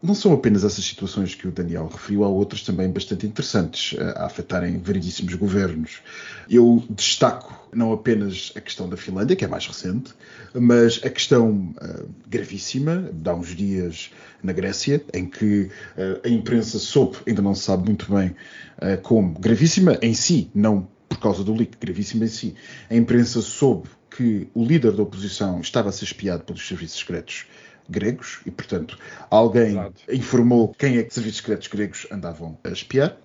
Não 0.01 0.15
são 0.15 0.33
apenas 0.33 0.63
essas 0.63 0.83
situações 0.83 1.35
que 1.35 1.47
o 1.47 1.51
Daniel 1.51 1.87
referiu, 1.87 2.23
há 2.23 2.27
outras 2.27 2.63
também 2.63 2.89
bastante 2.89 3.27
interessantes 3.27 3.97
eh, 3.99 4.13
a 4.17 4.25
afetarem 4.25 4.79
variedíssimos 4.79 5.35
governos. 5.35 6.01
Eu 6.49 6.83
destaco 6.89 7.61
não 7.73 7.93
apenas 7.93 8.51
a 8.55 8.61
questão 8.61 8.89
da 8.89 8.97
Finlândia, 8.97 9.35
que 9.35 9.45
é 9.45 9.47
mais 9.47 9.65
recente, 9.65 10.13
mas 10.53 10.99
a 11.03 11.09
questão 11.09 11.73
eh, 11.81 12.03
gravíssima, 12.27 13.09
de 13.13 13.29
há 13.29 13.33
uns 13.33 13.55
dias 13.55 14.11
na 14.43 14.51
Grécia, 14.53 15.03
em 15.13 15.25
que 15.25 15.69
eh, 15.97 16.21
a 16.25 16.29
imprensa 16.29 16.79
soube, 16.79 17.17
ainda 17.27 17.41
não 17.41 17.55
se 17.55 17.63
sabe 17.63 17.85
muito 17.85 18.11
bem 18.13 18.35
eh, 18.79 18.97
como, 18.97 19.39
gravíssima 19.39 19.97
em 20.01 20.13
si, 20.13 20.49
não 20.53 20.87
por 21.07 21.19
causa 21.19 21.43
do 21.43 21.53
leak, 21.53 21.77
gravíssima 21.79 22.25
em 22.25 22.29
si. 22.29 22.55
A 22.89 22.95
imprensa 22.95 23.41
soube 23.41 23.89
que 24.09 24.47
o 24.53 24.63
líder 24.63 24.91
da 24.91 25.03
oposição 25.03 25.61
estava 25.61 25.89
a 25.89 25.91
ser 25.91 26.05
espiado 26.05 26.43
pelos 26.43 26.67
serviços 26.67 26.99
secretos 26.99 27.45
gregos 27.89 28.39
e, 28.46 28.52
portanto, 28.52 28.98
alguém 29.30 29.76
informou 30.10 30.74
quem 30.78 30.98
é 30.98 31.04
que 31.04 31.10
os 31.10 31.13
serviços 31.15 31.38
secretos 31.38 31.67
gregos 31.67 32.08
andavam 32.12 32.58
a 32.63 32.70
espiar. 32.70 33.17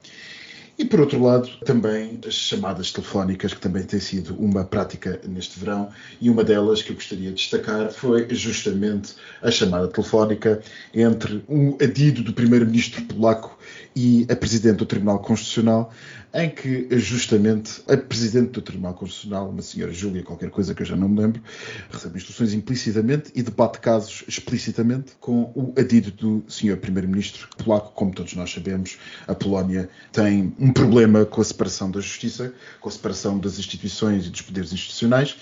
E, 0.78 0.84
por 0.84 1.00
outro 1.00 1.22
lado, 1.22 1.48
também 1.64 2.20
as 2.26 2.34
chamadas 2.34 2.92
telefónicas, 2.92 3.54
que 3.54 3.60
também 3.60 3.82
tem 3.82 3.98
sido 3.98 4.36
uma 4.36 4.62
prática 4.62 5.18
neste 5.26 5.58
verão, 5.58 5.88
e 6.20 6.28
uma 6.28 6.44
delas 6.44 6.82
que 6.82 6.90
eu 6.90 6.94
gostaria 6.94 7.30
de 7.30 7.36
destacar 7.36 7.90
foi 7.90 8.26
justamente 8.34 9.14
a 9.40 9.50
chamada 9.50 9.88
telefónica 9.88 10.60
entre 10.92 11.42
um 11.48 11.78
adido 11.80 12.22
do 12.22 12.34
primeiro-ministro 12.34 13.02
polaco 13.04 13.58
e 13.94 14.26
a 14.30 14.36
presidente 14.36 14.76
do 14.76 14.86
Tribunal 14.86 15.18
Constitucional, 15.20 15.90
em 16.34 16.50
que 16.50 16.86
justamente 16.98 17.82
a 17.88 17.96
presidente 17.96 18.50
do 18.50 18.60
Tribunal 18.60 18.92
Constitucional, 18.92 19.48
uma 19.48 19.62
senhora 19.62 19.90
Júlia, 19.90 20.22
qualquer 20.22 20.50
coisa 20.50 20.74
que 20.74 20.82
eu 20.82 20.86
já 20.86 20.94
não 20.94 21.08
me 21.08 21.20
lembro, 21.20 21.42
recebe 21.90 22.18
instruções 22.18 22.52
implicitamente 22.52 23.32
e 23.34 23.42
debate 23.42 23.80
casos 23.80 24.22
explicitamente 24.28 25.12
com 25.18 25.50
o 25.54 25.72
adido 25.78 26.10
do 26.10 26.44
senhor 26.46 26.76
primeiro-ministro 26.76 27.48
polaco. 27.56 27.92
Como 27.94 28.12
todos 28.12 28.34
nós 28.34 28.52
sabemos, 28.52 28.98
a 29.26 29.34
Polónia 29.34 29.88
tem 30.12 30.52
problema 30.72 31.24
com 31.24 31.40
a 31.40 31.44
separação 31.44 31.90
da 31.90 32.00
justiça, 32.00 32.52
com 32.81 32.88
a 32.88 32.92
separação 32.92 33.38
das 33.38 33.59
instituições 33.59 34.26
e 34.26 34.31
dos 34.31 34.42
poderes 34.42 34.72
institucionais, 34.72 35.37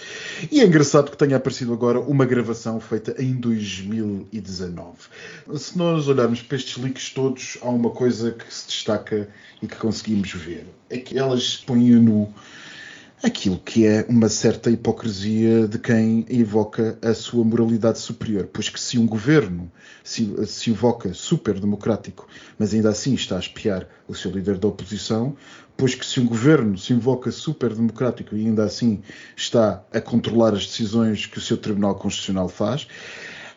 e 0.51 0.61
é 0.61 0.65
engraçado 0.65 1.11
que 1.11 1.17
tenha 1.17 1.37
aparecido 1.37 1.73
agora 1.73 2.01
uma 2.01 2.25
gravação 2.25 2.81
feita 2.81 3.15
em 3.23 3.35
2019. 3.35 4.97
Se 5.57 5.79
nós 5.79 6.09
olharmos 6.09 6.43
para 6.43 6.57
estes 6.57 6.77
leaks 6.77 7.11
todos, 7.11 7.59
há 7.63 7.69
uma 7.69 7.91
coisa 7.91 8.33
que 8.33 8.53
se 8.53 8.67
destaca 8.67 9.29
e 9.63 9.67
que 9.67 9.77
conseguimos 9.77 10.33
ver. 10.33 10.67
É 10.91 10.99
que 10.99 11.19
elas 11.19 11.57
põem 11.57 11.91
nu 11.93 12.33
aquilo 13.25 13.59
que 13.59 13.87
é 13.87 14.05
uma 14.07 14.29
certa 14.29 14.71
hipocrisia 14.71 15.67
de 15.67 15.79
quem 15.79 16.27
evoca 16.29 16.99
a 17.01 17.15
sua 17.15 17.43
moralidade 17.43 17.99
superior. 17.99 18.49
Pois 18.53 18.69
que 18.69 18.79
se 18.79 18.99
um 18.99 19.07
governo 19.07 19.73
se, 20.03 20.31
se 20.47 20.71
evoca 20.71 21.15
super 21.15 21.59
democrático, 21.59 22.29
mas 22.59 22.75
ainda 22.75 22.91
assim 22.91 23.15
está 23.15 23.37
a 23.37 23.41
espiar 23.41 23.89
o 24.07 24.15
seu 24.15 24.31
líder 24.31 24.59
da 24.59 24.69
oposição, 24.69 25.35
pois 25.75 25.95
que 25.95 26.05
se 26.05 26.21
um 26.21 26.27
governo 26.27 26.77
se 26.77 26.93
invoca 26.93 27.31
super 27.31 27.75
democrático 27.75 28.37
e 28.37 28.47
ainda 28.47 28.65
assim 28.65 29.01
está 29.35 29.83
a 29.91 30.01
controlar 30.01 30.53
as 30.53 30.67
decisões 30.67 31.25
que 31.25 31.39
o 31.39 31.41
seu 31.41 31.57
Tribunal 31.57 31.95
Constitucional 31.95 32.49
faz, 32.49 32.87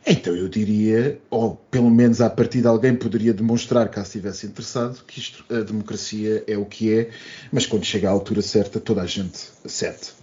então 0.08 0.36
eu 0.36 0.48
diria, 0.48 1.20
ou 1.30 1.56
pelo 1.70 1.90
menos 1.90 2.22
a 2.22 2.30
partir 2.30 2.62
de 2.62 2.68
alguém 2.68 2.96
poderia 2.96 3.34
demonstrar, 3.34 3.90
caso 3.90 4.08
estivesse 4.08 4.46
interessado, 4.46 5.04
que 5.06 5.20
isto, 5.20 5.44
a 5.54 5.62
democracia 5.62 6.44
é 6.48 6.58
o 6.58 6.66
que 6.66 6.94
é, 6.94 7.10
mas 7.52 7.66
quando 7.66 7.84
chega 7.84 8.08
à 8.08 8.12
altura 8.12 8.42
certa, 8.42 8.80
toda 8.80 9.02
a 9.02 9.06
gente 9.06 9.38
cede. 9.66 10.18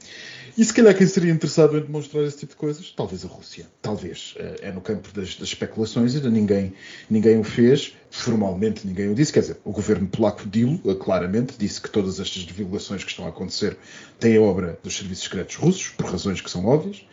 E 0.56 0.64
se 0.64 0.72
calhar 0.72 0.96
quem 0.96 1.04
seria 1.04 1.32
interessado 1.32 1.76
em 1.76 1.80
demonstrar 1.80 2.22
esse 2.22 2.38
tipo 2.38 2.52
de 2.52 2.56
coisas? 2.56 2.92
Talvez 2.96 3.24
a 3.24 3.28
Rússia. 3.28 3.66
Talvez. 3.82 4.34
Eh, 4.36 4.68
É 4.68 4.72
no 4.72 4.80
campo 4.80 5.08
das, 5.12 5.34
das 5.34 5.48
especulações, 5.48 6.14
ainda 6.14 6.30
ninguém, 6.30 6.72
ninguém 7.10 7.40
o 7.40 7.42
fez, 7.42 7.96
formalmente 8.08 8.86
ninguém 8.86 9.10
o 9.10 9.14
disse. 9.16 9.32
Quer 9.32 9.40
dizer, 9.40 9.56
o 9.64 9.72
governo 9.72 10.06
polaco 10.06 10.48
dilo 10.48 10.78
claramente, 10.94 11.54
disse 11.58 11.80
que 11.80 11.90
todas 11.90 12.20
estas 12.20 12.42
divulgações 12.42 13.02
que 13.02 13.10
estão 13.10 13.26
a 13.26 13.30
acontecer 13.30 13.76
têm 14.20 14.36
a 14.36 14.40
obra 14.40 14.78
dos 14.80 14.96
serviços 14.96 15.24
secretos 15.24 15.56
russos, 15.56 15.88
por 15.88 16.06
razões 16.06 16.40
que 16.40 16.48
são 16.48 16.64
óbvias. 16.66 17.04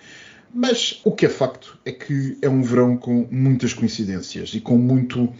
Mas 0.53 0.99
o 1.05 1.11
que 1.11 1.25
é 1.25 1.29
facto 1.29 1.77
é 1.85 1.91
que 1.91 2.37
é 2.41 2.49
um 2.49 2.61
verão 2.61 2.97
com 2.97 3.25
muitas 3.31 3.73
coincidências 3.73 4.53
e 4.53 4.59
com 4.59 4.77
muito, 4.77 5.31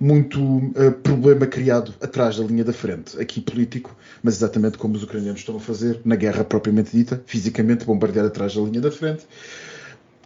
muito 0.00 0.40
uh, 0.42 0.92
problema 1.02 1.46
criado 1.46 1.94
atrás 2.00 2.38
da 2.38 2.44
linha 2.44 2.64
da 2.64 2.72
frente, 2.72 3.20
aqui 3.20 3.40
político, 3.40 3.94
mas 4.22 4.36
exatamente 4.36 4.78
como 4.78 4.94
os 4.94 5.02
ucranianos 5.02 5.40
estão 5.40 5.56
a 5.56 5.60
fazer 5.60 6.00
na 6.04 6.16
guerra 6.16 6.44
propriamente 6.44 6.96
dita, 6.96 7.22
fisicamente 7.26 7.84
bombardear 7.84 8.24
atrás 8.26 8.54
da 8.54 8.62
linha 8.62 8.80
da 8.80 8.90
frente. 8.90 9.26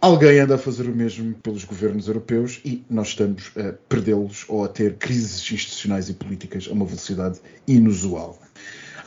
Alguém 0.01 0.39
anda 0.39 0.55
a 0.55 0.57
fazer 0.57 0.83
o 0.87 0.95
mesmo 0.95 1.33
pelos 1.43 1.65
governos 1.65 2.07
europeus 2.07 2.61
e 2.63 2.81
nós 2.89 3.09
estamos 3.09 3.51
a 3.57 3.73
perdê-los 3.89 4.45
ou 4.47 4.63
a 4.63 4.69
ter 4.69 4.95
crises 4.95 5.51
institucionais 5.51 6.07
e 6.07 6.13
políticas 6.13 6.67
a 6.69 6.73
uma 6.73 6.85
velocidade 6.85 7.39
inusual. 7.67 8.39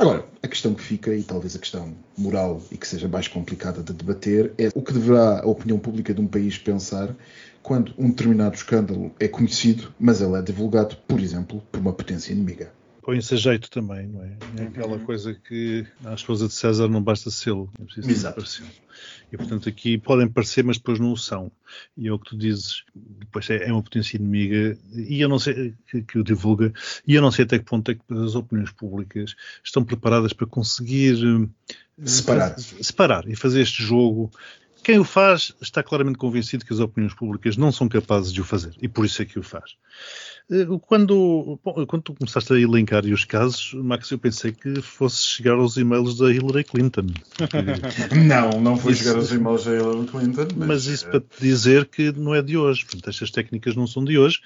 Agora, 0.03 0.27
a 0.43 0.49
questão 0.49 0.75
que 0.75 0.83
fica, 0.83 1.15
e 1.15 1.23
talvez 1.23 1.55
a 1.55 1.61
questão 1.61 1.95
moral 2.19 2.61
e 2.73 2.77
que 2.77 2.89
seja 2.89 3.07
mais 3.07 3.29
complicada 3.29 3.85
de 3.85 3.93
debater, 3.93 4.53
é 4.59 4.69
o 4.75 4.83
que 4.83 4.93
deverá 4.93 5.43
a 5.43 5.47
opinião 5.47 5.79
pública 5.79 6.13
de 6.13 6.21
um 6.21 6.27
país 6.27 6.59
pensar 6.59 7.15
quando 7.63 7.95
um 7.97 8.11
determinado 8.11 8.57
escândalo 8.57 9.13
é 9.21 9.29
conhecido, 9.29 9.95
mas 10.01 10.21
ele 10.21 10.35
é 10.35 10.43
divulgado, 10.43 10.97
por 11.07 11.21
exemplo, 11.21 11.63
por 11.71 11.79
uma 11.79 11.93
potência 11.93 12.33
inimiga. 12.33 12.73
Põe-se 13.03 13.35
a 13.35 13.37
jeito 13.37 13.69
também, 13.69 14.07
não 14.07 14.23
é? 14.23 14.37
É 14.59 14.63
aquela 14.63 14.99
coisa 15.01 15.35
que 15.35 15.85
à 16.05 16.15
esposa 16.15 16.47
de 16.47 16.55
César 16.55 16.89
não 16.89 17.03
basta 17.03 17.31
sê-lo, 17.31 17.71
é 17.81 17.85
preciso 17.85 18.11
Exato. 18.11 18.45
E 19.33 19.37
portanto 19.37 19.69
aqui 19.69 19.99
podem 19.99 20.29
parecer, 20.29 20.63
mas 20.63 20.77
depois 20.77 21.01
não 21.01 21.13
o 21.13 21.17
são. 21.17 21.51
E 21.97 22.07
é 22.07 22.13
o 22.13 22.19
que 22.19 22.31
tu 22.31 22.37
dizes, 22.37 22.85
depois 22.95 23.49
é, 23.51 23.69
é 23.69 23.73
uma 23.73 23.83
potência 23.83 24.17
inimiga, 24.17 24.79
e 24.95 25.21
eu 25.21 25.29
não 25.29 25.39
sei 25.39 25.75
que, 25.91 26.03
que 26.03 26.19
o 26.19 26.23
divulga, 26.23 26.73
e 27.07 27.15
eu 27.15 27.23
não 27.23 27.33
sei 27.33 27.45
até 27.45 27.59
que 27.59 27.65
ponto 27.65 27.91
é 27.91 27.95
que 27.95 28.03
as 28.11 28.35
opiniões 28.35 28.71
públicas 28.71 29.35
estão 29.65 29.83
preparadas 29.83 30.33
para 30.33 30.47
conseguir 30.47 31.17
eh, 31.99 32.07
Separar. 32.07 32.59
separar 32.59 33.29
e 33.29 33.35
fazer 33.35 33.63
este 33.63 33.83
jogo. 33.83 34.31
Quem 34.83 34.99
o 34.99 35.05
faz 35.05 35.55
está 35.61 35.83
claramente 35.83 36.19
convencido 36.19 36.65
que 36.65 36.73
as 36.73 36.81
opiniões 36.81 37.15
públicas 37.15 37.57
não 37.57 37.71
são 37.71 37.89
capazes 37.89 38.33
de 38.33 38.41
o 38.41 38.45
fazer 38.45 38.75
e 38.83 38.89
por 38.89 39.05
isso 39.05 39.23
é 39.23 39.25
que 39.25 39.39
o 39.39 39.43
faz. 39.43 39.77
Eh, 40.51 40.67
Quando, 40.87 41.59
bom, 41.65 41.87
quando 41.87 42.03
tu 42.03 42.15
começaste 42.15 42.53
a 42.53 42.59
elencar 42.59 43.05
os 43.07 43.25
casos, 43.25 43.75
Max, 43.75 44.11
eu 44.11 44.19
pensei 44.19 44.51
que 44.53 44.83
fosse 44.83 45.23
chegar 45.25 45.53
aos 45.55 45.77
e-mails 45.77 46.19
da 46.19 46.33
Hillary 46.33 46.65
Clinton. 46.65 47.07
Não, 48.27 48.61
não 48.61 48.77
foi 48.77 48.93
Isso- 48.93 49.05
chegar 49.05 49.17
aos 49.17 49.31
e-mails 49.33 49.65
da 49.65 49.75
Hillary 49.77 50.07
Clinton, 50.07 50.49
mas, 50.57 50.69
Mas 50.69 50.85
isso 50.87 51.07
para 51.09 51.21
te 51.21 51.41
dizer 51.41 51.87
que 51.87 52.13
não 52.13 52.35
é 52.35 52.43
de 52.43 52.57
hoje. 52.57 52.85
Portanto, 52.85 53.09
estas 53.11 53.31
técnicas 53.31 53.75
não 53.77 53.87
são 53.87 54.05
de 54.05 54.19
hoje. 54.19 54.41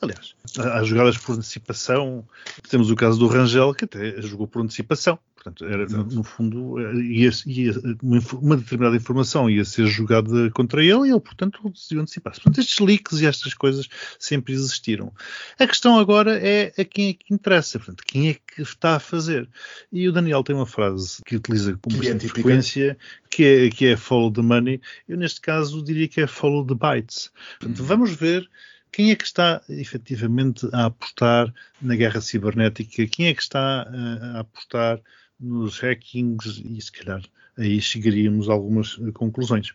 Aliás, 0.00 0.34
há 0.58 0.82
jogadas 0.84 1.16
por 1.18 1.32
antecipação. 1.34 2.24
Temos 2.70 2.90
o 2.90 2.94
caso 2.96 3.18
do 3.18 3.26
Rangel, 3.26 3.74
que 3.74 3.84
até 3.84 4.20
jogou 4.22 4.46
por 4.46 4.62
antecipação. 4.62 5.18
Portanto, 5.34 5.64
era, 5.64 5.86
no, 5.86 6.04
no 6.04 6.22
fundo, 6.24 6.78
eh, 6.80 6.94
ia, 6.96 7.30
ia- 7.46 7.74
uma, 8.02 8.20
uma 8.40 8.56
determinada 8.56 8.96
informação 8.96 9.48
ia 9.48 9.64
ser 9.64 9.77
jogada 9.86 10.50
contra 10.50 10.82
ele 10.82 11.08
e 11.08 11.10
ele, 11.10 11.20
portanto, 11.20 11.68
decidiu 11.70 12.00
antecipar-se. 12.00 12.40
Portanto, 12.40 12.60
estes 12.60 12.78
leaks 12.78 13.20
e 13.20 13.26
estas 13.26 13.54
coisas 13.54 13.88
sempre 14.18 14.52
existiram. 14.52 15.12
A 15.58 15.66
questão 15.66 15.98
agora 15.98 16.38
é 16.38 16.72
a 16.78 16.84
quem 16.84 17.10
é 17.10 17.12
que 17.12 17.32
interessa. 17.32 17.78
Portanto, 17.78 18.04
quem 18.06 18.30
é 18.30 18.34
que 18.34 18.62
está 18.62 18.96
a 18.96 19.00
fazer? 19.00 19.48
E 19.92 20.08
o 20.08 20.12
Daniel 20.12 20.42
tem 20.42 20.54
uma 20.54 20.66
frase 20.66 21.22
que 21.24 21.36
utiliza 21.36 21.78
com 21.80 21.90
é 21.92 21.96
bastante 21.96 22.20
típica. 22.26 22.34
frequência, 22.40 22.98
que 23.30 23.44
é, 23.44 23.70
que 23.70 23.86
é 23.86 23.96
follow 23.96 24.32
the 24.32 24.42
money. 24.42 24.80
Eu, 25.08 25.16
neste 25.16 25.40
caso, 25.40 25.82
diria 25.82 26.08
que 26.08 26.20
é 26.20 26.26
follow 26.26 26.66
the 26.66 26.74
bytes. 26.74 27.30
Portanto, 27.58 27.84
vamos 27.84 28.12
ver 28.12 28.48
quem 28.90 29.10
é 29.10 29.16
que 29.16 29.24
está 29.24 29.62
efetivamente 29.68 30.68
a 30.72 30.86
apostar 30.86 31.52
na 31.80 31.94
guerra 31.94 32.20
cibernética, 32.20 33.06
quem 33.06 33.26
é 33.26 33.34
que 33.34 33.42
está 33.42 33.86
eh, 33.92 34.36
a 34.36 34.40
apostar 34.40 35.00
nos 35.40 35.78
hackings 35.78 36.62
e 36.64 36.80
se 36.80 36.92
calhar 36.92 37.22
aí 37.58 37.80
chegaríamos 37.80 38.48
a 38.48 38.52
algumas 38.52 38.98
eh, 39.02 39.10
conclusões. 39.12 39.72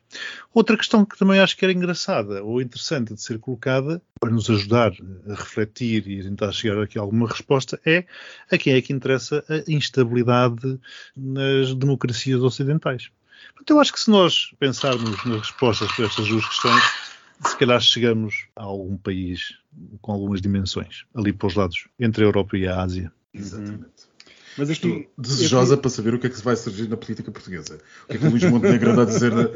Outra 0.53 0.77
questão 0.77 1.05
que 1.05 1.17
também 1.17 1.39
acho 1.39 1.57
que 1.57 1.65
era 1.65 1.73
engraçada 1.73 2.43
ou 2.43 2.61
interessante 2.61 3.13
de 3.13 3.21
ser 3.21 3.37
colocada 3.39 4.01
para 4.19 4.31
nos 4.31 4.49
ajudar 4.49 4.93
a 5.27 5.33
refletir 5.35 6.07
e 6.07 6.21
a 6.21 6.23
tentar 6.23 6.51
chegar 6.53 6.81
aqui 6.81 6.97
a 6.97 7.01
alguma 7.01 7.27
resposta 7.27 7.79
é 7.85 8.05
a 8.49 8.57
quem 8.57 8.73
é 8.73 8.81
que 8.81 8.93
interessa 8.93 9.43
a 9.49 9.69
instabilidade 9.69 10.79
nas 11.15 11.75
democracias 11.75 12.41
ocidentais. 12.41 13.11
Portanto, 13.49 13.69
eu 13.69 13.79
acho 13.79 13.91
que 13.91 13.99
se 13.99 14.09
nós 14.09 14.53
pensarmos 14.57 15.23
nas 15.25 15.39
respostas 15.39 15.91
para 15.91 16.05
estas 16.05 16.27
duas 16.27 16.47
questões, 16.47 16.83
se 17.45 17.57
calhar 17.57 17.81
chegamos 17.81 18.47
a 18.55 18.63
algum 18.63 18.95
país 18.95 19.57
com 20.01 20.13
algumas 20.13 20.41
dimensões, 20.41 21.03
ali 21.13 21.33
para 21.33 21.47
os 21.47 21.55
lados, 21.55 21.87
entre 21.99 22.23
a 22.23 22.27
Europa 22.27 22.57
e 22.57 22.65
a 22.65 22.81
Ásia. 22.81 23.11
Exatamente. 23.33 24.12
Mas 24.57 24.69
Estou 24.69 24.91
aqui, 24.91 25.09
desejosa 25.17 25.77
para 25.77 25.89
saber 25.89 26.13
o 26.13 26.19
que 26.19 26.27
é 26.27 26.29
que 26.29 26.37
se 26.37 26.43
vai 26.43 26.55
surgir 26.55 26.87
na 26.87 26.97
política 26.97 27.31
portuguesa. 27.31 27.79
O 28.05 28.07
que 28.07 28.15
é 28.17 28.19
que 28.19 28.25
o 28.25 28.29
Luís 28.29 28.43
Montenegro 28.43 28.91
anda 28.91 29.01
a 29.03 29.05
dizer 29.05 29.31
na- 29.33 29.49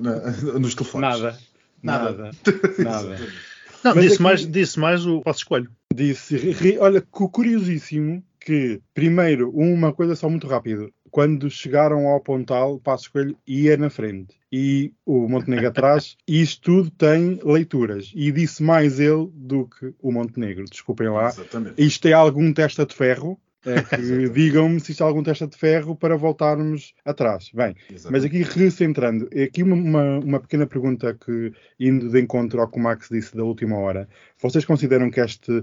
na- 0.00 0.20
na- 0.20 0.58
nos 0.58 0.74
telefones? 0.74 1.08
nada. 1.20 1.38
Nada. 1.82 2.30
Nada. 2.78 3.18
Não, 3.84 3.94
disse, 3.94 4.14
aqui- 4.14 4.22
mais, 4.22 4.46
disse 4.46 4.78
mais 4.78 5.04
o 5.06 5.20
Passo 5.22 5.40
Escolho. 5.40 5.68
Disse, 5.92 6.36
ri- 6.36 6.78
olha, 6.78 7.00
cu- 7.00 7.28
curiosíssimo 7.28 8.22
que, 8.38 8.80
primeiro, 8.94 9.50
uma 9.50 9.92
coisa 9.92 10.14
só 10.14 10.28
muito 10.30 10.46
rápido. 10.46 10.92
Quando 11.10 11.50
chegaram 11.50 12.06
ao 12.06 12.20
Pontal, 12.20 12.78
Passo 12.78 13.10
Coelho 13.12 13.36
ia 13.46 13.76
na 13.76 13.90
frente 13.90 14.36
e 14.50 14.92
o 15.04 15.28
Montenegro 15.28 15.66
atrás, 15.68 16.16
e 16.26 16.40
isto 16.40 16.62
tudo 16.62 16.90
tem 16.92 17.38
leituras. 17.44 18.12
E 18.14 18.30
disse 18.32 18.62
mais 18.62 18.98
ele 19.00 19.28
do 19.34 19.66
que 19.66 19.92
o 20.00 20.12
Montenegro. 20.12 20.64
Desculpem 20.70 21.08
lá. 21.08 21.28
Exatamente. 21.28 21.74
Isto 21.82 22.06
é 22.08 22.12
algum 22.12 22.52
testa 22.52 22.86
de 22.86 22.94
ferro? 22.94 23.38
É 23.64 23.82
que 23.82 24.28
digam-me 24.30 24.80
se 24.80 24.92
isto 24.92 25.02
é 25.02 25.06
algum 25.06 25.22
testa 25.22 25.46
de 25.46 25.56
ferro 25.56 25.94
para 25.94 26.16
voltarmos 26.16 26.94
atrás. 27.04 27.50
Bem, 27.54 27.76
mas 27.88 28.06
Exatamente. 28.06 28.26
aqui 28.26 28.58
recentrando, 28.58 29.28
é 29.32 29.44
aqui 29.44 29.62
uma, 29.62 29.76
uma, 29.76 30.18
uma 30.18 30.40
pequena 30.40 30.66
pergunta 30.66 31.14
que, 31.14 31.52
indo 31.78 32.08
de 32.08 32.20
encontro 32.20 32.60
ao 32.60 32.68
que 32.68 32.78
o 32.78 32.82
Max 32.82 33.08
disse 33.10 33.36
da 33.36 33.44
última 33.44 33.76
hora, 33.76 34.08
vocês 34.40 34.64
consideram 34.64 35.10
que 35.10 35.20
este, 35.20 35.62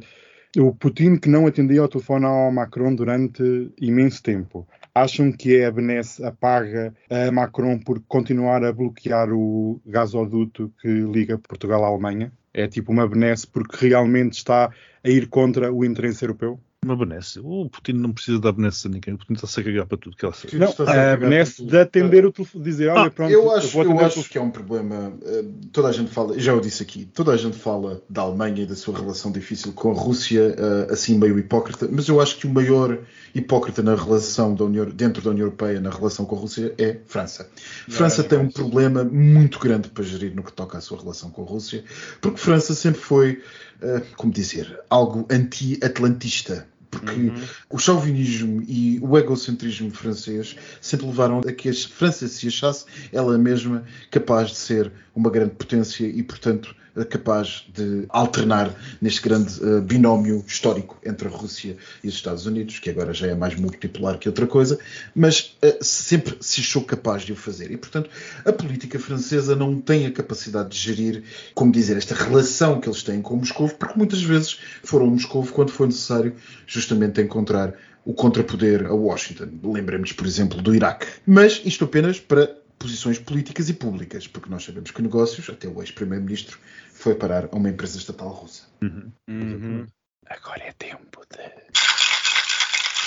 o 0.58 0.74
Putin 0.74 1.18
que 1.18 1.30
não 1.30 1.46
atendia 1.46 1.82
ao 1.82 1.90
telefone 1.90 2.26
ao 2.26 2.52
Macron 2.52 2.96
durante 2.96 3.72
imenso 3.80 4.24
tempo, 4.24 4.68
acham 4.96 5.32
que 5.32 5.64
a 5.64 5.72
Benesse 5.72 6.24
apaga 6.24 6.94
a 7.10 7.32
Macron 7.32 7.80
por 7.80 8.02
continuar 8.08 8.64
a 8.64 8.74
bloquear 8.74 9.32
o 9.32 9.82
gasoduto 9.86 10.74
que 10.82 10.88
liga 10.88 11.38
Portugal 11.38 11.84
à 11.84 11.88
Alemanha? 11.88 12.32
É 12.54 12.68
tipo 12.68 12.92
uma 12.92 13.08
benesse 13.08 13.46
porque 13.46 13.88
realmente 13.88 14.34
está 14.34 14.72
a 15.04 15.10
ir 15.10 15.28
contra 15.28 15.72
o 15.72 15.86
interesse 15.86 16.26
europeu? 16.26 16.60
Uma 16.86 16.96
benesse. 16.96 17.42
O 17.44 17.70
Putin 17.70 17.92
não 17.94 18.14
precisa 18.14 18.40
dar 18.40 18.54
benesse 18.54 18.88
a 18.88 18.90
ninguém. 18.90 19.14
O 19.14 19.18
Putin 19.18 19.34
está-se 19.34 19.60
a 19.60 19.64
cagar 19.66 19.86
para 19.86 19.98
tudo 19.98 20.16
que 20.16 20.22
sabe. 20.22 20.48
Que 20.48 20.58
Não, 20.58 20.74
a 20.88 21.12
a 21.12 21.18
benesse 21.18 21.66
de 21.66 21.78
atender 21.78 22.26
o 22.26 22.32
telefone, 22.32 22.64
dizer, 22.64 22.88
olha, 22.88 23.02
Ah, 23.08 23.12
pronto, 23.12 23.30
Eu 23.32 23.52
acho, 23.52 23.68
vou 23.68 23.84
eu 23.84 23.96
o 23.96 24.00
acho 24.00 24.24
que 24.30 24.38
é 24.38 24.42
um 24.42 24.50
problema. 24.50 25.12
eh, 25.26 25.44
Toda 25.74 25.90
a 25.90 25.92
gente 25.92 26.10
fala, 26.10 26.40
já 26.40 26.54
eu 26.54 26.62
disse 26.62 26.82
aqui, 26.82 27.04
toda 27.14 27.34
a 27.34 27.38
gente 27.38 27.58
fala 27.58 28.02
da 28.10 28.22
Alemanha 28.22 28.64
e 28.64 28.66
da 28.66 28.76
sua 28.76 28.98
relação 28.98 29.30
difícil 29.30 29.74
com 29.74 29.92
a 29.92 29.94
Rússia, 29.94 30.56
eh, 30.58 30.88
assim 30.94 31.18
meio 31.18 31.38
hipócrita, 31.38 31.86
mas 31.92 32.08
eu 32.08 32.22
acho 32.22 32.38
que 32.38 32.48
o 32.48 32.50
maior 32.50 32.98
hipócrita 33.36 33.84
na 33.84 33.94
relação 33.96 34.56
da 34.56 34.64
União, 34.64 34.86
dentro 34.86 35.22
da 35.22 35.32
União 35.32 35.48
Europeia, 35.48 35.82
na 35.82 35.90
relação 35.90 36.26
com 36.26 36.38
a 36.38 36.40
Rússia, 36.40 36.74
é 36.78 36.98
França. 37.06 37.50
França 37.90 38.24
tem 38.24 38.40
um 38.40 38.50
problema 38.50 39.04
muito 39.04 39.60
grande 39.60 39.90
para 39.90 40.04
gerir 40.06 40.34
no 40.34 40.44
que 40.44 40.54
toca 40.54 40.78
à 40.78 40.82
sua 40.82 40.98
relação 40.98 41.30
com 41.30 41.44
a 41.44 41.46
Rússia, 41.46 41.84
porque 42.22 42.38
França 42.40 42.74
sempre 42.74 43.02
foi, 43.02 43.42
eh, 43.82 44.02
como 44.16 44.32
dizer, 44.32 44.80
algo 44.90 45.26
anti-atlantista. 45.30 46.68
Porque 46.92 47.32
o 47.70 47.78
chauvinismo 47.78 48.64
e 48.68 49.00
o 49.02 49.16
egocentrismo 49.16 49.92
francês 49.92 50.56
sempre 50.82 51.06
levaram 51.06 51.40
a 51.40 51.52
que 51.52 51.70
a 51.70 51.74
França 51.74 52.28
se 52.28 52.48
achasse 52.48 52.86
ela 53.14 53.38
mesma 53.38 53.84
capaz 54.10 54.50
de 54.50 54.56
ser 54.58 54.92
uma 55.16 55.30
grande 55.30 55.52
potência 55.52 56.08
e, 56.08 56.24
portanto, 56.24 56.76
capaz 57.06 57.66
de 57.74 58.06
alternar 58.10 58.74
neste 59.02 59.22
grande 59.22 59.60
eh, 59.62 59.82
binómio 59.82 60.44
histórico 60.48 60.98
entre 61.06 61.28
a 61.28 61.32
Rússia 61.32 61.78
e 62.04 62.08
os 62.08 62.16
Estados 62.16 62.46
Unidos, 62.46 62.80
que 62.80 62.90
agora 62.90 63.14
já 63.14 63.28
é 63.28 63.36
mais 63.36 63.56
multipolar 63.56 64.18
que 64.18 64.28
outra 64.28 64.48
coisa, 64.48 64.80
mas 65.16 65.56
eh, 65.62 65.78
sempre 65.82 66.38
se 66.42 66.62
achou 66.62 66.84
capaz 66.84 67.24
de 67.24 67.34
o 67.34 67.36
fazer. 67.36 67.72
E, 67.72 67.78
portanto, 67.78 68.10
a 68.46 68.52
política 68.52 69.00
francesa 69.00 69.56
não 69.56 69.80
tem 69.80 70.06
a 70.06 70.12
capacidade 70.12 70.70
de 70.70 70.78
gerir, 70.78 71.24
como 71.54 71.72
dizer, 71.72 71.98
esta 71.98 72.16
relação 72.16 72.80
que 72.80 72.88
eles 72.88 73.04
têm 73.04 73.22
com 73.22 73.36
Moscou, 73.36 73.70
porque 73.70 73.98
muitas 73.98 74.22
vezes 74.22 74.60
foram 74.84 75.08
Moscou 75.08 75.46
quando 75.48 75.72
foi 75.72 75.88
necessário 75.88 76.36
justamente 76.66 77.22
encontrar 77.22 77.74
o 78.06 78.14
contrapoder 78.14 78.86
a 78.86 78.94
Washington. 78.94 79.50
Lembremos, 79.64 80.12
por 80.14 80.26
exemplo, 80.26 80.62
do 80.62 80.74
Iraque. 80.74 81.06
Mas 81.26 81.62
isto 81.64 81.86
apenas 81.86 82.20
para 82.20 82.58
posições 82.80 83.20
políticas 83.20 83.70
e 83.70 83.74
públicas, 83.74 84.26
porque 84.28 84.50
nós 84.50 84.64
sabemos 84.64 84.90
que 84.92 85.02
negócios, 85.02 85.50
até 85.50 85.68
o 85.68 85.82
ex-primeiro-ministro, 85.82 86.58
foi 86.94 87.14
parar 87.14 87.50
a 87.52 87.56
uma 87.56 87.70
empresa 87.70 87.98
estatal 87.98 88.30
russa. 88.30 88.64
Uhum. 88.82 89.86
Agora 90.26 90.64
é 90.64 90.72
tempo 90.74 91.22
de. 91.30 91.40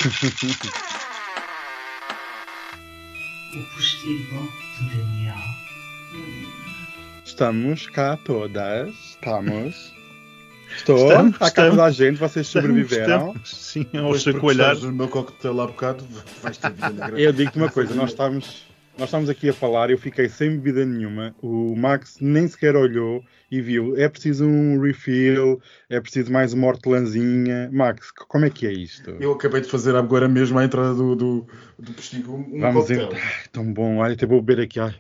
O 3.55 3.63
postigo 3.75 4.51
de 4.79 4.97
Daniel. 4.97 5.37
Estamos 7.23 7.87
cá 7.89 8.17
todas. 8.17 8.89
Estamos. 9.11 9.93
Estou. 10.75 10.97
Estamos, 10.97 11.33
Está 11.35 11.39
cá 11.39 11.47
estamos. 11.49 11.71
toda 11.73 11.85
a 11.85 11.91
gente. 11.91 12.17
Vocês 12.17 12.47
sobreviveram. 12.47 13.35
Estamos, 13.45 13.51
Sim, 13.55 13.87
ao 13.99 14.19
chacoalhar. 14.19 14.77
no 14.77 14.93
meu 14.93 15.09
coquetel 15.09 15.61
há 15.61 15.67
bocado, 15.67 16.03
vais 16.43 16.57
ter 16.57 16.71
vida 16.71 16.91
na 16.91 17.07
grande. 17.09 17.23
Eu 17.23 17.33
digo-te 17.35 17.59
uma 17.59 17.71
coisa. 17.71 17.93
Nós 17.95 18.11
estamos, 18.11 18.63
nós 18.99 19.09
estamos 19.09 19.29
aqui 19.29 19.49
a 19.49 19.53
falar. 19.53 19.91
Eu 19.91 19.99
fiquei 19.99 20.29
sem 20.29 20.51
bebida 20.51 20.85
nenhuma. 20.85 21.35
O 21.43 21.75
Max 21.77 22.19
nem 22.21 22.47
sequer 22.47 22.77
olhou 22.77 23.25
e 23.51 23.61
viu. 23.61 23.97
É 23.97 24.09
preciso 24.09 24.47
um 24.47 24.81
refill. 24.81 25.61
É 25.89 26.01
preciso 26.01 26.31
mais 26.31 26.53
uma 26.53 26.67
hortelãzinha. 26.69 27.71
Max, 27.73 28.11
como 28.13 28.45
é 28.45 28.51
que 28.51 28.67
é 28.67 28.73
isto? 28.73 29.11
Eu 29.19 29.33
acabei 29.33 29.61
de 29.61 29.69
fazer 29.69 29.97
agora 29.97 30.29
mesmo 30.29 30.59
à 30.59 30.65
entrada 30.65 30.95
do, 30.95 31.17
do, 31.17 31.47
do 31.79 31.93
postigo 31.93 32.35
um 32.35 32.61
Vamos 32.61 32.83
coquetel. 32.83 33.05
entrar. 33.07 33.21
Ai, 33.21 33.49
tão 33.51 33.73
bom. 33.73 33.97
Olha, 33.99 34.15
até 34.15 34.27
vou 34.27 34.43
beber 34.43 34.65
aqui. 34.65 34.79
Ai. 34.79 34.95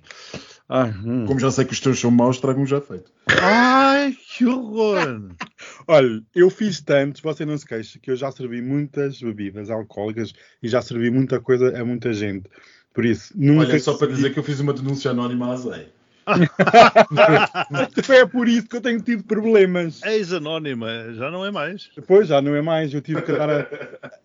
Ai, 0.68 0.90
hum. 1.04 1.26
Como 1.26 1.38
já 1.38 1.50
sei 1.50 1.66
que 1.66 1.72
os 1.74 1.80
teus 1.80 2.00
são 2.00 2.10
maus, 2.10 2.40
trago 2.40 2.60
um 2.60 2.66
já 2.66 2.80
feito. 2.80 3.12
Ai, 3.42 4.16
que 4.34 4.46
horror! 4.46 5.28
Olha, 5.86 6.22
eu 6.34 6.48
fiz 6.48 6.80
tantos, 6.80 7.20
você 7.20 7.44
não 7.44 7.58
se 7.58 7.66
queixa, 7.66 7.98
que 8.00 8.10
eu 8.10 8.16
já 8.16 8.32
servi 8.32 8.62
muitas 8.62 9.20
bebidas 9.20 9.68
alcoólicas 9.68 10.32
e 10.62 10.68
já 10.68 10.80
servi 10.80 11.10
muita 11.10 11.40
coisa 11.40 11.78
a 11.78 11.84
muita 11.84 12.14
gente. 12.14 12.48
Por 12.92 13.04
isso, 13.06 13.32
nunca. 13.34 13.70
Olha, 13.70 13.80
só 13.80 13.94
para 13.94 14.08
dizer 14.08 14.32
que 14.32 14.38
eu 14.38 14.42
fiz 14.44 14.60
uma 14.60 14.72
denúncia 14.72 15.10
anónima 15.10 15.52
à 15.52 15.56
Zé. 15.56 15.88
É 18.12 18.26
por 18.26 18.48
isso 18.48 18.68
que 18.68 18.76
eu 18.76 18.80
tenho 18.80 19.00
tido 19.00 19.24
problemas. 19.24 20.02
Ex-anónima, 20.02 21.12
já 21.14 21.30
não 21.30 21.44
é 21.44 21.50
mais. 21.50 21.90
Depois 21.96 22.28
já 22.28 22.40
não 22.40 22.54
é 22.54 22.62
mais. 22.62 22.92
Eu 22.92 23.00
tive 23.00 23.22
que 23.22 23.32
dar 23.32 23.50
a, 23.50 23.66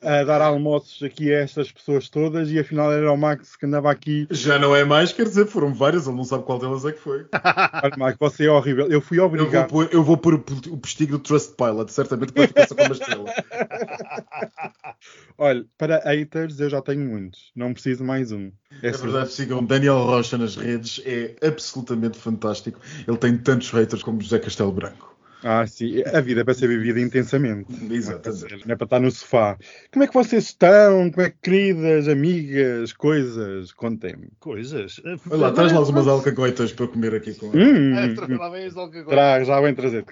a 0.02 0.24
dar 0.24 0.42
almoços 0.42 1.02
aqui 1.02 1.34
a 1.34 1.40
estas 1.40 1.72
pessoas 1.72 2.10
todas 2.10 2.52
e 2.52 2.60
afinal 2.60 2.92
era 2.92 3.12
o 3.12 3.18
Max 3.18 3.56
que 3.56 3.66
andava 3.66 3.90
aqui. 3.90 4.28
Já 4.30 4.60
não 4.60 4.76
é 4.76 4.84
mais, 4.84 5.12
quer 5.12 5.24
dizer, 5.24 5.48
foram 5.48 5.74
várias, 5.74 6.08
ele 6.08 6.16
não 6.16 6.24
sabe 6.24 6.44
qual 6.44 6.60
delas 6.60 6.86
é 6.86 6.92
que 6.92 7.00
foi. 7.00 7.26
Olha, 7.84 7.98
Max, 7.98 8.18
você 8.20 8.46
é 8.46 8.52
horrível. 8.52 8.88
Eu 8.88 9.02
fui 9.02 9.20
obrigado. 9.20 9.70
pôr, 9.70 9.90
eu 9.92 10.04
vou 10.04 10.18
pôr 10.18 10.36
o, 10.36 10.78
postigo 10.78 11.14
do 11.14 11.20
Trustpilot, 11.20 11.92
certamente 11.92 12.34
que 12.34 12.40
vai 12.40 12.48
ficar 12.48 12.68
só 12.68 12.76
com 12.76 12.84
uma 12.84 12.94
estrela. 12.94 13.34
Olha, 15.38 15.66
para 15.78 16.00
haters 16.00 16.60
eu 16.60 16.70
já 16.70 16.82
tenho 16.82 17.06
muitos. 17.06 17.52
Não 17.56 17.74
preciso 17.74 18.04
mais 18.04 18.32
um. 18.32 18.52
É 18.82 18.94
só- 18.94 19.04
verdade, 19.04 19.32
sigam 19.32 19.64
Daniel 19.64 20.04
Rocha 20.04 20.38
nas 20.38 20.56
redes, 20.56 21.02
é 21.06 21.36
absolutamente 21.46 22.18
fantástico. 22.18 22.80
Ele 23.08 23.18
tem 23.18 23.38
tantos 23.38 23.70
haters 23.72 24.04
como 24.04 24.22
José 24.22 24.40
Castelo 24.40 24.72
Branco. 24.72 25.16
Ah, 25.44 25.66
sim. 25.68 26.02
A 26.14 26.20
vida 26.20 26.42
é 26.42 26.44
para 26.44 26.56
ser 26.56 26.68
vivida 26.68 27.00
intensamente. 27.00 27.68
Exatamente. 27.92 28.66
Não 28.66 28.74
é 28.74 28.76
para 28.76 28.86
estar 28.86 29.00
no 29.00 29.12
sofá. 29.12 29.56
Como 29.92 30.04
é 30.04 30.08
que 30.08 30.14
vocês 30.14 30.46
estão? 30.46 31.12
Como 31.12 31.26
é 31.26 31.30
que, 31.30 31.38
queridas, 31.44 32.08
amigas, 32.08 32.92
coisas? 32.92 33.72
Contem-me. 33.72 34.30
Coisas. 34.40 35.00
Olha 35.30 35.42
lá, 35.42 35.52
traz 35.52 35.72
lá 35.72 35.82
umas 35.82 36.08
alcagoitas 36.08 36.74
para 36.74 36.88
comer 36.88 37.14
aqui 37.14 37.36
com 37.36 37.48
Hum, 37.56 37.94
Lá 38.38 38.50
vem 38.50 38.66
as 38.66 38.76
alcagoitas. 38.76 39.14
Tra- 39.14 39.44
já 39.44 39.62
vem 39.62 39.76
trazer. 39.76 40.06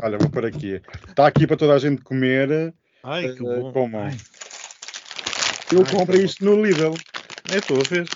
Olha, 0.00 0.18
vou 0.18 0.30
por 0.30 0.46
aqui. 0.46 0.80
Está 1.08 1.26
aqui 1.26 1.44
para 1.44 1.56
toda 1.56 1.74
a 1.74 1.78
gente 1.78 2.00
comer. 2.02 2.72
Ai, 3.02 3.34
que 3.34 3.44
Eh, 3.44 3.60
bom. 3.60 3.72
comam. 3.72 4.08
Eu 5.72 5.84
comprei 5.86 6.22
isto 6.24 6.44
no 6.44 6.64
Lidl. 6.64 6.94
É, 7.50 7.58
estou 7.58 7.78
a 7.78 7.82
ver. 7.88 8.06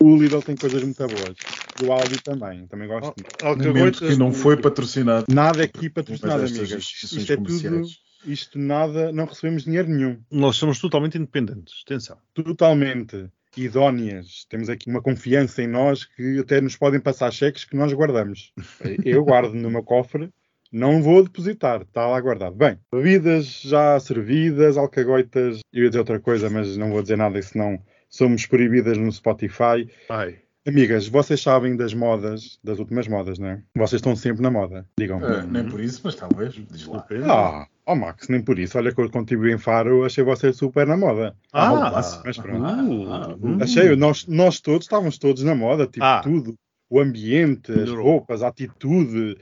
O 0.00 0.16
Lidl 0.16 0.40
tem 0.42 0.56
coisas 0.56 0.82
muito 0.82 0.96
boas. 0.98 1.36
O 1.84 1.92
Aldi 1.92 2.22
também. 2.22 2.66
Também 2.66 2.86
gosto 2.88 3.14
muito. 3.18 3.44
Momento 3.44 3.66
Alcagoitas. 3.66 4.08
que 4.08 4.16
não 4.16 4.32
foi 4.32 4.56
patrocinado. 4.56 5.26
Nada 5.28 5.62
aqui 5.64 5.90
patrocinado, 5.90 6.42
Mas 6.42 6.52
estas 6.52 6.70
amigas. 6.72 6.84
Isto 6.84 7.32
é 7.32 7.36
tudo. 7.36 7.46
comerciais. 7.46 7.98
Isto 8.24 8.58
nada. 8.58 9.12
Não 9.12 9.26
recebemos 9.26 9.64
dinheiro 9.64 9.88
nenhum. 9.88 10.20
Nós 10.30 10.56
somos 10.56 10.78
totalmente 10.78 11.18
independentes. 11.18 11.82
Atenção. 11.84 12.16
totalmente 12.32 13.28
idóneas. 13.56 14.46
Temos 14.48 14.68
aqui 14.68 14.88
uma 14.88 15.02
confiança 15.02 15.62
em 15.62 15.66
nós 15.66 16.04
que 16.04 16.38
até 16.38 16.60
nos 16.60 16.76
podem 16.76 17.00
passar 17.00 17.32
cheques 17.32 17.64
que 17.64 17.76
nós 17.76 17.92
guardamos. 17.92 18.52
Eu 19.04 19.24
guardo 19.24 19.52
no 19.54 19.70
meu 19.70 19.82
cofre 19.82 20.30
Não 20.70 21.02
vou 21.02 21.24
depositar, 21.24 21.82
está 21.82 22.06
lá 22.06 22.20
guardado. 22.20 22.54
Bem, 22.54 22.78
bebidas 22.92 23.62
já 23.62 23.98
servidas, 23.98 24.76
alcagoitas, 24.76 25.60
eu 25.72 25.84
ia 25.84 25.88
dizer 25.90 25.98
outra 26.00 26.20
coisa, 26.20 26.48
mas 26.48 26.76
não 26.76 26.90
vou 26.90 27.02
dizer 27.02 27.16
nada, 27.16 27.40
senão 27.42 27.80
somos 28.08 28.46
proibidas 28.46 28.96
no 28.98 29.10
Spotify. 29.12 29.88
Ai. 30.08 30.36
Amigas, 30.66 31.08
vocês 31.08 31.40
sabem 31.40 31.74
das 31.76 31.94
modas, 31.94 32.58
das 32.62 32.78
últimas 32.78 33.08
modas, 33.08 33.38
não 33.38 33.48
é? 33.48 33.62
Vocês 33.74 34.00
estão 34.00 34.14
sempre 34.14 34.42
na 34.42 34.50
moda, 34.50 34.86
digam-me. 34.98 35.24
Ah, 35.24 35.42
nem 35.42 35.64
por 35.64 35.80
isso, 35.80 36.02
mas 36.04 36.14
talvez. 36.14 36.52
Diz 36.70 36.86
lá. 36.86 37.06
Ah, 37.26 37.66
oh 37.86 37.94
Max, 37.94 38.28
nem 38.28 38.42
por 38.42 38.58
isso. 38.58 38.76
Olha 38.76 38.92
que 38.94 39.00
eu 39.00 39.10
contribuí 39.10 39.50
em 39.52 39.56
Faro, 39.56 40.04
achei 40.04 40.22
você 40.22 40.52
super 40.52 40.86
na 40.86 40.96
moda. 40.96 41.34
Ah, 41.54 41.90
Mas 42.22 42.36
pronto. 42.36 42.64
Ah, 42.66 43.34
hum. 43.40 43.58
Achei, 43.62 43.96
nós, 43.96 44.26
nós 44.26 44.60
todos 44.60 44.84
estávamos 44.84 45.16
todos 45.16 45.42
na 45.42 45.54
moda, 45.54 45.86
tipo 45.86 46.04
Ah. 46.04 46.20
tudo. 46.22 46.54
O 46.90 47.00
ambiente, 47.00 47.72
as 47.72 47.90
roupas, 47.90 48.42
a 48.42 48.48
atitude, 48.48 49.38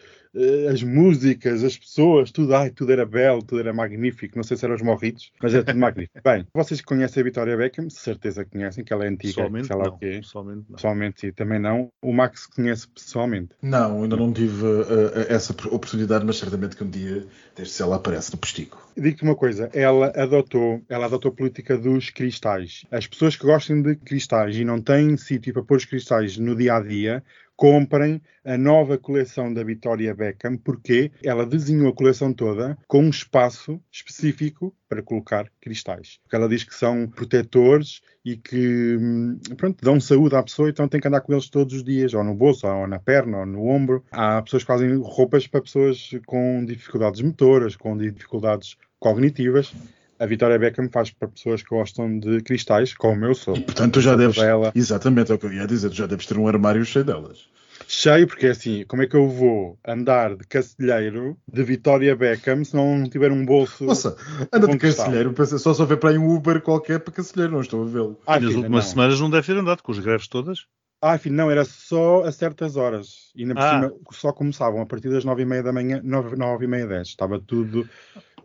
as 0.70 0.82
músicas, 0.82 1.64
as 1.64 1.76
pessoas, 1.76 2.30
tudo, 2.30 2.54
ai, 2.54 2.70
tudo 2.70 2.92
era 2.92 3.06
belo, 3.06 3.42
tudo 3.42 3.60
era 3.60 3.72
magnífico. 3.72 4.36
Não 4.36 4.42
sei 4.42 4.56
se 4.56 4.64
eram 4.64 4.74
os 4.74 4.82
morritos, 4.82 5.32
mas 5.42 5.54
era 5.54 5.64
tudo 5.64 5.78
magnífico. 5.78 6.20
Bem, 6.22 6.46
vocês 6.52 6.80
que 6.80 6.86
conhecem 6.86 7.20
a 7.20 7.24
Vitória 7.24 7.56
Beckham, 7.56 7.88
certeza 7.88 8.44
que 8.44 8.50
conhecem, 8.50 8.84
que 8.84 8.92
ela 8.92 9.04
é 9.04 9.08
antiga, 9.08 9.34
Pessoalmente, 9.34 9.66
sei 9.66 9.76
lá 9.76 9.84
não. 9.84 9.92
o 9.92 9.98
quê. 9.98 10.18
Pessoalmente, 10.20 10.64
não. 10.68 10.76
Pessoalmente, 10.76 11.20
sim, 11.20 11.32
também 11.32 11.58
não. 11.58 11.90
O 12.02 12.12
Max 12.12 12.46
conhece 12.46 12.88
pessoalmente. 12.88 13.50
Não, 13.62 14.02
ainda 14.02 14.16
não 14.16 14.32
tive 14.32 14.64
ah, 14.66 15.26
essa 15.28 15.52
oportunidade, 15.52 16.24
mas 16.24 16.36
certamente 16.36 16.76
que 16.76 16.84
um 16.84 16.90
dia, 16.90 17.26
desde 17.54 17.74
se 17.74 17.82
ela 17.82 17.96
aparece 17.96 18.32
no 18.32 18.38
postigo. 18.38 18.78
Digo-te 18.96 19.22
uma 19.22 19.34
coisa, 19.34 19.70
ela 19.74 20.12
adotou, 20.16 20.82
ela 20.88 21.06
adotou 21.06 21.30
a 21.30 21.34
política 21.34 21.76
dos 21.76 22.10
cristais. 22.10 22.84
As 22.90 23.06
pessoas 23.06 23.36
que 23.36 23.44
gostem 23.44 23.82
de 23.82 23.94
cristais 23.96 24.56
e 24.56 24.64
não 24.64 24.80
têm 24.80 25.16
sítio 25.16 25.52
para 25.52 25.62
pôr 25.62 25.76
os 25.76 25.84
cristais 25.84 26.38
no 26.38 26.56
dia 26.56 26.74
a 26.76 26.80
dia, 26.80 27.22
comprem 27.56 28.20
a 28.44 28.56
nova 28.56 28.98
coleção 28.98 29.52
da 29.52 29.64
Victoria 29.64 30.14
Beckham, 30.14 30.56
porque 30.56 31.10
ela 31.24 31.46
desenhou 31.46 31.88
a 31.88 31.94
coleção 31.94 32.32
toda 32.32 32.78
com 32.86 33.02
um 33.02 33.10
espaço 33.10 33.80
específico 33.90 34.74
para 34.88 35.02
colocar 35.02 35.50
cristais. 35.60 36.20
Porque 36.22 36.36
ela 36.36 36.48
diz 36.48 36.62
que 36.62 36.74
são 36.74 37.08
protetores 37.08 38.02
e 38.24 38.36
que 38.36 38.96
hum, 38.96 39.38
pronto, 39.56 39.82
dão 39.82 39.98
saúde 39.98 40.36
à 40.36 40.42
pessoa, 40.42 40.68
então 40.68 40.86
tem 40.86 41.00
que 41.00 41.08
andar 41.08 41.20
com 41.22 41.32
eles 41.32 41.48
todos 41.48 41.74
os 41.74 41.84
dias, 41.84 42.14
ou 42.14 42.22
no 42.22 42.34
bolso, 42.34 42.66
ou 42.66 42.86
na 42.86 42.98
perna, 42.98 43.38
ou 43.38 43.46
no 43.46 43.66
ombro. 43.66 44.04
Há 44.10 44.42
pessoas 44.42 44.62
que 44.62 44.68
fazem 44.68 44.96
roupas 44.96 45.46
para 45.46 45.62
pessoas 45.62 46.10
com 46.26 46.64
dificuldades 46.64 47.22
motoras, 47.22 47.74
com 47.74 47.96
dificuldades 47.96 48.76
cognitivas. 48.98 49.72
A 50.18 50.26
Vitória 50.26 50.58
Beckham 50.58 50.88
faz 50.90 51.10
para 51.10 51.28
pessoas 51.28 51.62
que 51.62 51.68
gostam 51.68 52.18
de 52.18 52.40
cristais, 52.42 52.94
como 52.94 53.24
eu 53.24 53.34
sou. 53.34 53.56
E 53.56 53.60
portanto, 53.60 53.94
tu 53.94 54.00
já 54.00 54.16
deves. 54.16 54.36
Exatamente, 54.74 55.30
é 55.30 55.34
o 55.34 55.38
que 55.38 55.46
eu 55.46 55.52
ia 55.52 55.66
dizer. 55.66 55.90
Tu 55.90 55.96
já 55.96 56.06
deves 56.06 56.26
ter 56.26 56.38
um 56.38 56.48
armário 56.48 56.84
cheio 56.84 57.04
delas. 57.04 57.48
cheio, 57.86 58.26
porque 58.26 58.46
é 58.46 58.50
assim, 58.50 58.84
como 58.88 59.02
é 59.02 59.06
que 59.06 59.14
eu 59.14 59.28
vou 59.28 59.78
andar 59.86 60.34
de 60.34 60.46
cacilheiro 60.46 61.36
de 61.46 61.62
Vitória 61.62 62.16
Beckham 62.16 62.64
se 62.64 62.74
não 62.74 63.04
tiver 63.08 63.30
um 63.30 63.44
bolso? 63.44 63.84
Nossa, 63.84 64.16
anda 64.52 64.66
de 64.66 64.78
cacilheiro. 64.78 65.34
Só 65.58 65.74
só 65.74 65.84
vê 65.84 65.96
para 65.96 66.10
aí 66.10 66.18
um 66.18 66.34
Uber 66.34 66.60
qualquer 66.62 66.98
para 67.00 67.12
cacilheiro. 67.12 67.52
Não 67.52 67.60
estou 67.60 67.82
a 67.82 67.86
vê-lo. 67.86 68.18
Ai, 68.26 68.40
Nas 68.40 68.54
últimas 68.54 68.84
não. 68.84 68.90
semanas 68.90 69.20
não 69.20 69.28
deve 69.30 69.46
ter 69.46 69.58
andado 69.58 69.82
com 69.82 69.92
as 69.92 69.98
greves 69.98 70.26
todas. 70.28 70.66
Ai, 71.02 71.18
filho, 71.18 71.34
não, 71.36 71.50
era 71.50 71.64
só 71.66 72.24
a 72.24 72.32
certas 72.32 72.74
horas. 72.76 73.30
E 73.36 73.42
ainda 73.42 73.54
por 73.54 73.62
Ah. 73.62 73.70
cima 73.82 73.92
só 74.12 74.32
começavam 74.32 74.80
a 74.80 74.86
partir 74.86 75.10
das 75.10 75.26
nove 75.26 75.42
e 75.42 75.44
meia 75.46 75.62
da 75.62 75.72
manhã, 75.72 76.00
nove, 76.02 76.34
nove 76.36 76.64
e 76.64 76.68
meia, 76.68 76.86
dez. 76.86 77.08
Estava 77.08 77.38
tudo 77.38 77.86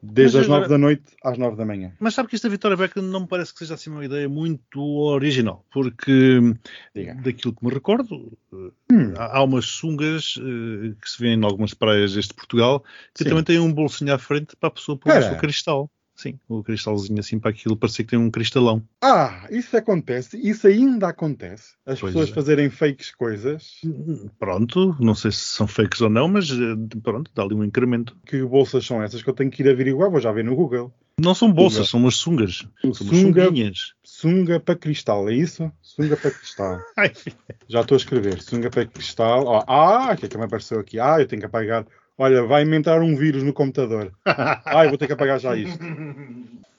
desde 0.01 0.37
Mas 0.37 0.43
as 0.45 0.47
nove 0.49 0.65
agora- 0.65 0.69
da 0.69 0.77
noite 0.77 1.03
às 1.23 1.37
nove 1.37 1.55
da 1.57 1.65
manhã. 1.65 1.93
Mas 1.99 2.13
sabe 2.13 2.29
que 2.29 2.35
esta 2.35 2.49
Vitória 2.49 2.75
Beckham 2.77 3.03
não 3.03 3.21
me 3.21 3.27
parece 3.27 3.53
que 3.53 3.59
seja 3.59 3.75
assim 3.75 3.89
uma 3.89 4.03
ideia 4.05 4.27
muito 4.27 4.79
original, 4.81 5.65
porque 5.71 6.39
Diga. 6.95 7.15
daquilo 7.15 7.53
que 7.55 7.65
me 7.65 7.71
recordo, 7.73 8.37
eh, 8.53 8.71
Hum. 8.91 9.13
há 9.17 9.43
umas 9.43 9.65
sungas 9.65 10.35
eh, 10.39 10.93
que 11.01 11.09
se 11.09 11.21
vêem 11.21 11.39
em 11.39 11.43
algumas 11.45 11.73
praias 11.73 12.13
deste 12.13 12.33
Portugal 12.33 12.83
que 13.13 13.23
Sim. 13.23 13.29
também 13.29 13.43
têm 13.43 13.59
um 13.59 13.71
bolsinho 13.73 14.13
à 14.13 14.17
frente 14.17 14.55
para 14.55 14.67
a 14.67 14.71
pessoa 14.71 14.97
pôr 14.97 15.11
o 15.17 15.21
seu 15.21 15.37
cristal. 15.37 15.89
Sim, 16.21 16.37
o 16.47 16.61
cristalzinho 16.63 17.19
assim 17.19 17.39
para 17.39 17.49
aquilo 17.49 17.75
parecia 17.75 18.05
que 18.05 18.11
tem 18.11 18.19
um 18.19 18.29
cristalão. 18.29 18.83
Ah, 19.03 19.47
isso 19.49 19.75
acontece, 19.75 20.37
isso 20.37 20.67
ainda 20.67 21.07
acontece. 21.07 21.73
As 21.85 21.99
Pois 21.99 22.13
pessoas 22.13 22.29
é. 22.29 22.33
fazerem 22.33 22.69
fakes 22.69 23.09
coisas 23.15 23.79
Pronto, 24.37 24.95
não 24.99 25.15
sei 25.15 25.31
se 25.31 25.39
são 25.39 25.67
fakes 25.67 26.01
ou 26.01 26.09
não, 26.09 26.27
mas 26.27 26.49
eh, 26.51 26.97
pronto, 27.01 27.31
dá 27.33 27.43
ali 27.43 27.55
um 27.55 27.63
incremento. 27.63 28.15
que 28.25 28.43
bolsas 28.43 28.85
são 28.85 29.01
essas 29.01 29.23
que 29.23 29.29
eu 29.29 29.33
tenho 29.33 29.49
que 29.49 29.63
ir 29.63 29.69
averiguar, 29.69 30.11
vou 30.11 30.19
já 30.21 30.31
ver 30.31 30.43
no 30.43 30.55
Google. 30.55 30.93
Não 31.19 31.35
são 31.35 31.51
bolsas, 31.51 31.89
são 31.89 31.99
umas 31.99 32.15
sungas. 32.15 32.67
São 32.81 32.93
Sunga, 32.93 33.45
sunguinhas. 33.45 33.93
sunga 34.03 34.59
para 34.59 34.75
cristal, 34.75 35.29
é 35.29 35.33
isso? 35.33 35.71
Sunga 35.81 36.17
para 36.17 36.31
cristal. 36.31 36.79
Ai, 36.97 37.11
Já 37.67 37.81
estou 37.81 37.95
a 37.95 37.97
escrever. 37.97 38.41
Sunga 38.41 38.69
para 38.71 38.85
cristal. 38.85 39.45
Ó, 39.45 39.63
ah, 39.67 40.13
o 40.13 40.17
que 40.17 40.25
é 40.25 40.29
que 40.29 40.37
me 40.37 40.45
apareceu 40.45 40.79
aqui? 40.79 40.99
Ah, 40.99 41.17
eu 41.19 41.27
tenho 41.27 41.39
que 41.41 41.45
apagar. 41.45 41.85
Olha, 42.21 42.43
vai-me 42.43 42.77
entrar 42.77 43.01
um 43.01 43.15
vírus 43.15 43.41
no 43.41 43.51
computador. 43.51 44.13
Eu 44.83 44.89
vou 44.89 44.97
ter 44.99 45.07
que 45.07 45.13
apagar 45.13 45.39
já 45.39 45.57
isto. 45.57 45.83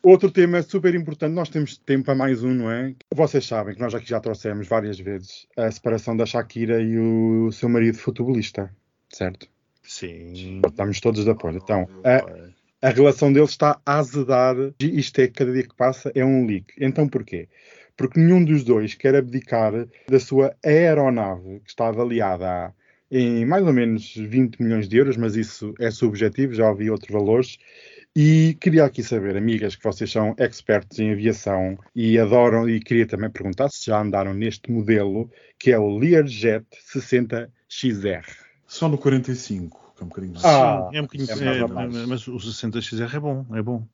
Outro 0.01 0.31
tema 0.31 0.63
super 0.63 0.95
importante, 0.95 1.35
nós 1.35 1.49
temos 1.49 1.77
tempo 1.79 2.05
para 2.05 2.15
mais 2.15 2.45
um, 2.45 2.55
não 2.55 2.71
é? 2.71 2.95
Vocês 3.13 3.45
sabem 3.45 3.75
que 3.75 3.81
nós 3.81 3.93
aqui 3.93 4.09
já 4.09 4.21
trouxemos 4.21 4.69
várias 4.69 5.01
vezes 5.01 5.49
a 5.57 5.69
separação 5.69 6.17
da 6.17 6.25
Shakira 6.25 6.81
e 6.81 6.97
o 6.97 7.51
seu 7.51 7.69
marido 7.69 7.99
futebolista, 7.99 8.71
certo? 9.09 9.49
Sim. 9.83 10.61
Estamos 10.65 11.01
todos 11.01 11.25
de 11.25 11.31
acordo. 11.33 11.59
Então, 11.61 11.89
a, 12.05 12.87
a 12.87 12.91
relação 12.91 13.33
deles 13.33 13.51
está 13.51 13.81
a 13.85 13.99
azedar. 13.99 14.55
E 14.81 15.01
Isto 15.01 15.23
é, 15.23 15.27
cada 15.27 15.53
dia 15.53 15.65
que 15.65 15.75
passa, 15.75 16.13
é 16.15 16.25
um 16.25 16.47
leak. 16.47 16.73
Então, 16.79 17.09
porquê? 17.09 17.49
Porque 17.97 18.21
nenhum 18.21 18.45
dos 18.45 18.63
dois 18.63 18.95
quer 18.95 19.17
abdicar 19.17 19.73
da 20.09 20.21
sua 20.21 20.55
aeronave, 20.65 21.59
que 21.65 21.71
está 21.71 21.89
avaliada 21.89 22.49
a, 22.49 22.73
em 23.13 23.45
mais 23.45 23.67
ou 23.67 23.75
menos 23.75 24.15
20 24.17 24.63
milhões 24.63 24.89
de 24.89 24.97
euros, 24.97 25.19
mas 25.19 25.37
isso 25.37 25.75
é 25.79 25.91
subjetivo, 25.91 26.55
já 26.55 26.69
ouvi 26.69 26.91
outros 26.91 27.11
valores. 27.13 27.59
E 28.17 28.57
queria 28.61 28.85
aqui 28.85 29.03
saber, 29.03 29.37
amigas, 29.37 29.77
que 29.77 29.85
vocês 29.85 30.11
são 30.11 30.35
expertos 30.39 30.99
em 30.99 31.13
aviação 31.13 31.79
e 31.95 32.19
adoram, 32.19 32.69
e 32.69 32.81
queria 32.81 33.07
também 33.07 33.31
perguntar 33.31 33.69
se 33.69 33.87
já 33.87 34.01
andaram 34.01 34.33
neste 34.33 34.71
modelo, 34.71 35.31
que 35.59 35.73
é 35.73 35.79
o 35.79 35.97
Learjet 35.97 36.67
60XR. 36.95 38.25
Só 38.67 38.89
no 38.89 38.97
45, 38.97 39.79
que 39.79 39.82
é 40.03 40.05
um 40.05 40.09
bocadinho 40.09 40.35
mais. 40.35 40.45
Ah, 40.47 40.89
Sim, 40.91 40.97
é 40.97 41.01
um 41.01 41.05
bocadinho, 41.05 41.31
é 41.31 42.03
é, 42.03 42.07
mas 42.07 42.27
o 42.29 42.37
60XR 42.37 43.15
é 43.15 43.21
bom, 43.21 43.47
é 43.55 43.63
bom. 43.63 43.87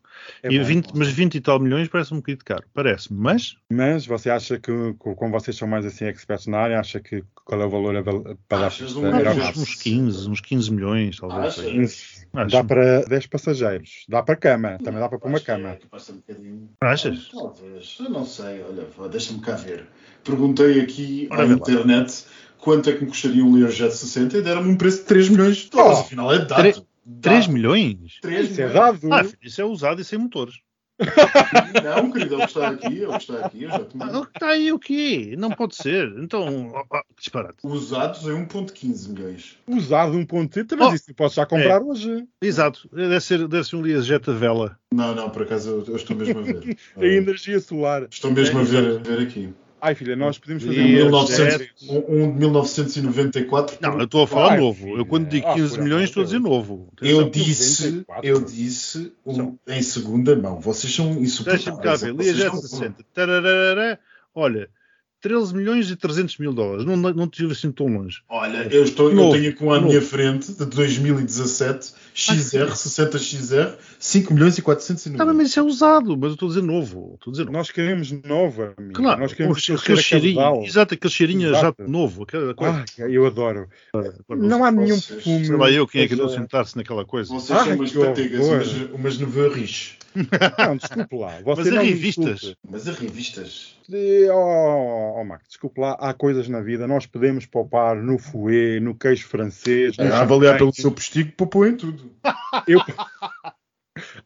É 0.42 0.50
E 0.50 0.58
bom. 0.58 0.64
20 0.64 0.92
mas 0.94 1.08
20 1.08 1.34
e 1.36 1.40
tal 1.40 1.60
milhões 1.60 1.88
parece 1.88 2.12
um 2.12 2.16
bocadinho 2.18 2.44
caro, 2.44 2.64
parece, 2.74 3.12
mas 3.12 3.56
Mas 3.70 4.06
você 4.06 4.30
acha 4.30 4.58
que, 4.58 4.72
que, 4.94 5.14
como 5.14 5.30
vocês 5.32 5.56
são 5.56 5.68
mais 5.68 5.84
assim 5.84 6.06
expertos 6.06 6.46
na 6.46 6.58
área, 6.58 6.80
acha 6.80 6.98
que 7.00 7.22
qual 7.44 7.60
é 7.60 7.64
o 7.64 7.70
valor 7.70 8.02
para 8.02 8.36
para 8.48 9.34
um 9.34 9.62
uns 9.62 9.74
15, 9.74 10.28
uns 10.28 10.40
15 10.40 10.72
milhões, 10.72 11.18
talvez. 11.18 11.58
Achas? 11.58 11.72
Uns- 11.72 12.18
Acho. 12.34 12.50
Dá 12.52 12.62
para 12.62 13.02
10 13.06 13.26
passageiros, 13.26 14.04
dá 14.08 14.22
para 14.22 14.36
cama, 14.36 14.78
também 14.84 15.00
dá 15.00 15.08
para 15.08 15.18
pôr 15.18 15.28
uma 15.28 15.40
que 15.40 15.46
cama. 15.46 15.70
é 15.70 15.76
capaz 15.76 16.02
de 16.02 16.06
ser 16.06 16.12
um 16.12 16.16
bocadinho- 16.16 16.68
Achas? 16.80 17.28
Talvez, 17.28 17.96
eu 18.00 18.10
não 18.10 18.24
sei, 18.24 18.62
olha, 18.62 18.86
deixa-me 19.08 19.40
cá 19.40 19.54
ver. 19.54 19.88
Perguntei 20.24 20.80
aqui 20.80 21.26
Ora, 21.30 21.42
à 21.42 21.46
vê 21.46 21.54
lá. 21.54 21.60
Quanto 22.58 22.90
é 22.90 22.92
que 22.92 23.02
me 23.04 23.08
custaria 23.10 23.44
um 23.44 23.54
Learjet 23.54 23.94
60 23.94 24.38
e 24.38 24.42
deram-me 24.42 24.70
um 24.70 24.76
preço 24.76 24.98
de 24.98 25.04
3 25.04 25.28
milhões 25.28 25.56
de 25.58 25.70
dólares. 25.70 25.98
Oh, 25.98 26.02
Afinal 26.02 26.32
é 26.34 26.38
dado. 26.38 26.56
tre- 26.62 26.72
3 27.22 27.40
Dado. 27.46 27.52
milhões? 27.52 28.18
3 28.20 28.50
Isso 28.50 28.60
é 28.60 28.66
milhões. 28.68 28.72
dado. 29.00 29.12
Ah, 29.14 29.24
filho, 29.24 29.38
isso 29.42 29.60
é 29.60 29.64
usado 29.64 30.00
e 30.00 30.04
sem 30.04 30.18
motores. 30.18 30.56
Não, 31.82 32.10
querido, 32.10 32.34
ele 32.34 32.44
está 32.44 32.68
aqui, 32.70 32.86
ele 32.86 33.16
está 33.16 33.34
aqui, 33.46 33.62
eu 33.62 33.70
já 33.70 33.84
te 33.84 33.96
mando. 33.96 34.18
Ah, 34.18 34.28
Está 34.34 34.48
aí 34.48 34.72
o 34.72 34.78
quê? 34.78 35.34
Não 35.38 35.50
pode 35.50 35.76
ser. 35.76 36.12
Então, 36.18 36.70
ó, 36.74 36.84
ó, 36.90 37.02
disparate. 37.16 37.58
Usados 37.62 38.22
em 38.24 38.44
1.15 38.46 39.08
milhões. 39.10 39.56
Usado 39.66 40.12
1.30, 40.18 40.76
mas 40.76 40.92
Oh, 40.92 40.94
isso 40.94 41.14
posso 41.14 41.36
já 41.36 41.46
comprar 41.46 41.80
hoje. 41.82 42.24
Exato, 42.42 42.88
deve 42.92 43.20
ser, 43.20 43.46
deve 43.48 43.64
ser 43.64 43.76
um 43.76 43.80
Learjet 43.80 44.28
a 44.28 44.32
vela. 44.32 44.78
Não, 44.92 45.14
não, 45.14 45.30
por 45.30 45.42
acaso 45.42 45.70
eu, 45.70 45.84
eu 45.86 45.96
estou 45.96 46.16
mesmo 46.16 46.40
a 46.40 46.42
ver. 46.42 46.76
A 46.96 47.04
energia 47.06 47.60
solar. 47.60 48.06
Estou 48.10 48.30
mesmo 48.32 48.58
a 48.58 48.62
ver, 48.62 48.98
ver 49.00 49.20
aqui. 49.20 49.52
Ai 49.80 49.94
filha, 49.94 50.16
nós 50.16 50.38
podemos 50.38 50.64
fazer 50.64 50.76
E 50.80 51.02
um 51.02 51.10
Learjet. 51.10 51.72
1900, 51.80 51.88
um, 51.88 52.24
um 52.24 52.32
de 52.32 52.38
1994. 52.38 53.78
Não, 53.80 53.98
eu 53.98 54.04
estou 54.04 54.22
a 54.24 54.26
falar 54.26 54.52
Ai, 54.52 54.58
novo. 54.60 54.96
Eu 54.98 55.06
quando 55.06 55.28
digo 55.28 55.46
ah, 55.46 55.54
15 55.54 55.74
por 55.76 55.84
milhões 55.84 56.04
estou 56.04 56.22
a 56.22 56.26
dizer 56.26 56.40
novo. 56.40 56.88
Eu 57.00 57.20
Atenção. 57.20 57.30
disse, 57.30 57.84
94. 57.90 58.26
eu 58.28 58.40
disse 58.44 59.12
um, 59.24 59.56
em 59.68 59.82
segunda 59.82 60.36
mão. 60.36 60.58
Vocês 60.60 60.92
são 60.94 61.12
insuportáveis. 61.12 61.64
Deixa-me 61.64 61.82
cá 61.82 61.96
ver. 61.96 62.12
Learjet 62.12 62.46
não- 62.54 62.60
60. 62.62 63.04
Tararara. 63.14 64.00
Olha, 64.34 64.68
13 65.20 65.54
milhões 65.54 65.90
e 65.90 65.96
300 65.96 66.38
mil 66.38 66.52
dólares. 66.52 66.85
Não, 66.85 66.96
não 66.96 67.26
tive 67.28 67.52
assim 67.52 67.72
tão 67.72 67.87
longe. 67.87 68.20
Olha, 68.28 68.68
eu, 68.72 68.85
estou, 68.85 69.09
eu 69.11 69.16
Novo, 69.16 69.33
tenho 69.33 69.50
aqui 69.50 69.64
um 69.64 69.72
à 69.72 69.76
novo. 69.76 69.88
minha 69.88 70.00
frente, 70.00 70.52
de 70.52 70.64
2017, 70.64 71.92
XR, 72.14 72.66
60XR, 72.72 73.74
5 73.98 74.35
milhões 74.35 74.54
e 74.59 74.61
Tá, 74.61 74.64
490. 74.64 75.33
mas 75.35 75.48
isso 75.48 75.59
é 75.61 75.62
usado, 75.62 76.16
mas 76.16 76.28
eu 76.31 76.35
estou 76.35 76.46
a 76.46 76.50
dizer 76.50 76.62
novo. 76.62 77.12
Estou 77.14 77.31
a 77.31 77.33
dizer 77.33 77.44
novo. 77.44 77.57
Nós 77.57 77.70
queremos 77.70 78.12
nova, 78.12 78.74
amigo. 78.76 78.94
Claro, 78.94 79.20
nós 79.20 79.33
queremos 79.33 79.59
aquele, 79.59 79.98
a 79.98 80.02
cheirinho, 80.02 80.64
exato, 80.64 80.94
aquele 80.94 81.12
cheirinho 81.12 81.48
a 81.48 81.50
Exato. 81.50 81.64
jato 81.83 81.90
novo, 81.90 82.22
aquela 82.22 82.54
coisa. 82.54 82.85
Ai, 83.00 83.16
eu 83.16 83.26
adoro. 83.26 83.68
Quando- 84.26 84.42
Não 84.44 84.64
há 84.64 84.70
nenhum 84.70 84.96
vocês- 84.96 85.07
perfume. 85.24 85.46
Sei 85.46 85.57
lá 85.57 85.70
eu 85.70 85.87
quem 85.87 86.02
é 86.02 86.09
que 86.09 86.20
a 86.20 86.28
sentar-se 86.28 86.76
naquela 86.76 87.04
coisa. 87.04 87.33
Vocês 87.33 87.59
Ai, 87.59 87.64
são 87.66 87.74
umas 87.76 87.96
horror. 87.96 88.14
umas, 88.52 88.72
umas 88.92 89.18
neveriches. 89.18 89.97
Não, 90.58 90.76
desculpe 90.76 91.16
lá. 91.16 91.40
Você 91.42 91.70
Mas 91.70 91.78
a 91.78 91.82
revistas? 91.82 92.54
Mas 92.68 92.88
as 92.88 92.98
revistas. 92.98 93.78
Oh, 94.32 95.20
oh, 95.20 95.24
Max, 95.24 95.48
desculpe 95.48 95.80
lá. 95.80 95.92
Há 96.00 96.12
coisas 96.12 96.48
na 96.48 96.60
vida. 96.60 96.86
Nós 96.86 97.06
podemos 97.06 97.46
poupar 97.46 97.96
no 97.96 98.18
fouet, 98.18 98.80
no 98.80 98.94
queijo 98.94 99.26
francês. 99.26 99.96
no 99.96 100.12
A 100.12 100.20
avaliar 100.20 100.58
pelo 100.58 100.74
seu 100.74 100.90
postigo, 100.90 101.32
poupou 101.36 101.66
em 101.66 101.76
tudo. 101.76 102.10
Eu... 102.66 102.80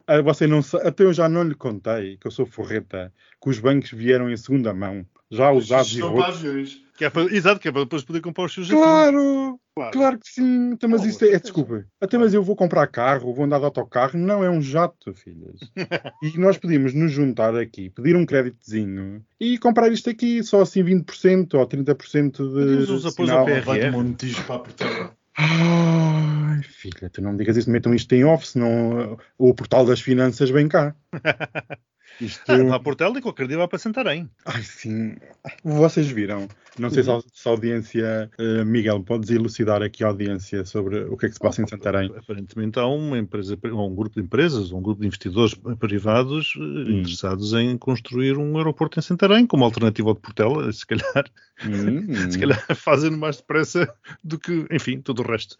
Ah, 0.05 0.21
Você 0.21 0.45
não 0.45 0.61
sabe, 0.61 0.87
até 0.87 1.03
eu 1.03 1.13
já 1.13 1.27
não 1.27 1.41
lhe 1.41 1.55
contei 1.55 2.17
que 2.17 2.27
eu 2.27 2.31
sou 2.31 2.45
forreta, 2.45 3.11
que 3.41 3.49
os 3.49 3.57
bancos 3.57 3.89
vieram 3.91 4.29
em 4.29 4.37
segunda 4.37 4.71
mão, 4.71 5.03
já 5.31 5.51
usados 5.51 5.97
e 5.97 6.01
rotos. 6.01 6.83
Que 6.95 7.05
é 7.05 7.09
para, 7.09 7.23
exato, 7.33 7.59
que 7.59 7.67
é 7.67 7.71
para 7.71 7.81
depois 7.81 8.03
poder 8.03 8.21
comprar 8.21 8.45
os 8.45 8.53
seus 8.53 8.69
Claro, 8.69 9.59
Claro. 9.75 9.91
claro 9.91 10.19
que 10.19 10.29
sim. 10.29 10.71
Então, 10.73 10.87
mas 10.87 11.01
Não, 11.01 11.09
isso 11.09 11.25
é, 11.25 11.31
mas- 11.31 11.41
desculpa. 11.41 11.85
Até 11.99 12.17
mas 12.17 12.33
eu 12.33 12.43
vou 12.43 12.55
comprar 12.55 12.85
carro, 12.87 13.33
vou 13.33 13.45
andar 13.45 13.57
de 13.57 13.65
autocarro, 13.65 14.17
não 14.19 14.43
é 14.43 14.49
um 14.49 14.61
jato, 14.61 15.13
filhas. 15.13 15.59
e 16.21 16.37
nós 16.37 16.57
podíamos 16.57 16.93
nos 16.93 17.11
juntar 17.11 17.55
aqui, 17.55 17.89
pedir 17.89 18.15
um 18.15 18.25
créditozinho 18.25 19.25
e 19.39 19.57
comprar 19.57 19.91
isto 19.91 20.09
aqui, 20.09 20.43
só 20.43 20.61
assim 20.61 20.83
20% 20.83 21.55
ou 21.55 21.67
30% 21.67 22.31
de. 22.31 22.65
Pedimos 22.65 22.89
uns 22.89 23.05
apoios 23.05 23.31
ao 23.31 23.45
PR. 23.45 23.61
Vai 23.61 23.79
tomar 23.79 23.97
um 23.97 24.13
tijo 24.13 24.43
para 24.43 24.55
a 24.55 24.59
portela. 24.59 25.17
Ai, 25.35 26.61
filha, 26.61 27.09
tu 27.09 27.21
não 27.21 27.31
me 27.31 27.39
digas 27.39 27.57
isso, 27.57 27.69
metam 27.69 27.95
isto 27.95 28.13
em 28.13 28.23
off, 28.23 28.47
senão 28.47 29.13
uh, 29.13 29.17
o 29.37 29.53
portal 29.55 29.83
das 29.85 29.99
finanças 29.99 30.51
vem 30.51 30.67
cá. 30.67 30.95
Isto. 32.21 32.51
Ah, 32.51 32.75
a 32.75 32.79
Portela 32.79 33.17
e 33.17 33.21
qualquer 33.21 33.47
dia 33.47 33.57
vai 33.57 33.67
para 33.67 33.79
Santarém. 33.79 34.29
Ai, 34.45 34.61
sim. 34.61 35.15
Vocês 35.63 36.07
viram? 36.07 36.47
Não 36.77 36.89
sei 36.89 37.03
se 37.03 37.11
a, 37.11 37.19
se 37.31 37.47
a 37.47 37.51
audiência. 37.51 38.29
uh, 38.39 38.65
Miguel, 38.65 39.03
podes 39.03 39.29
elucidar 39.29 39.81
aqui 39.81 40.03
a 40.03 40.07
audiência 40.07 40.65
sobre 40.65 41.01
o 41.03 41.17
que 41.17 41.27
é 41.27 41.29
que 41.29 41.35
se 41.35 41.39
passa 41.39 41.61
em 41.61 41.67
Santarém? 41.67 42.11
Aparentemente 42.17 42.79
há 42.79 42.87
uma 42.87 43.17
empresa, 43.17 43.57
ou 43.71 43.91
um 43.91 43.95
grupo 43.95 44.15
de 44.15 44.25
empresas, 44.25 44.71
um 44.71 44.81
grupo 44.81 45.01
de 45.01 45.07
investidores 45.07 45.53
privados 45.79 46.53
eh, 46.57 46.91
interessados 46.91 47.53
em 47.53 47.77
construir 47.77 48.37
um 48.37 48.57
aeroporto 48.57 48.99
em 48.99 49.03
Santarém, 49.03 49.45
como 49.45 49.63
alternativa 49.63 50.09
ao 50.09 50.15
de 50.15 50.21
Portela, 50.21 50.71
se 50.71 50.85
calhar, 50.85 51.25
Hum, 51.65 52.07
se 52.31 52.39
calhar 52.39 52.75
fazem 52.75 53.11
mais 53.11 53.37
depressa 53.37 53.93
do 54.23 54.39
que, 54.39 54.65
enfim, 54.71 54.99
todo 55.01 55.19
o 55.19 55.27
resto. 55.27 55.57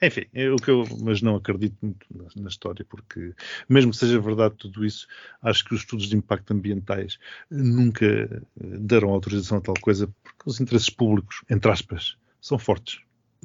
Enfim, 0.00 0.26
é 0.32 0.48
o 0.48 0.56
que 0.56 0.70
eu, 0.70 0.84
mas 1.00 1.20
não 1.20 1.36
acredito 1.36 1.76
muito 1.82 2.06
na, 2.14 2.42
na 2.42 2.48
história, 2.48 2.84
porque 2.88 3.34
mesmo 3.68 3.90
que 3.90 3.96
seja 3.96 4.20
verdade 4.20 4.54
tudo 4.56 4.84
isso, 4.84 5.06
acho 5.42 5.64
que 5.64 5.74
os 5.74 5.80
estudos 5.80 6.08
de 6.08 6.16
impacto 6.16 6.52
ambientais 6.52 7.18
nunca 7.50 8.06
eh, 8.06 8.40
deram 8.56 9.10
autorização 9.10 9.58
a 9.58 9.60
tal 9.60 9.74
coisa, 9.80 10.08
porque 10.22 10.42
os 10.46 10.60
interesses 10.60 10.90
públicos, 10.90 11.42
entre 11.50 11.70
aspas, 11.70 12.16
são 12.40 12.58
fortes. 12.58 13.00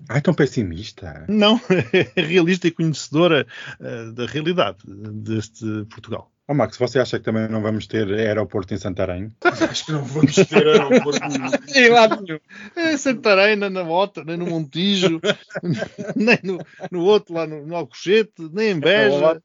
Ai, 0.10 0.22
tão 0.22 0.34
pessimista. 0.34 1.26
Não, 1.28 1.60
é 2.16 2.22
realista 2.22 2.68
e 2.68 2.72
conhecedora 2.72 3.48
eh, 3.80 4.12
da 4.12 4.26
realidade 4.26 4.78
deste 4.88 5.66
Portugal. 5.86 6.33
Oh, 6.46 6.54
Max, 6.54 6.78
você 6.78 7.00
acha 7.00 7.18
que 7.18 7.24
também 7.24 7.48
não 7.48 7.62
vamos 7.62 7.88
ter 7.88 8.06
aeroporto 8.14 8.74
em 8.74 8.78
Santarém? 8.78 9.34
Acho 9.70 9.86
que 9.86 9.92
não 9.94 10.04
vamos 10.04 10.36
ter 10.36 10.68
aeroporto 10.68 11.22
nenhum. 11.30 11.52
Em 11.74 11.90
lado 11.90 12.22
nenhum. 12.22 12.40
É 12.76 12.98
Santarém, 12.98 13.56
nem 13.56 13.70
na 13.70 13.84
Mota, 13.84 14.26
nem 14.26 14.36
no 14.36 14.48
Montijo, 14.48 15.22
nem 16.18 16.40
no, 16.44 16.60
no 16.92 17.06
outro 17.06 17.34
lá 17.34 17.48
no, 17.48 17.66
no 17.66 17.76
Alcochete, 17.76 18.50
nem 18.52 18.72
em 18.72 18.80
Beja, 18.80 19.42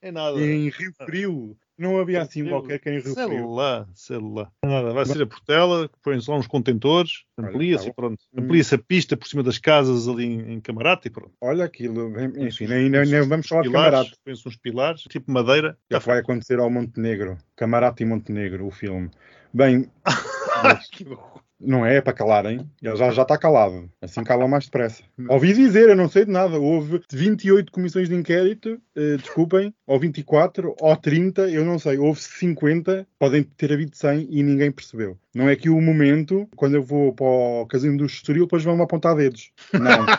nem 0.00 0.12
nada. 0.12 0.40
Em 0.40 0.68
Rio 0.70 0.92
Frio. 1.04 1.56
Não 1.78 1.98
havia 1.98 2.22
assim 2.22 2.44
qualquer 2.44 2.80
que 2.80 2.90
em 2.90 2.98
Rio 2.98 3.14
Sei 3.14 3.24
Frio. 3.24 3.50
lá, 3.50 3.86
sei 3.94 4.18
lá. 4.18 4.50
Nada, 4.64 4.92
vai 4.92 5.06
ser 5.06 5.22
a 5.22 5.26
Portela, 5.26 5.88
põem-se 6.02 6.28
lá 6.28 6.36
uns 6.36 6.48
contentores, 6.48 7.24
amplia-se 7.38 7.84
tá 7.84 7.90
e 7.90 7.94
pronto. 7.94 8.18
Amplia-se 8.36 8.74
a 8.74 8.78
pista 8.78 9.16
por 9.16 9.28
cima 9.28 9.44
das 9.44 9.58
casas 9.58 10.08
ali 10.08 10.24
em, 10.24 10.54
em 10.54 10.60
Camarate 10.60 11.06
e 11.06 11.10
pronto. 11.10 11.32
Olha 11.40 11.64
aquilo. 11.64 12.08
Enfim, 12.20 12.66
Põe-se 12.66 12.66
nem, 12.66 13.28
vamos 13.28 13.46
falar 13.46 13.62
de 13.62 13.68
pilares, 13.68 13.90
camarada. 13.90 14.16
Põem-se 14.24 14.48
uns 14.48 14.56
pilares, 14.56 15.02
tipo 15.02 15.30
madeira. 15.30 15.78
Já 15.88 16.00
vai 16.00 16.18
acontecer 16.18 16.58
ao 16.58 16.68
Montenegro. 16.68 17.38
Camarate 17.54 18.02
e 18.02 18.06
Montenegro, 18.06 18.66
o 18.66 18.70
filme. 18.72 19.08
Bem, 19.54 19.88
não 21.60 21.84
é 21.84 22.00
para 22.00 22.12
calarem. 22.12 22.68
Ele 22.82 22.96
já, 22.96 23.10
já 23.10 23.22
está 23.22 23.36
calado. 23.36 23.90
Assim 24.00 24.22
cala 24.22 24.46
mais 24.46 24.64
depressa. 24.64 25.02
Ouvi 25.28 25.52
dizer, 25.52 25.88
eu 25.88 25.96
não 25.96 26.08
sei 26.08 26.24
de 26.24 26.30
nada. 26.30 26.58
Houve 26.58 27.00
28 27.10 27.72
comissões 27.72 28.08
de 28.08 28.14
inquérito, 28.14 28.80
eh, 28.96 29.16
desculpem, 29.16 29.74
ou 29.86 29.98
24, 29.98 30.74
ou 30.80 30.96
30, 30.96 31.48
eu 31.50 31.64
não 31.64 31.78
sei. 31.78 31.98
Houve 31.98 32.20
50, 32.20 33.06
podem 33.18 33.42
ter 33.42 33.72
havido 33.72 33.96
100 33.96 34.28
e 34.30 34.42
ninguém 34.42 34.70
percebeu. 34.70 35.18
Não 35.34 35.48
é 35.48 35.56
que 35.56 35.68
o 35.68 35.80
momento, 35.80 36.48
quando 36.56 36.74
eu 36.74 36.82
vou 36.82 37.12
para 37.12 37.26
o 37.26 37.66
casino 37.66 37.98
do 37.98 38.06
Estoril, 38.06 38.44
depois 38.44 38.64
vão-me 38.64 38.82
apontar 38.82 39.16
dedos. 39.16 39.50
Não. 39.72 40.06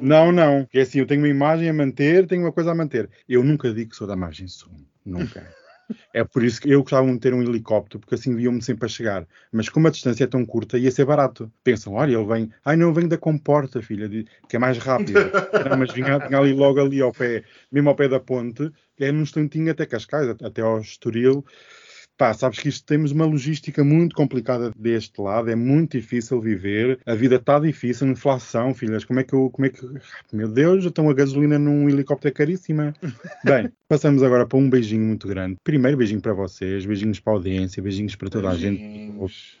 Não, 0.00 0.32
não. 0.32 0.66
É 0.72 0.80
assim, 0.80 0.98
eu 0.98 1.06
tenho 1.06 1.20
uma 1.20 1.28
imagem 1.28 1.68
a 1.68 1.72
manter, 1.72 2.26
tenho 2.26 2.42
uma 2.42 2.52
coisa 2.52 2.70
a 2.70 2.74
manter. 2.74 3.08
Eu 3.28 3.42
nunca 3.42 3.72
digo 3.72 3.90
que 3.90 3.96
sou 3.96 4.06
da 4.06 4.16
margem 4.16 4.46
sul. 4.46 4.72
Nunca. 5.04 5.46
É 6.12 6.24
por 6.24 6.42
isso 6.42 6.60
que 6.60 6.70
eu 6.70 6.80
gostava 6.80 7.10
de 7.10 7.18
ter 7.18 7.32
um 7.34 7.42
helicóptero, 7.42 8.00
porque 8.00 8.14
assim 8.14 8.34
viam-me 8.34 8.62
sempre 8.62 8.86
a 8.86 8.88
chegar. 8.88 9.26
Mas 9.52 9.68
como 9.68 9.86
a 9.86 9.90
distância 9.90 10.24
é 10.24 10.26
tão 10.26 10.44
curta, 10.44 10.78
ia 10.78 10.90
ser 10.90 11.04
barato. 11.04 11.50
Pensam, 11.62 11.94
olha, 11.94 12.16
ele 12.16 12.24
vem. 12.24 12.50
Ai, 12.64 12.76
não, 12.76 12.92
vem 12.92 13.06
da 13.06 13.18
comporta, 13.18 13.82
filha, 13.82 14.08
que 14.48 14.56
é 14.56 14.58
mais 14.58 14.78
rápido. 14.78 15.12
não, 15.70 15.78
mas 15.78 15.92
vinha, 15.92 16.18
vinha 16.18 16.38
ali 16.38 16.52
logo 16.52 16.80
ali 16.80 17.00
ao 17.00 17.12
pé, 17.12 17.44
mesmo 17.70 17.88
ao 17.88 17.96
pé 17.96 18.08
da 18.08 18.20
ponte, 18.20 18.70
é 18.98 19.12
num 19.12 19.22
instantinho 19.22 19.70
até 19.70 19.86
Cascais, 19.86 20.28
até 20.42 20.62
ao 20.62 20.80
Estoril. 20.80 21.44
Pá, 22.16 22.32
sabes 22.32 22.58
que 22.60 22.68
isto 22.70 22.84
temos 22.86 23.12
uma 23.12 23.26
logística 23.26 23.84
muito 23.84 24.16
complicada 24.16 24.70
deste 24.74 25.20
lado, 25.20 25.50
é 25.50 25.54
muito 25.54 25.98
difícil 25.98 26.40
viver, 26.40 26.98
a 27.04 27.14
vida 27.14 27.36
está 27.36 27.58
difícil, 27.58 28.06
inflação, 28.08 28.72
filhas, 28.72 29.04
como 29.04 29.20
é 29.20 29.22
que 29.22 29.34
eu, 29.34 29.50
como 29.50 29.66
é 29.66 29.68
que, 29.68 29.80
meu 30.32 30.48
Deus, 30.48 30.86
então 30.86 31.10
a 31.10 31.14
gasolina 31.14 31.58
num 31.58 31.90
helicóptero 31.90 32.32
é 32.32 32.34
caríssima. 32.34 32.94
Bem, 33.44 33.70
passamos 33.86 34.22
agora 34.22 34.46
para 34.46 34.58
um 34.58 34.70
beijinho 34.70 35.04
muito 35.04 35.28
grande. 35.28 35.56
Primeiro 35.62 35.98
beijinho 35.98 36.22
para 36.22 36.32
vocês, 36.32 36.86
beijinhos 36.86 37.20
para 37.20 37.34
a 37.34 37.36
audiência, 37.36 37.82
beijinhos 37.82 38.16
para 38.16 38.30
toda 38.30 38.48
a 38.48 38.54
gente. 38.56 38.80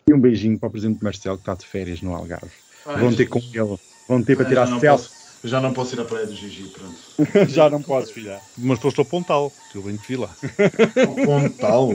E 0.08 0.14
um 0.14 0.18
beijinho 0.20 0.58
para 0.58 0.68
o 0.68 0.72
Presidente 0.72 1.04
Marcelo 1.04 1.36
que 1.36 1.42
está 1.42 1.54
de 1.54 1.66
férias 1.66 2.00
no 2.00 2.14
Algarve. 2.14 2.52
Ai, 2.86 3.00
Vão 3.00 3.12
ter 3.14 3.26
com 3.26 3.38
ele, 3.38 3.76
vão 4.08 4.22
ter 4.22 4.34
para 4.34 4.46
tirar 4.46 4.64
já 4.64 4.70
não 4.70 4.80
selfie. 4.80 5.08
posso- 5.08 5.25
Já 5.46 5.60
não 5.60 5.72
posso 5.72 5.94
ir 5.94 6.00
à 6.00 6.04
praia 6.04 6.26
do 6.26 6.34
Gigi, 6.34 6.68
pronto. 6.70 6.96
Já 7.48 7.70
não 7.70 7.80
podes, 7.80 8.10
filha. 8.10 8.40
Mas 8.58 8.78
foste 8.80 8.98
ao 8.98 9.04
Pontal, 9.04 9.52
que 9.70 9.78
eu 9.78 9.82
venho 9.82 9.96
te 9.96 10.08
vi 10.08 10.16
lá, 10.16 10.34
O 11.08 11.24
Pontal. 11.24 11.90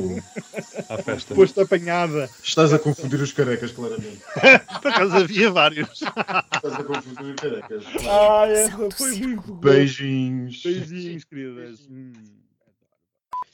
à 0.87 0.97
festa. 0.97 1.35
Foste 1.35 1.59
apanhada. 1.59 2.29
Estás 2.41 2.73
a 2.73 2.79
confundir 2.79 3.21
os 3.21 3.33
carecas, 3.33 3.71
claramente. 3.71 4.21
Por 4.81 4.91
acaso 4.91 5.15
havia 5.17 5.51
vários. 5.51 5.89
Estás 6.01 6.73
a 6.73 6.83
confundir 6.83 7.33
os 7.35 7.41
carecas. 7.41 7.83
Ah, 8.09 8.47
essa 8.47 8.91
foi 8.91 9.15
muito 9.17 9.53
boa. 9.53 9.59
Beijinhos. 9.73 10.63
Beijinhos, 10.63 11.23
queridas. 11.25 11.79
Hum. 11.89 12.13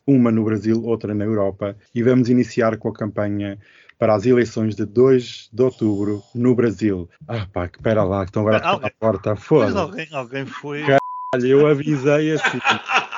Uma 0.06 0.32
no 0.32 0.46
Brasil, 0.46 0.82
outra 0.86 1.14
na 1.14 1.26
Europa. 1.26 1.76
E 1.94 2.02
vamos 2.04 2.30
iniciar 2.30 2.78
com 2.78 2.90
a 2.90 2.94
campanha 2.94 3.58
para 3.98 4.16
as 4.16 4.26
eleições 4.26 4.76
de 4.76 4.86
2 4.86 5.50
de 5.52 5.64
outubro 5.64 6.24
no 6.34 6.56
Brasil. 6.56 7.10
Ah, 7.28 7.48
pá, 7.52 7.68
que 7.68 7.82
pera 7.82 8.04
lá, 8.04 8.24
que 8.24 8.30
estão 8.30 8.44
agora 8.44 8.58
a 8.58 8.74
tocar 8.74 8.88
à 8.88 8.92
porta. 8.92 9.30
Mas 9.32 9.44
Foda-se. 9.44 9.78
alguém, 9.78 10.08
alguém 10.12 10.46
foi. 10.46 10.84
Olha, 11.36 11.46
eu 11.46 11.68
avisei 11.68 12.32
assim. 12.34 12.60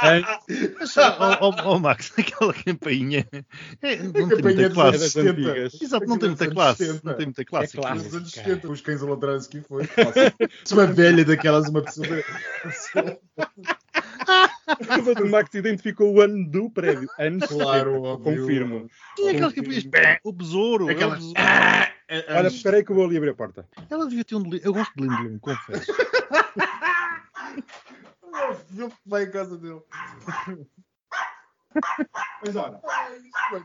Mas, 0.01 0.97
oh, 0.97 1.37
oh, 1.41 1.55
oh, 1.65 1.79
Max, 1.79 2.11
aquela 2.17 2.53
campainha 2.53 3.27
é, 3.81 3.97
não 3.97 4.11
tem 4.11 4.27
campainha 4.29 4.69
muita 4.69 4.69
classe. 4.69 5.19
Exato, 5.81 6.05
não 6.07 6.17
tem 6.17 6.29
muita 6.29 6.49
classe. 6.49 6.83
anos 6.83 6.95
70. 6.95 7.09
Não 7.09 7.17
tem 7.17 7.25
muita 7.27 7.45
classe. 7.45 7.77
É 7.77 7.81
classe. 7.81 8.03
Nos 8.05 8.15
anos 8.15 8.31
70, 8.31 8.71
os 8.71 8.81
cães 8.81 9.03
a 9.03 9.05
ladrarem 9.05 9.41
que 9.41 9.61
foi. 9.61 9.83
Se 10.63 10.73
uma 10.73 10.87
velha 10.87 11.23
daquelas, 11.25 11.69
uma 11.69 11.81
pessoa. 11.81 12.07
O 15.23 15.29
Max 15.29 15.53
identificou 15.53 16.13
o 16.13 16.21
ano 16.21 16.49
do 16.49 16.69
prédio. 16.69 17.09
Anos 17.17 17.47
Claro, 17.47 17.91
70, 17.91 18.07
óbvio. 18.07 18.41
confirmo. 18.41 18.89
Tinha 19.15 19.31
aquela 19.31 19.53
campainha. 19.53 19.89
pé, 19.91 20.19
O 20.23 20.31
besouro. 20.31 20.89
é 20.89 20.93
o 20.93 20.95
Aquela- 20.95 21.15
besouro. 21.15 21.39
Olha, 22.29 22.47
espera 22.47 22.77
aí 22.77 22.83
que 22.83 22.91
eu 22.91 22.95
vou 22.95 23.05
ali 23.05 23.17
abrir 23.17 23.29
a 23.29 23.35
porta. 23.35 23.67
Ela 23.89 24.07
devia 24.07 24.25
ter 24.25 24.35
um 24.35 24.41
delírio. 24.43 24.65
Eu 24.65 24.73
gosto 24.73 24.93
de 24.95 25.03
Lindblom, 25.03 25.37
confesso. 25.39 25.93
Que 28.71 28.89
vai 29.05 29.23
em 29.23 29.31
casa 29.31 29.57
dele. 29.57 29.81
Mas 32.45 32.55
olha, 32.55 32.79
Vai 32.81 33.59